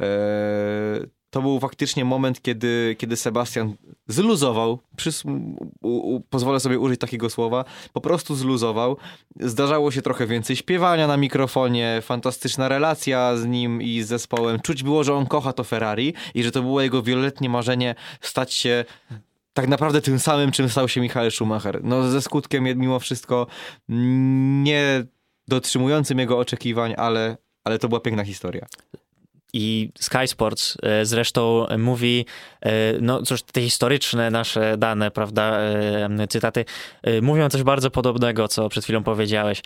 yy, 0.00 1.19
to 1.30 1.42
był 1.42 1.60
faktycznie 1.60 2.04
moment, 2.04 2.42
kiedy, 2.42 2.96
kiedy 2.98 3.16
Sebastian 3.16 3.74
zluzował, 4.08 4.78
przys- 4.96 5.48
u, 5.82 6.16
u, 6.16 6.20
pozwolę 6.20 6.60
sobie 6.60 6.78
użyć 6.78 7.00
takiego 7.00 7.30
słowa, 7.30 7.64
po 7.92 8.00
prostu 8.00 8.34
zluzował. 8.34 8.96
Zdarzało 9.40 9.90
się 9.90 10.02
trochę 10.02 10.26
więcej 10.26 10.56
śpiewania 10.56 11.06
na 11.06 11.16
mikrofonie, 11.16 11.98
fantastyczna 12.02 12.68
relacja 12.68 13.36
z 13.36 13.46
nim 13.46 13.82
i 13.82 14.02
z 14.02 14.08
zespołem. 14.08 14.60
Czuć 14.60 14.82
było, 14.82 15.04
że 15.04 15.14
on 15.14 15.26
kocha 15.26 15.52
to 15.52 15.64
Ferrari 15.64 16.14
i 16.34 16.42
że 16.42 16.50
to 16.50 16.62
było 16.62 16.82
jego 16.82 17.02
wieloletnie 17.02 17.48
marzenie 17.48 17.94
stać 18.20 18.52
się 18.52 18.84
tak 19.52 19.68
naprawdę 19.68 20.00
tym 20.00 20.18
samym, 20.18 20.52
czym 20.52 20.68
stał 20.68 20.88
się 20.88 21.00
Michael 21.00 21.30
Schumacher. 21.30 21.80
No 21.84 22.10
ze 22.10 22.22
skutkiem 22.22 22.64
mimo 22.64 22.98
wszystko 22.98 23.46
nie 24.62 25.04
dotrzymującym 25.48 26.18
jego 26.18 26.38
oczekiwań, 26.38 26.94
ale, 26.96 27.36
ale 27.64 27.78
to 27.78 27.88
była 27.88 28.00
piękna 28.00 28.24
historia. 28.24 28.66
I 29.52 29.90
Sky 30.00 30.26
Sports 30.28 30.76
e, 30.82 31.06
zresztą 31.06 31.66
mówi, 31.78 32.26
e, 32.60 32.70
no 33.00 33.22
cóż, 33.22 33.42
te 33.42 33.60
historyczne 33.60 34.30
nasze 34.30 34.78
dane, 34.78 35.10
prawda, 35.10 35.58
e, 35.60 36.26
cytaty, 36.28 36.64
mówią 37.22 37.48
coś 37.48 37.62
bardzo 37.62 37.90
podobnego, 37.90 38.48
co 38.48 38.68
przed 38.68 38.84
chwilą 38.84 39.02
powiedziałeś. 39.02 39.62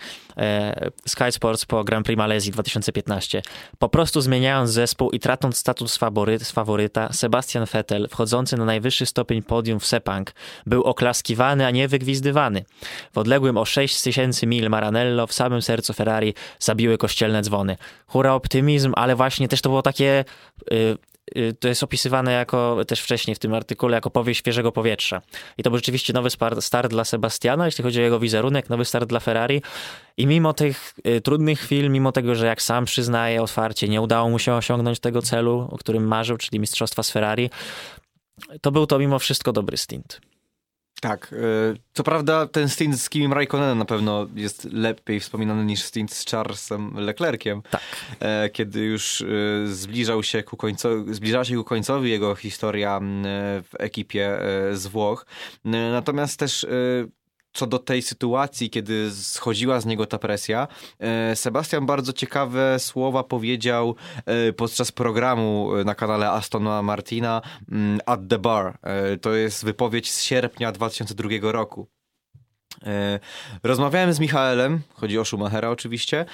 Sky 1.07 1.31
Sports 1.31 1.65
po 1.65 1.83
Grand 1.83 2.05
Prix 2.05 2.17
Malezji 2.17 2.51
2015. 2.51 3.41
Po 3.79 3.89
prostu 3.89 4.21
zmieniając 4.21 4.71
zespół 4.71 5.09
i 5.11 5.19
tracąc 5.19 5.57
status 5.57 5.97
faworyt, 5.97 6.47
faworyta, 6.47 7.13
Sebastian 7.13 7.65
Vettel, 7.65 8.07
wchodzący 8.09 8.57
na 8.57 8.65
najwyższy 8.65 9.05
stopień 9.05 9.41
podium 9.41 9.79
w 9.79 9.85
Sepang, 9.85 10.31
był 10.65 10.83
oklaskiwany, 10.83 11.65
a 11.65 11.71
nie 11.71 11.87
wygwizdywany. 11.87 12.65
W 13.13 13.17
odległym 13.17 13.57
o 13.57 13.65
6 13.65 14.01
tysięcy 14.01 14.47
mil 14.47 14.69
Maranello, 14.69 15.27
w 15.27 15.33
samym 15.33 15.61
sercu 15.61 15.93
Ferrari, 15.93 16.33
zabiły 16.59 16.97
kościelne 16.97 17.41
dzwony. 17.41 17.77
Hura 18.07 18.33
optymizm, 18.33 18.93
ale 18.95 19.15
właśnie 19.15 19.47
też 19.47 19.61
to 19.61 19.74
było 19.75 19.81
takie 19.81 20.25
y, 20.71 20.97
y, 21.37 21.53
to 21.59 21.67
jest 21.67 21.83
opisywane 21.83 22.31
jako 22.31 22.77
też 22.87 23.01
wcześniej 23.01 23.35
w 23.35 23.39
tym 23.39 23.53
artykule 23.53 23.97
jako 23.97 24.09
powieść 24.09 24.39
świeżego 24.39 24.71
powietrza. 24.71 25.21
I 25.57 25.63
to 25.63 25.69
był 25.69 25.77
rzeczywiście 25.77 26.13
nowy 26.13 26.29
start 26.59 26.89
dla 26.89 27.03
Sebastiana, 27.03 27.65
jeśli 27.65 27.83
chodzi 27.83 27.99
o 27.99 28.03
jego 28.03 28.19
wizerunek, 28.19 28.69
nowy 28.69 28.85
start 28.85 29.09
dla 29.09 29.19
Ferrari. 29.19 29.61
I 30.17 30.27
mimo 30.27 30.53
tych 30.53 30.93
y, 31.07 31.21
trudnych 31.21 31.59
chwil, 31.59 31.89
mimo 31.89 32.11
tego, 32.11 32.35
że 32.35 32.45
jak 32.45 32.61
sam 32.61 32.85
przyznaje 32.85 33.41
otwarcie, 33.41 33.87
nie 33.87 34.01
udało 34.01 34.29
mu 34.29 34.39
się 34.39 34.53
osiągnąć 34.53 34.99
tego 34.99 35.21
celu, 35.21 35.67
o 35.71 35.77
którym 35.77 36.07
marzył, 36.07 36.37
czyli 36.37 36.59
mistrzostwa 36.59 37.03
z 37.03 37.11
Ferrari, 37.11 37.49
to 38.61 38.71
był 38.71 38.87
to 38.87 38.99
mimo 38.99 39.19
wszystko 39.19 39.53
dobry 39.53 39.77
stint. 39.77 40.21
Tak. 41.07 41.33
E, 41.33 41.37
co 41.93 42.03
prawda 42.03 42.47
ten 42.47 42.69
stint 42.69 43.01
z 43.01 43.09
Kimim 43.09 43.33
Raikkonenem 43.33 43.77
na 43.77 43.85
pewno 43.85 44.27
jest 44.35 44.67
lepiej 44.71 45.19
wspominany 45.19 45.65
niż 45.65 45.81
stint 45.81 46.13
z 46.13 46.25
Charlesem 46.25 46.93
Leclerciem. 46.97 47.61
Tak. 47.71 47.81
E, 48.19 48.49
kiedy 48.49 48.79
już 48.79 49.21
e, 49.21 49.25
zbliżał 49.67 50.23
się 50.23 50.43
ku 50.43 50.57
końcowi, 50.57 51.13
zbliżała 51.13 51.45
się 51.45 51.55
ku 51.55 51.63
końcowi 51.63 52.09
jego 52.09 52.35
historia 52.35 52.99
w 53.63 53.69
ekipie 53.79 54.39
z 54.73 54.87
Włoch. 54.87 55.25
Natomiast 55.65 56.39
też 56.39 56.65
co 57.55 57.67
do 57.67 57.79
tej 57.79 58.01
sytuacji, 58.01 58.69
kiedy 58.69 59.11
schodziła 59.11 59.79
z 59.79 59.85
niego 59.85 60.05
ta 60.05 60.17
presja, 60.17 60.67
e, 60.99 61.35
Sebastian 61.35 61.85
bardzo 61.85 62.13
ciekawe 62.13 62.79
słowa 62.79 63.23
powiedział 63.23 63.95
e, 64.25 64.53
podczas 64.53 64.91
programu 64.91 65.75
e, 65.75 65.83
na 65.83 65.95
kanale 65.95 66.29
Astona 66.29 66.81
Martina 66.81 67.41
mm, 67.71 67.99
At 68.05 68.19
the 68.29 68.39
Bar. 68.39 68.77
To 69.21 69.33
jest 69.33 69.65
wypowiedź 69.65 70.11
z 70.11 70.23
sierpnia 70.23 70.71
2002 70.71 71.29
roku. 71.41 71.87
Rozmawiałem 73.63 74.13
z 74.13 74.19
Michaelem, 74.19 74.81
chodzi 74.93 75.19
o 75.19 75.25
Schumachera 75.25 75.69
oczywiście, 75.69 76.25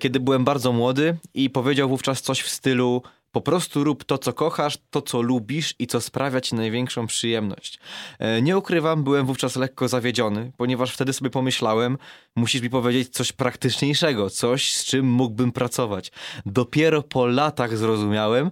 kiedy 0.00 0.20
byłem 0.20 0.44
bardzo 0.44 0.72
młody 0.72 1.16
i 1.34 1.50
powiedział 1.50 1.88
wówczas 1.88 2.22
coś 2.22 2.40
w 2.40 2.48
stylu 2.48 3.02
po 3.32 3.40
prostu 3.40 3.84
rób 3.84 4.04
to, 4.04 4.18
co 4.18 4.32
kochasz, 4.32 4.78
to, 4.90 5.02
co 5.02 5.22
lubisz 5.22 5.74
i 5.78 5.86
co 5.86 6.00
sprawia 6.00 6.40
ci 6.40 6.54
największą 6.54 7.06
przyjemność. 7.06 7.78
E, 8.18 8.42
nie 8.42 8.58
ukrywam, 8.58 9.04
byłem 9.04 9.26
wówczas 9.26 9.56
lekko 9.56 9.88
zawiedziony, 9.88 10.52
ponieważ 10.56 10.94
wtedy 10.94 11.12
sobie 11.12 11.30
pomyślałem, 11.30 11.98
musisz 12.36 12.62
mi 12.62 12.70
powiedzieć 12.70 13.08
coś 13.08 13.32
praktyczniejszego, 13.32 14.30
coś, 14.30 14.72
z 14.72 14.84
czym 14.84 15.06
mógłbym 15.06 15.52
pracować. 15.52 16.12
Dopiero 16.46 17.02
po 17.02 17.26
latach 17.26 17.76
zrozumiałem, 17.76 18.50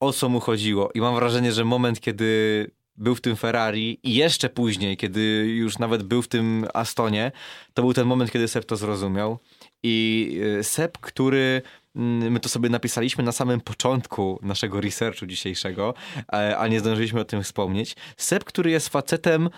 o 0.00 0.12
co 0.12 0.28
mu 0.28 0.40
chodziło. 0.40 0.90
I 0.94 1.00
mam 1.00 1.14
wrażenie, 1.14 1.52
że 1.52 1.64
moment, 1.64 2.00
kiedy 2.00 2.70
był 2.96 3.14
w 3.14 3.20
tym 3.20 3.36
Ferrari 3.36 3.98
i 4.02 4.14
jeszcze 4.14 4.48
później, 4.48 4.96
kiedy 4.96 5.20
już 5.48 5.78
nawet 5.78 6.02
był 6.02 6.22
w 6.22 6.28
tym 6.28 6.66
Astonie, 6.74 7.32
to 7.74 7.82
był 7.82 7.94
ten 7.94 8.06
moment, 8.06 8.30
kiedy 8.30 8.48
Seb 8.48 8.64
to 8.64 8.76
zrozumiał. 8.76 9.38
I 9.82 10.40
e, 10.58 10.64
Seb, 10.64 10.98
który 10.98 11.62
my 11.94 12.40
to 12.40 12.48
sobie 12.48 12.68
napisaliśmy 12.68 13.24
na 13.24 13.32
samym 13.32 13.60
początku 13.60 14.38
naszego 14.42 14.80
researchu 14.80 15.26
dzisiejszego, 15.26 15.94
e, 16.32 16.58
a 16.58 16.68
nie 16.68 16.80
zdążyliśmy 16.80 17.20
o 17.20 17.24
tym 17.24 17.42
wspomnieć. 17.42 17.96
Seb, 18.16 18.44
który 18.44 18.70
jest 18.70 18.88
facetem, 18.88 19.46
y, 19.46 19.50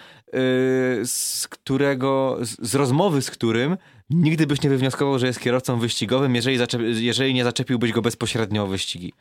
z 1.05 1.49
którego, 1.51 2.39
z 2.43 2.74
rozmowy 2.74 3.22
z 3.22 3.30
którym 3.30 3.76
nigdy 4.15 4.47
byś 4.47 4.63
nie 4.63 4.71
wywnioskował, 4.71 5.19
że 5.19 5.27
jest 5.27 5.41
kierowcą 5.41 5.79
wyścigowym, 5.79 6.35
jeżeli, 6.35 6.59
jeżeli 7.05 7.35
nie 7.35 7.45
zaczepiłbyś 7.45 7.93
go 7.93 8.03
bezpośrednio 8.03 8.63
o 8.63 8.67
wyścigi. 8.67 9.13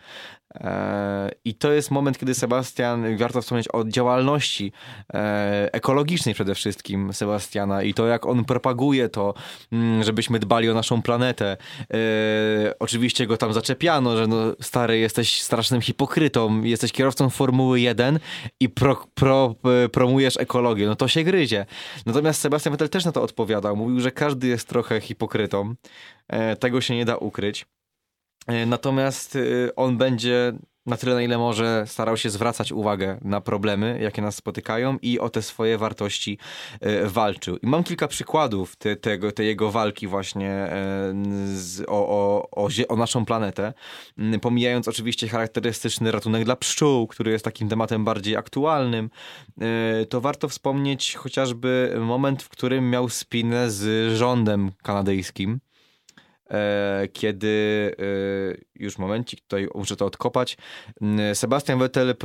E, 0.55 1.31
I 1.45 1.55
to 1.55 1.71
jest 1.71 1.91
moment, 1.91 2.17
kiedy 2.17 2.33
Sebastian, 2.33 3.17
warto 3.17 3.41
wspomnieć 3.41 3.67
o 3.73 3.83
działalności 3.83 4.71
e, 5.13 5.69
ekologicznej 5.73 6.35
przede 6.35 6.55
wszystkim 6.55 7.13
Sebastiana 7.13 7.83
i 7.83 7.93
to, 7.93 8.07
jak 8.07 8.25
on 8.25 8.45
propaguje 8.45 9.09
to, 9.09 9.33
mm, 9.71 10.03
żebyśmy 10.03 10.39
dbali 10.39 10.69
o 10.69 10.73
naszą 10.73 11.01
planetę. 11.01 11.57
E, 11.93 11.97
oczywiście 12.79 13.27
go 13.27 13.37
tam 13.37 13.53
zaczepiano, 13.53 14.17
że 14.17 14.27
no, 14.27 14.37
stary, 14.61 14.99
jesteś 14.99 15.41
strasznym 15.41 15.81
hipokrytą, 15.81 16.63
jesteś 16.63 16.91
kierowcą 16.91 17.29
Formuły 17.29 17.79
1 17.79 18.19
i 18.59 18.69
pro, 18.69 19.05
pro, 19.13 19.55
promujesz 19.91 20.37
ekologię. 20.37 20.87
No 20.87 20.95
to 20.95 21.07
się 21.07 21.23
gryzie. 21.23 21.65
Natomiast 22.05 22.41
Sebastian 22.41 22.71
Vettel 22.71 22.89
też 22.89 23.05
na 23.05 23.11
to 23.11 23.21
odpowiadał. 23.21 23.75
Mówił, 23.75 23.99
że 23.99 24.11
każdy 24.11 24.47
jest 24.47 24.67
trochę 24.67 24.80
hipokrytą. 25.01 25.75
Tego 26.59 26.81
się 26.81 26.95
nie 26.95 27.05
da 27.05 27.17
ukryć. 27.17 27.65
E, 28.47 28.65
natomiast 28.65 29.35
y, 29.35 29.75
on 29.75 29.97
będzie 29.97 30.53
na 30.85 30.97
tyle, 30.97 31.15
na 31.15 31.21
ile 31.21 31.37
może 31.37 31.83
starał 31.87 32.17
się 32.17 32.29
zwracać 32.29 32.71
uwagę 32.71 33.17
na 33.21 33.41
problemy, 33.41 33.99
jakie 34.01 34.21
nas 34.21 34.35
spotykają 34.35 34.97
i 35.01 35.19
o 35.19 35.29
te 35.29 35.41
swoje 35.41 35.77
wartości 35.77 36.37
e, 36.79 37.07
walczył. 37.07 37.57
I 37.57 37.67
mam 37.67 37.83
kilka 37.83 38.07
przykładów 38.07 38.75
te, 38.75 38.95
tego, 38.95 39.31
tej 39.31 39.47
jego 39.47 39.71
walki 39.71 40.07
właśnie 40.07 40.49
e, 40.49 41.13
z, 41.55 41.81
o, 41.87 42.07
o, 42.09 42.49
o, 42.51 42.69
o, 42.87 42.95
naszą 42.95 43.25
planetę, 43.25 43.73
mm, 44.17 44.39
pomijając 44.39 44.87
oczywiście 44.87 45.27
charakterystyczny 45.27 46.11
ratunek 46.11 46.45
dla 46.45 46.55
pszczół, 46.55 47.07
który 47.07 47.31
jest 47.31 47.45
takim 47.45 47.69
tematem 47.69 48.05
bardziej 48.05 48.35
aktualnym, 48.35 49.09
to 50.09 50.21
warto 50.21 50.49
wspomnieć 50.49 51.15
chociażby 51.15 51.95
moment, 51.99 52.43
w 52.43 52.49
którym 52.49 52.89
miał 52.89 53.09
spinę 53.09 53.71
z 53.71 54.13
rządem 54.17 54.71
kanadyjskim 54.83 55.59
E, 55.61 55.70
kiedy 57.13 57.47
e, 57.99 58.83
już 58.83 58.97
momencik, 58.97 59.41
tutaj 59.41 59.67
muszę 59.75 59.95
to 59.95 60.05
odkopać, 60.05 60.57
Sebastian 61.33 61.79
Vettel 61.79 62.15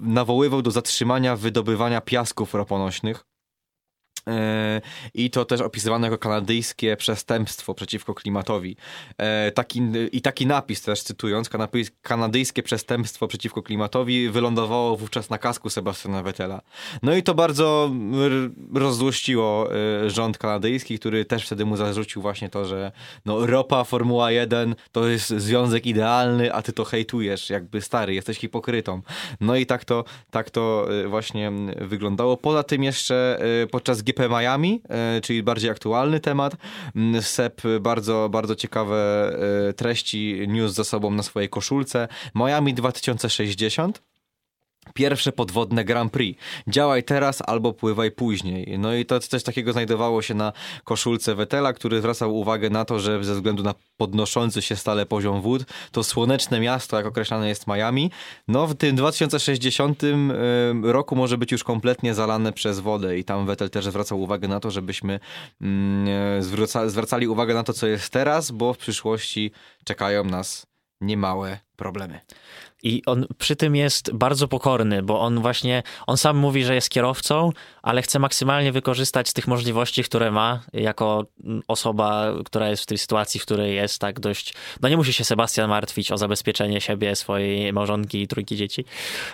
nawoływał 0.00 0.62
do 0.62 0.70
zatrzymania 0.70 1.36
wydobywania 1.36 2.00
piasków 2.00 2.54
roponośnych. 2.54 3.20
E, 3.20 3.37
I 5.14 5.30
to 5.30 5.44
też 5.44 5.60
opisywane 5.60 6.06
jako 6.06 6.18
kanadyjskie 6.18 6.96
przestępstwo 6.96 7.74
przeciwko 7.74 8.14
klimatowi. 8.14 8.76
E, 9.18 9.52
taki, 9.52 9.82
I 10.12 10.20
taki 10.20 10.46
napis 10.46 10.82
też 10.82 11.02
cytując, 11.02 11.50
kanadyjskie 12.02 12.62
przestępstwo 12.62 13.28
przeciwko 13.28 13.62
klimatowi 13.62 14.28
wylądowało 14.28 14.96
wówczas 14.96 15.30
na 15.30 15.38
kasku 15.38 15.70
Sebastiana 15.70 16.22
Vettela. 16.22 16.60
No 17.02 17.14
i 17.14 17.22
to 17.22 17.34
bardzo 17.34 17.90
rozzłościło 18.74 19.68
e, 19.74 20.10
rząd 20.10 20.38
kanadyjski, 20.38 20.98
który 20.98 21.24
też 21.24 21.46
wtedy 21.46 21.64
mu 21.64 21.76
zarzucił 21.76 22.22
właśnie 22.22 22.48
to, 22.48 22.64
że 22.64 22.92
no, 23.24 23.46
ropa 23.46 23.84
Formuła 23.84 24.30
1 24.30 24.74
to 24.92 25.08
jest 25.08 25.28
związek 25.28 25.86
idealny, 25.86 26.54
a 26.54 26.62
ty 26.62 26.72
to 26.72 26.84
hejtujesz, 26.84 27.50
jakby 27.50 27.80
stary, 27.80 28.14
jesteś 28.14 28.38
hipokrytą. 28.38 29.02
No 29.40 29.56
i 29.56 29.66
tak 29.66 29.84
to, 29.84 30.04
tak 30.30 30.50
to 30.50 30.88
właśnie 31.06 31.52
wyglądało. 31.80 32.36
Poza 32.36 32.62
tym 32.62 32.82
jeszcze 32.82 33.40
podczas 33.70 34.02
GP 34.02 34.17
GP 34.18 34.28
Miami, 34.28 34.82
e, 34.88 35.20
czyli 35.20 35.42
bardziej 35.42 35.70
aktualny 35.70 36.20
temat. 36.20 36.56
Mm, 36.96 37.22
Sep 37.22 37.62
bardzo, 37.80 38.28
bardzo 38.28 38.54
ciekawe 38.54 39.30
e, 39.68 39.72
treści 39.72 40.48
news 40.48 40.72
za 40.72 40.84
sobą 40.84 41.10
na 41.10 41.22
swojej 41.22 41.48
koszulce. 41.48 42.08
Miami 42.34 42.74
2060 42.74 44.07
pierwsze 44.94 45.32
podwodne 45.32 45.84
Grand 45.84 46.12
Prix. 46.12 46.40
Działaj 46.66 47.04
teraz 47.04 47.42
albo 47.46 47.72
pływaj 47.72 48.10
później. 48.10 48.78
No 48.78 48.94
i 48.94 49.06
to 49.06 49.20
coś 49.20 49.42
takiego 49.42 49.72
znajdowało 49.72 50.22
się 50.22 50.34
na 50.34 50.52
koszulce 50.84 51.34
Wetela, 51.34 51.72
który 51.72 51.98
zwracał 51.98 52.36
uwagę 52.36 52.70
na 52.70 52.84
to, 52.84 52.98
że 52.98 53.24
ze 53.24 53.34
względu 53.34 53.62
na 53.62 53.74
podnoszący 53.96 54.62
się 54.62 54.76
stale 54.76 55.06
poziom 55.06 55.40
wód, 55.40 55.64
to 55.92 56.04
słoneczne 56.04 56.60
miasto, 56.60 56.96
jak 56.96 57.06
określane 57.06 57.48
jest 57.48 57.66
Miami, 57.66 58.10
no 58.48 58.66
w 58.66 58.74
tym 58.74 58.96
2060 58.96 60.02
roku 60.82 61.16
może 61.16 61.38
być 61.38 61.52
już 61.52 61.64
kompletnie 61.64 62.14
zalane 62.14 62.52
przez 62.52 62.80
wodę 62.80 63.18
i 63.18 63.24
tam 63.24 63.46
Vettel 63.46 63.70
też 63.70 63.84
zwracał 63.84 64.20
uwagę 64.20 64.48
na 64.48 64.60
to, 64.60 64.70
żebyśmy 64.70 65.20
mm, 65.60 66.42
zwracali 66.86 67.28
uwagę 67.28 67.54
na 67.54 67.62
to, 67.62 67.72
co 67.72 67.86
jest 67.86 68.10
teraz, 68.10 68.50
bo 68.50 68.74
w 68.74 68.78
przyszłości 68.78 69.50
czekają 69.84 70.24
nas 70.24 70.66
niemałe 71.00 71.58
problemy. 71.76 72.20
I 72.82 73.02
on 73.06 73.26
przy 73.38 73.56
tym 73.56 73.76
jest 73.76 74.12
bardzo 74.12 74.48
pokorny, 74.48 75.02
bo 75.02 75.20
on 75.20 75.40
właśnie, 75.40 75.82
on 76.06 76.16
sam 76.16 76.36
mówi, 76.36 76.64
że 76.64 76.74
jest 76.74 76.90
kierowcą, 76.90 77.52
ale 77.82 78.02
chce 78.02 78.18
maksymalnie 78.18 78.72
wykorzystać 78.72 79.32
tych 79.32 79.46
możliwości, 79.46 80.04
które 80.04 80.30
ma, 80.30 80.60
jako 80.72 81.26
osoba, 81.68 82.32
która 82.44 82.68
jest 82.68 82.82
w 82.82 82.86
tej 82.86 82.98
sytuacji, 82.98 83.40
w 83.40 83.42
której 83.42 83.74
jest, 83.74 83.98
tak 83.98 84.20
dość, 84.20 84.54
no 84.82 84.88
nie 84.88 84.96
musi 84.96 85.12
się 85.12 85.24
Sebastian 85.24 85.70
martwić 85.70 86.12
o 86.12 86.18
zabezpieczenie 86.18 86.80
siebie, 86.80 87.16
swojej 87.16 87.72
małżonki 87.72 88.22
i 88.22 88.28
trójki 88.28 88.56
dzieci. 88.56 88.84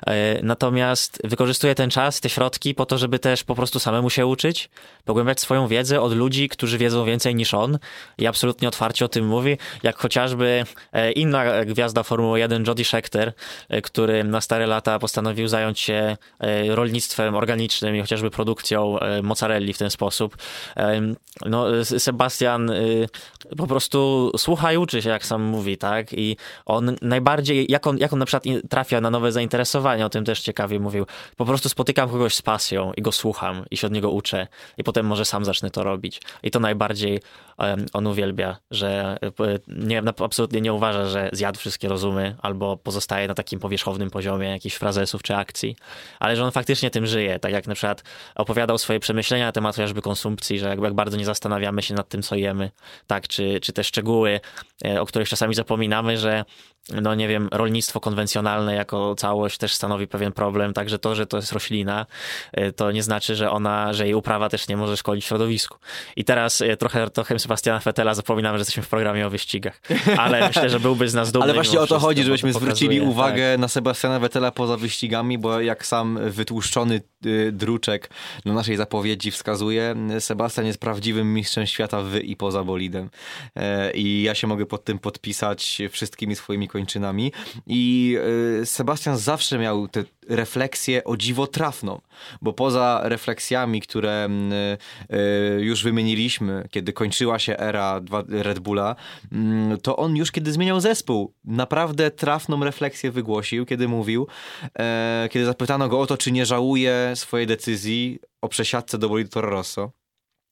E, 0.07 0.43
natomiast 0.43 1.21
wykorzystuje 1.25 1.75
ten 1.75 1.91
czas, 1.91 2.21
te 2.21 2.29
środki 2.29 2.75
po 2.75 2.87
to, 2.87 2.99
żeby 2.99 3.19
też 3.19 3.45
po 3.45 3.55
prostu 3.55 3.79
samemu 3.79 4.11
się 4.11 4.27
uczyć, 4.27 4.71
pogłębiać 5.05 5.41
swoją 5.41 5.69
wiedzę 5.69 6.01
od 6.01 6.13
ludzi, 6.13 6.49
którzy 6.49 6.79
wiedzą 6.79 7.05
więcej 7.05 7.35
niż 7.35 7.55
on 7.55 7.79
i 8.19 8.27
absolutnie 8.27 8.69
otwarcie 8.69 9.05
o 9.05 9.09
tym 9.09 9.27
mówi, 9.27 9.59
jak 9.83 9.99
chociażby 9.99 10.65
e, 10.93 11.13
inna 11.13 11.65
gwiazda 11.65 12.03
Formuły 12.03 12.35
temu 12.35 12.37
jeden 12.37 12.65
Jody 12.65 12.85
Schechter, 12.85 13.29
e, 13.29 13.34
który 13.83 14.25
na 14.25 14.41
stare 14.41 14.67
lata 14.67 14.99
postanowił 14.99 15.49
zająć 15.49 15.81
się 15.81 16.17
e, 16.41 16.75
rolnictwem 16.75 17.35
organicznym 17.35 17.97
i 17.97 18.01
chociażby 18.01 18.31
produkcją 18.31 18.99
e, 18.99 19.23
mozzarelli 19.23 19.73
w 19.73 19.79
ten 19.79 19.91
sposób. 19.91 20.37
E, 20.77 21.15
No, 21.47 21.85
Sebastian 21.85 22.71
e, 22.71 22.75
po 23.57 23.67
prostu 23.67 24.31
słucha 24.37 24.73
i 24.73 24.77
uczy 24.77 25.03
się, 25.03 25.11
jak 25.11 25.27
sam 25.27 25.43
mówi, 25.43 25.79
tak? 25.79 26.13
I 26.13 26.37
on 26.67 26.97
najbardziej, 27.03 27.67
jak 27.69 27.87
on, 27.87 27.99
jak 27.99 28.13
on 28.13 28.19
na 28.19 28.27
przykład 28.27 28.45
trafia 28.71 29.01
na 29.01 29.11
nowe 29.11 29.33
zainteresowania, 29.33 30.07
o 30.07 30.09
tym 30.09 30.25
też 30.25 30.41
ciekawie 30.41 30.81
mówił. 30.81 31.07
Po 31.37 31.45
prostu 31.45 31.69
spotykam 31.69 32.09
kogoś 32.09 32.35
z 32.35 32.43
pasją 32.43 32.93
i 32.97 33.03
go 33.03 33.13
słucham 33.13 33.65
i 33.71 33.77
się 33.77 33.87
od 33.87 33.93
niego 33.93 34.11
uczę 34.11 34.47
i 34.79 34.85
potem 34.85 35.07
może 35.07 35.25
sam 35.25 35.45
zacznę 35.45 35.71
to 35.71 35.85
robić. 35.85 36.21
I 36.43 36.51
to 36.51 36.61
najbardziej 36.61 37.21
on 37.93 38.07
uwielbia, 38.07 38.57
że 38.71 39.19
e, 39.23 39.59
nie, 39.69 40.03
absolutnie 40.25 40.61
nie 40.61 40.73
uważa, 40.73 41.07
że 41.07 41.31
zjadł 41.33 41.59
wszystkie 41.59 41.89
rozumy 41.89 42.37
albo 42.43 42.77
pozostaje 42.77 43.24
na 43.29 43.35
takim 43.35 43.61
powierzchownym 43.61 44.11
poziomie 44.11 44.49
jakichś 44.49 44.77
frazesów 44.77 45.23
czy 45.23 45.35
akcji, 45.37 45.77
ale 46.21 46.37
że 46.37 46.45
on 46.45 46.53
faktycznie 46.53 46.91
tym 46.91 47.07
żyje. 47.07 47.39
Tak 47.39 47.53
jak 47.53 47.67
na 47.67 47.75
przykład 47.75 48.03
opowiadał 48.35 48.79
swoje 48.79 49.01
przemyślenia 49.01 49.47
na 49.47 49.53
temat 49.53 49.77
chociażby 49.77 50.03
konsumpcji, 50.03 50.59
że 50.59 50.69
jakby 50.69 50.87
jak 50.87 50.95
bardzo 50.95 51.17
nie 51.17 51.25
zastanawiamy 51.25 51.83
się 51.83 51.95
nad 51.95 52.09
tym, 52.09 52.23
co 52.23 52.35
jemy, 52.37 52.71
tak, 53.07 53.29
czy, 53.29 53.61
czy 53.61 53.73
te 53.73 53.85
szczegóły, 53.85 54.41
e, 54.85 55.01
o 55.01 55.07
których 55.07 55.29
czasami 55.29 55.55
zapominamy, 55.55 56.19
że 56.19 56.45
no 56.93 57.15
nie 57.15 57.29
wiem, 57.29 57.49
rolnictwo 57.53 58.01
konwencjonalne 58.01 58.75
jako 58.75 59.15
całość 59.15 59.59
też 59.59 59.75
stanowi 59.75 60.07
pewien 60.07 60.33
problem, 60.33 60.73
także 60.73 60.99
to, 60.99 61.15
że 61.15 61.27
to 61.27 61.37
jest 61.37 61.53
roślina, 61.53 62.07
e, 62.53 62.73
to 62.73 62.93
nie 62.93 63.03
znaczy, 63.03 63.37
że 63.37 63.51
ona, 63.51 63.93
że 63.93 64.05
jej 64.05 64.15
uprawa 64.15 64.49
też 64.49 64.69
nie 64.69 64.77
może 64.77 64.97
szkodzić 64.97 65.25
środowisku. 65.25 65.79
I 66.17 66.25
teraz 66.25 66.61
e, 66.61 66.77
trochę, 66.77 67.11
trochę 67.11 67.39
Sebastiana 67.39 67.81
Fetela 67.81 68.15
zapominamy, 68.15 68.59
że 68.59 68.61
jesteśmy 68.61 68.83
w 68.83 68.89
programie 68.89 69.27
o 69.27 69.31
wyścigach, 69.31 69.81
ale 70.19 70.49
myślę, 70.49 70.71
że 70.71 70.81
byłby 70.81 71.09
z 71.09 71.15
nas 71.15 71.31
dumny. 71.33 71.45
Ale 71.45 71.55
właśnie 71.55 71.81
o 71.81 71.87
to 71.87 71.99
chodzi, 71.99 72.25
żebyśmy 72.25 72.53
zwrócili 72.53 72.97
pokazuje, 72.97 73.14
uwagę 73.15 73.53
tak. 73.53 73.61
na 73.61 73.69
Sebastiana 73.69 74.19
Vettela 74.21 74.51
poza 74.51 74.77
wyścigami, 74.77 75.39
bo 75.39 75.61
jak 75.61 75.87
sam 75.87 76.19
wytłuszczony 76.31 77.01
y, 77.27 77.53
druczek 77.53 78.11
na 78.45 78.55
naszej 78.55 78.77
zapowiedzi 78.77 79.31
wskazuje, 79.31 79.95
Sebastian 80.21 80.67
jest 80.67 80.79
prawdziwym 80.79 81.35
mistrzem 81.35 81.67
świata 81.67 82.03
w 82.03 82.17
i 82.17 82.37
poza 82.37 82.65
bolidem. 82.65 83.11
E, 83.57 83.93
I 83.93 84.23
ja 84.23 84.35
się 84.35 84.47
mogę 84.47 84.67
pod 84.67 84.85
tym 84.85 84.99
podpisać 84.99 85.79
wszystkimi 85.91 86.37
swoimi 86.37 86.69
kończynami. 86.69 87.33
I 87.67 88.17
y, 88.63 88.67
Sebastian 88.67 89.19
zawsze 89.19 89.59
miał 89.59 89.89
tę 89.89 90.05
refleksję 90.29 91.05
o 91.05 91.17
dziwo 91.17 91.47
trafną, 91.47 92.01
bo 92.43 92.53
poza 92.53 93.01
refleksjami, 93.05 93.81
które 93.81 94.25
mm, 94.25 94.53
y, 94.53 94.79
y, 95.59 95.65
już 95.65 95.83
wymieniliśmy, 95.83 96.69
kiedy 96.71 96.93
kończyła 96.93 97.39
się 97.39 97.59
era 97.59 98.01
Red 98.29 98.59
Bulla, 98.59 98.97
mm, 99.33 99.81
to 99.81 99.97
on 99.97 100.17
już 100.17 100.33
kiedy 100.33 100.53
zmieniał 100.53 100.81
zespół, 100.81 101.33
naprawdę 101.45 102.11
trafną 102.11 102.65
refleksję 102.65 103.11
wygłosił, 103.11 103.67
kiedy 103.67 103.89
mówił, 103.89 104.27
e, 104.79 105.29
kiedy 105.31 105.45
zapytano 105.45 105.89
go 105.89 106.01
o 106.01 106.07
to, 106.07 106.17
czy 106.17 106.33
nie 106.33 106.47
żałuje 106.47 107.13
swojej 107.15 107.47
decyzji 107.47 108.19
o 108.41 108.49
przesiadce 108.49 108.99
do 108.99 109.09
bolidu 109.09 109.31
Toro 109.31 109.51
Rosso. 109.51 110.04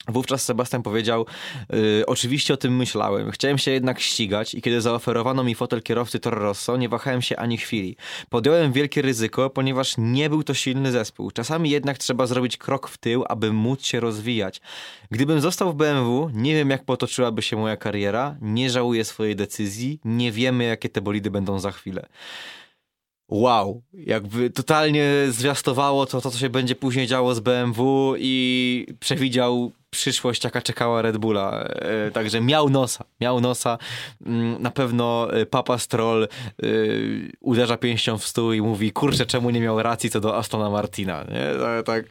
Wówczas 0.09 0.45
Sebastian 0.45 0.83
powiedział, 0.83 1.27
y, 1.75 2.07
oczywiście 2.07 2.55
o 2.55 2.57
tym 2.57 2.77
myślałem, 2.77 3.31
chciałem 3.31 3.59
się 3.59 3.71
jednak 3.71 4.01
ścigać 4.01 4.55
i 4.55 4.63
kiedy 4.63 4.81
zaoferowano 4.81 5.45
mi 5.45 5.55
fotel 5.55 5.83
kierowcy 5.83 6.21
Toro 6.21 6.39
Rosso, 6.39 6.77
nie 6.77 6.89
wahałem 6.89 7.23
się 7.23 7.37
ani 7.37 7.59
chwili. 7.59 7.97
Podjąłem 8.29 8.73
wielkie 8.73 9.03
ryzyko, 9.03 9.51
ponieważ 9.51 9.95
nie 9.99 10.31
był 10.31 10.43
to 10.43 10.55
silny 10.55 10.93
zespół. 10.93 11.31
Czasami 11.31 11.71
jednak 11.71 11.99
trzeba 11.99 12.27
zrobić 12.27 12.57
krok 12.57 12.89
w 12.89 12.99
tył, 12.99 13.25
aby 13.29 13.53
móc 13.53 13.85
się 13.85 14.01
rozwijać. 14.01 14.61
Gdybym 15.11 15.41
został 15.41 15.73
w 15.73 15.75
BMW, 15.75 16.31
nie 16.35 16.55
wiem 16.55 16.71
jak 16.71 16.85
potoczyłaby 16.85 17.43
się 17.43 17.57
moja 17.57 17.77
kariera, 17.77 18.37
nie 18.41 18.71
żałuję 18.71 19.05
swojej 19.05 19.37
decyzji, 19.37 20.01
nie 20.05 20.33
wiemy 20.33 20.65
jakie 20.65 20.89
te 20.89 21.01
bolidy 21.01 21.31
będą 21.31 21.59
za 21.59 21.73
chwilę. 21.73 22.07
Wow, 23.29 23.83
jakby 23.93 24.51
totalnie 24.51 25.07
zwiastowało 25.29 26.07
to, 26.07 26.21
to, 26.21 26.31
co 26.31 26.39
się 26.39 26.51
będzie 26.51 26.75
później 26.75 27.07
działo 27.07 27.35
z 27.35 27.41
BMW 27.41 28.15
i 28.19 28.87
przewidział 29.01 29.73
przyszłość, 30.03 30.45
jaka 30.45 30.63
czekała 30.63 31.03
Red 31.03 31.17
Bulla. 31.17 31.65
E, 31.65 32.11
Także 32.11 32.41
miał 32.41 32.71
nosa, 32.71 33.05
miał 33.21 33.41
nosa. 33.41 33.79
Mm, 34.27 34.63
Na 34.63 34.71
pewno 34.71 35.35
e, 35.35 35.47
Papa 35.47 35.79
Stroll 35.79 36.25
e, 36.25 36.29
uderza 37.41 37.77
pięścią 37.77 38.19
w 38.19 38.27
stół 38.27 38.53
i 38.53 38.61
mówi, 38.61 38.93
kurczę, 38.93 39.27
czemu 39.27 39.51
nie 39.51 39.61
miał 39.61 39.83
racji 39.83 40.11
co 40.11 40.21
do 40.21 40.37
Astona 40.37 40.71
Martina. 40.71 41.25
Nie? 41.25 41.59
To, 41.59 41.83
tak, 41.83 42.05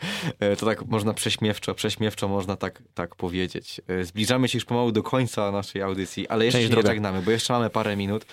to 0.60 0.66
tak 0.66 0.86
można 0.86 1.14
prześmiewczo, 1.14 1.74
prześmiewczo 1.76 2.28
można 2.28 2.56
tak, 2.56 2.82
tak 2.94 3.16
powiedzieć. 3.16 3.82
Zbliżamy 4.02 4.48
się 4.48 4.58
już 4.58 4.66
pomału 4.66 4.92
do 4.92 5.04
końca 5.04 5.52
naszej 5.52 5.82
audycji, 5.82 6.28
ale 6.28 6.46
jeszcze 6.46 6.60
Część 6.60 6.72
się 6.72 6.78
nie 6.82 6.88
żegnamy, 6.88 7.22
bo 7.22 7.32
jeszcze 7.32 7.54
mamy 7.54 7.70
parę 7.70 7.96
minut. 7.96 8.26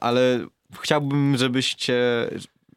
Ale 0.00 0.46
chciałbym, 0.80 1.36
żebyście 1.36 1.94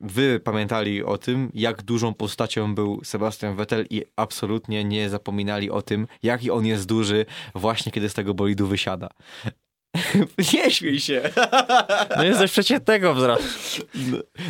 wy 0.04 0.40
pamiętali 0.40 1.04
o 1.04 1.18
tym, 1.18 1.52
jak 1.54 1.82
dużą 1.82 2.14
postacią 2.14 2.76
był 2.76 3.04
Sebastian 3.04 3.56
Vettel 3.56 3.86
i 3.90 4.04
absolutnie 4.16 4.84
nie 4.84 5.10
zapominali 5.10 5.72
o 5.72 5.82
tym, 5.82 6.08
jaki 6.24 6.52
on 6.52 6.66
jest 6.66 6.86
duży 6.86 7.26
właśnie 7.56 7.92
kiedy 7.92 8.10
z 8.10 8.14
tego 8.14 8.34
bolidu 8.34 8.68
wysiada. 8.68 9.10
nie 10.54 10.72
śmiej 10.72 11.00
się! 11.00 11.22
No 12.18 12.24
jest 12.24 12.40
dość 12.40 12.54
przeciętnego 12.54 13.14
wzrostu. 13.14 13.86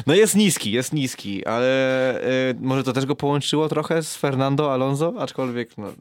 No 0.07 0.13
jest 0.13 0.35
niski, 0.35 0.71
jest 0.71 0.93
niski, 0.93 1.45
ale 1.45 2.21
y, 2.51 2.55
może 2.59 2.83
to 2.83 2.93
też 2.93 3.05
go 3.05 3.15
połączyło 3.15 3.69
trochę 3.69 4.03
z 4.03 4.15
Fernando 4.15 4.73
Alonso, 4.73 5.13
aczkolwiek 5.19 5.77
no, 5.77 5.93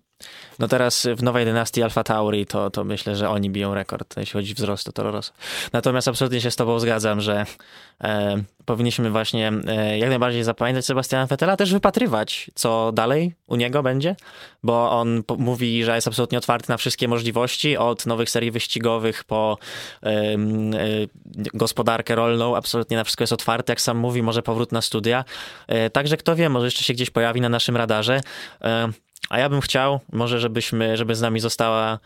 No 0.58 0.68
teraz 0.68 1.08
w 1.16 1.22
nowej 1.22 1.44
dynastii 1.44 1.82
Alfa 1.82 2.04
Tauri 2.04 2.46
to, 2.46 2.70
to 2.70 2.84
myślę, 2.84 3.16
że 3.16 3.30
oni 3.30 3.50
biją 3.50 3.74
rekord, 3.74 4.16
jeśli 4.16 4.32
chodzi 4.32 4.52
o 4.52 4.54
wzrost 4.54 4.92
Toro 4.94 5.10
Rosso. 5.10 5.32
Natomiast 5.72 6.08
absolutnie 6.08 6.40
się 6.40 6.50
z 6.50 6.56
tobą 6.56 6.78
zgadzam, 6.78 7.20
że 7.20 7.46
e, 8.00 8.42
powinniśmy 8.64 9.10
właśnie 9.10 9.52
e, 9.66 9.98
jak 9.98 10.08
najbardziej 10.08 10.44
zapamiętać 10.44 10.84
Sebastiana 10.84 11.26
Vettela, 11.26 11.56
też 11.56 11.72
wypatrywać, 11.72 12.50
co 12.54 12.92
dalej 12.92 13.34
u 13.46 13.56
niego 13.56 13.82
będzie, 13.82 14.16
bo 14.62 14.90
on 14.90 15.22
mówi, 15.38 15.84
że 15.84 15.94
jest 15.94 16.08
absolutnie 16.08 16.38
otwarty 16.38 16.66
na 16.68 16.76
wszystkie 16.76 17.08
możliwości, 17.08 17.76
od 17.76 18.06
nowych 18.06 18.30
serii 18.30 18.50
wyścigowych 18.50 19.24
po 19.24 19.58
e, 20.02 20.36
gospodarkę 21.54 22.14
rolną, 22.14 22.56
absolutnie 22.56 22.96
na 22.96 23.04
wszystko 23.04 23.22
jest 23.22 23.32
otwarty, 23.32 23.72
jak 23.72 23.80
sam 23.80 23.96
mówi, 23.96 24.22
może 24.22 24.42
powrót 24.42 24.72
na 24.72 24.82
studia. 24.82 25.24
E, 25.68 25.90
także 25.90 26.16
kto 26.16 26.36
wie, 26.36 26.48
może 26.48 26.66
jeszcze 26.66 26.84
się 26.84 26.92
gdzieś 26.92 27.10
pojawi 27.10 27.40
na 27.40 27.48
naszym 27.48 27.76
radarze. 27.76 28.20
A 29.30 29.38
ja 29.38 29.48
bym 29.48 29.60
chciał, 29.60 30.00
może 30.12 30.40
żebyśmy, 30.40 30.96
żeby 30.96 31.14
z 31.14 31.20
nami 31.20 31.40
została 31.40 31.98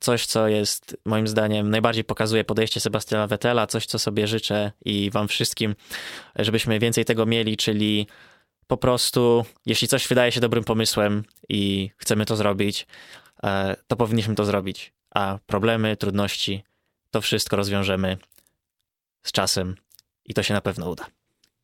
coś, 0.00 0.26
co 0.26 0.48
jest 0.48 0.96
moim 1.04 1.28
zdaniem 1.28 1.70
najbardziej 1.70 2.04
pokazuje 2.04 2.44
podejście 2.44 2.80
Sebastiana 2.80 3.26
Vettela, 3.26 3.66
coś, 3.66 3.86
co 3.86 3.98
sobie 3.98 4.26
życzę 4.26 4.72
i 4.84 5.10
wam 5.10 5.28
wszystkim, 5.28 5.74
żebyśmy 6.36 6.78
więcej 6.78 7.04
tego 7.04 7.26
mieli, 7.26 7.56
czyli 7.56 8.06
po 8.66 8.76
prostu, 8.76 9.44
jeśli 9.66 9.88
coś 9.88 10.08
wydaje 10.08 10.32
się 10.32 10.40
dobrym 10.40 10.64
pomysłem 10.64 11.24
i 11.48 11.90
chcemy 11.96 12.26
to 12.26 12.36
zrobić, 12.36 12.86
e, 13.42 13.76
to 13.86 13.96
powinniśmy 13.96 14.34
to 14.34 14.44
zrobić. 14.44 14.92
A 15.14 15.38
problemy, 15.46 15.96
trudności, 15.96 16.64
to 17.10 17.20
wszystko 17.20 17.56
rozwiążemy 17.56 18.16
z 19.22 19.32
czasem 19.32 19.76
i 20.24 20.34
to 20.34 20.42
się 20.42 20.54
na 20.54 20.60
pewno 20.60 20.90
uda. 20.90 21.06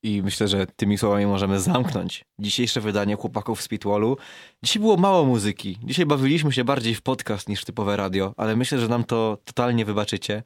I 0.02 0.22
myślę, 0.22 0.48
że 0.48 0.66
tymi 0.66 0.98
słowami 0.98 1.26
możemy 1.26 1.60
zamknąć 1.60 2.24
dzisiejsze 2.38 2.80
wydanie 2.80 3.16
Chłopaków 3.16 3.62
z 3.62 3.68
Pitwallu. 3.68 4.16
Dzisiaj 4.62 4.80
było 4.80 4.96
mało 4.96 5.24
muzyki. 5.24 5.78
Dzisiaj 5.84 6.06
bawiliśmy 6.06 6.52
się 6.52 6.64
bardziej 6.64 6.94
w 6.94 7.02
podcast 7.02 7.48
niż 7.48 7.62
w 7.62 7.64
typowe 7.64 7.96
radio, 7.96 8.34
ale 8.36 8.56
myślę, 8.56 8.78
że 8.78 8.88
nam 8.88 9.04
to 9.04 9.38
totalnie 9.44 9.84
wybaczycie. 9.84 10.42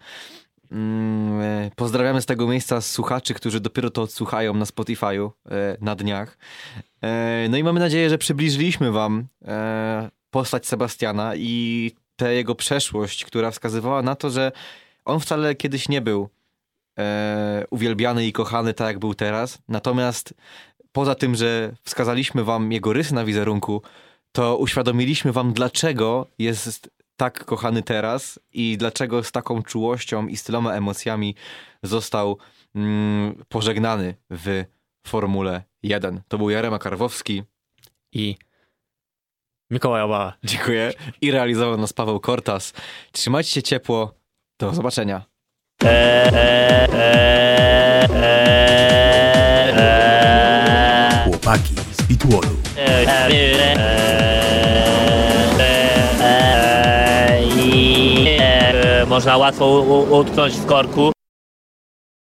Mm, 0.72 1.40
e, 1.40 1.70
Pozdrawiamy 1.76 2.22
z 2.22 2.26
tego 2.26 2.46
miejsca 2.46 2.80
słuchaczy, 2.80 3.34
którzy 3.34 3.60
dopiero 3.60 3.90
to 3.90 4.02
odsłuchają 4.02 4.54
na 4.54 4.64
Spotify'u 4.64 5.30
e, 5.50 5.76
na 5.80 5.94
dniach. 5.94 6.38
E, 7.02 7.46
No 7.50 7.56
i 7.56 7.64
mamy 7.64 7.80
nadzieję, 7.80 8.10
że 8.10 8.18
przybliżyliśmy 8.18 8.92
wam 8.92 9.26
postać 10.30 10.66
Sebastiana 10.66 11.36
i 11.36 11.90
tę 12.16 12.34
jego 12.34 12.54
przeszłość, 12.54 13.24
która 13.24 13.50
wskazywała 13.50 14.02
na 14.02 14.14
to, 14.14 14.30
że 14.30 14.52
on 15.04 15.20
wcale 15.20 15.54
kiedyś 15.54 15.88
nie 15.88 16.00
był 16.00 16.28
e, 17.00 17.64
uwielbiany 17.70 18.26
i 18.26 18.32
kochany 18.32 18.74
tak 18.74 18.86
jak 18.86 18.98
był 18.98 19.14
teraz. 19.14 19.58
Natomiast 19.68 20.34
poza 20.92 21.14
tym, 21.14 21.34
że 21.34 21.72
wskazaliśmy 21.82 22.44
wam 22.44 22.72
jego 22.72 22.92
rysy 22.92 23.14
na 23.14 23.24
wizerunku, 23.24 23.82
to 24.32 24.56
uświadomiliśmy 24.56 25.32
wam, 25.32 25.52
dlaczego 25.52 26.26
jest 26.38 26.90
tak 27.16 27.44
kochany 27.44 27.82
teraz 27.82 28.40
i 28.52 28.76
dlaczego 28.78 29.22
z 29.22 29.32
taką 29.32 29.62
czułością 29.62 30.26
i 30.26 30.36
z 30.36 30.44
tyloma 30.44 30.74
emocjami 30.74 31.34
został 31.82 32.38
mm, 32.74 33.44
pożegnany 33.48 34.14
w 34.30 34.64
Formule 35.06 35.62
1. 35.82 36.20
To 36.28 36.38
był 36.38 36.50
Jarema 36.50 36.78
Karwowski. 36.78 37.42
I 38.12 38.36
Mikołaj 39.70 40.02
Obała. 40.02 40.36
Dziękuję. 40.44 40.92
I 41.20 41.30
realizował 41.30 41.76
nas 41.76 41.92
Paweł 41.92 42.20
Kortas. 42.20 42.72
Trzymajcie 43.12 43.50
się 43.50 43.62
ciepło. 43.62 44.14
Do 44.58 44.74
zobaczenia. 44.74 45.22
Chłopaki 51.24 51.74
z 51.92 52.02
e, 58.38 59.06
można 59.06 59.36
łatwo 59.36 59.80
utknąć 60.10 60.54
w 60.54 60.66
korku. 60.66 61.12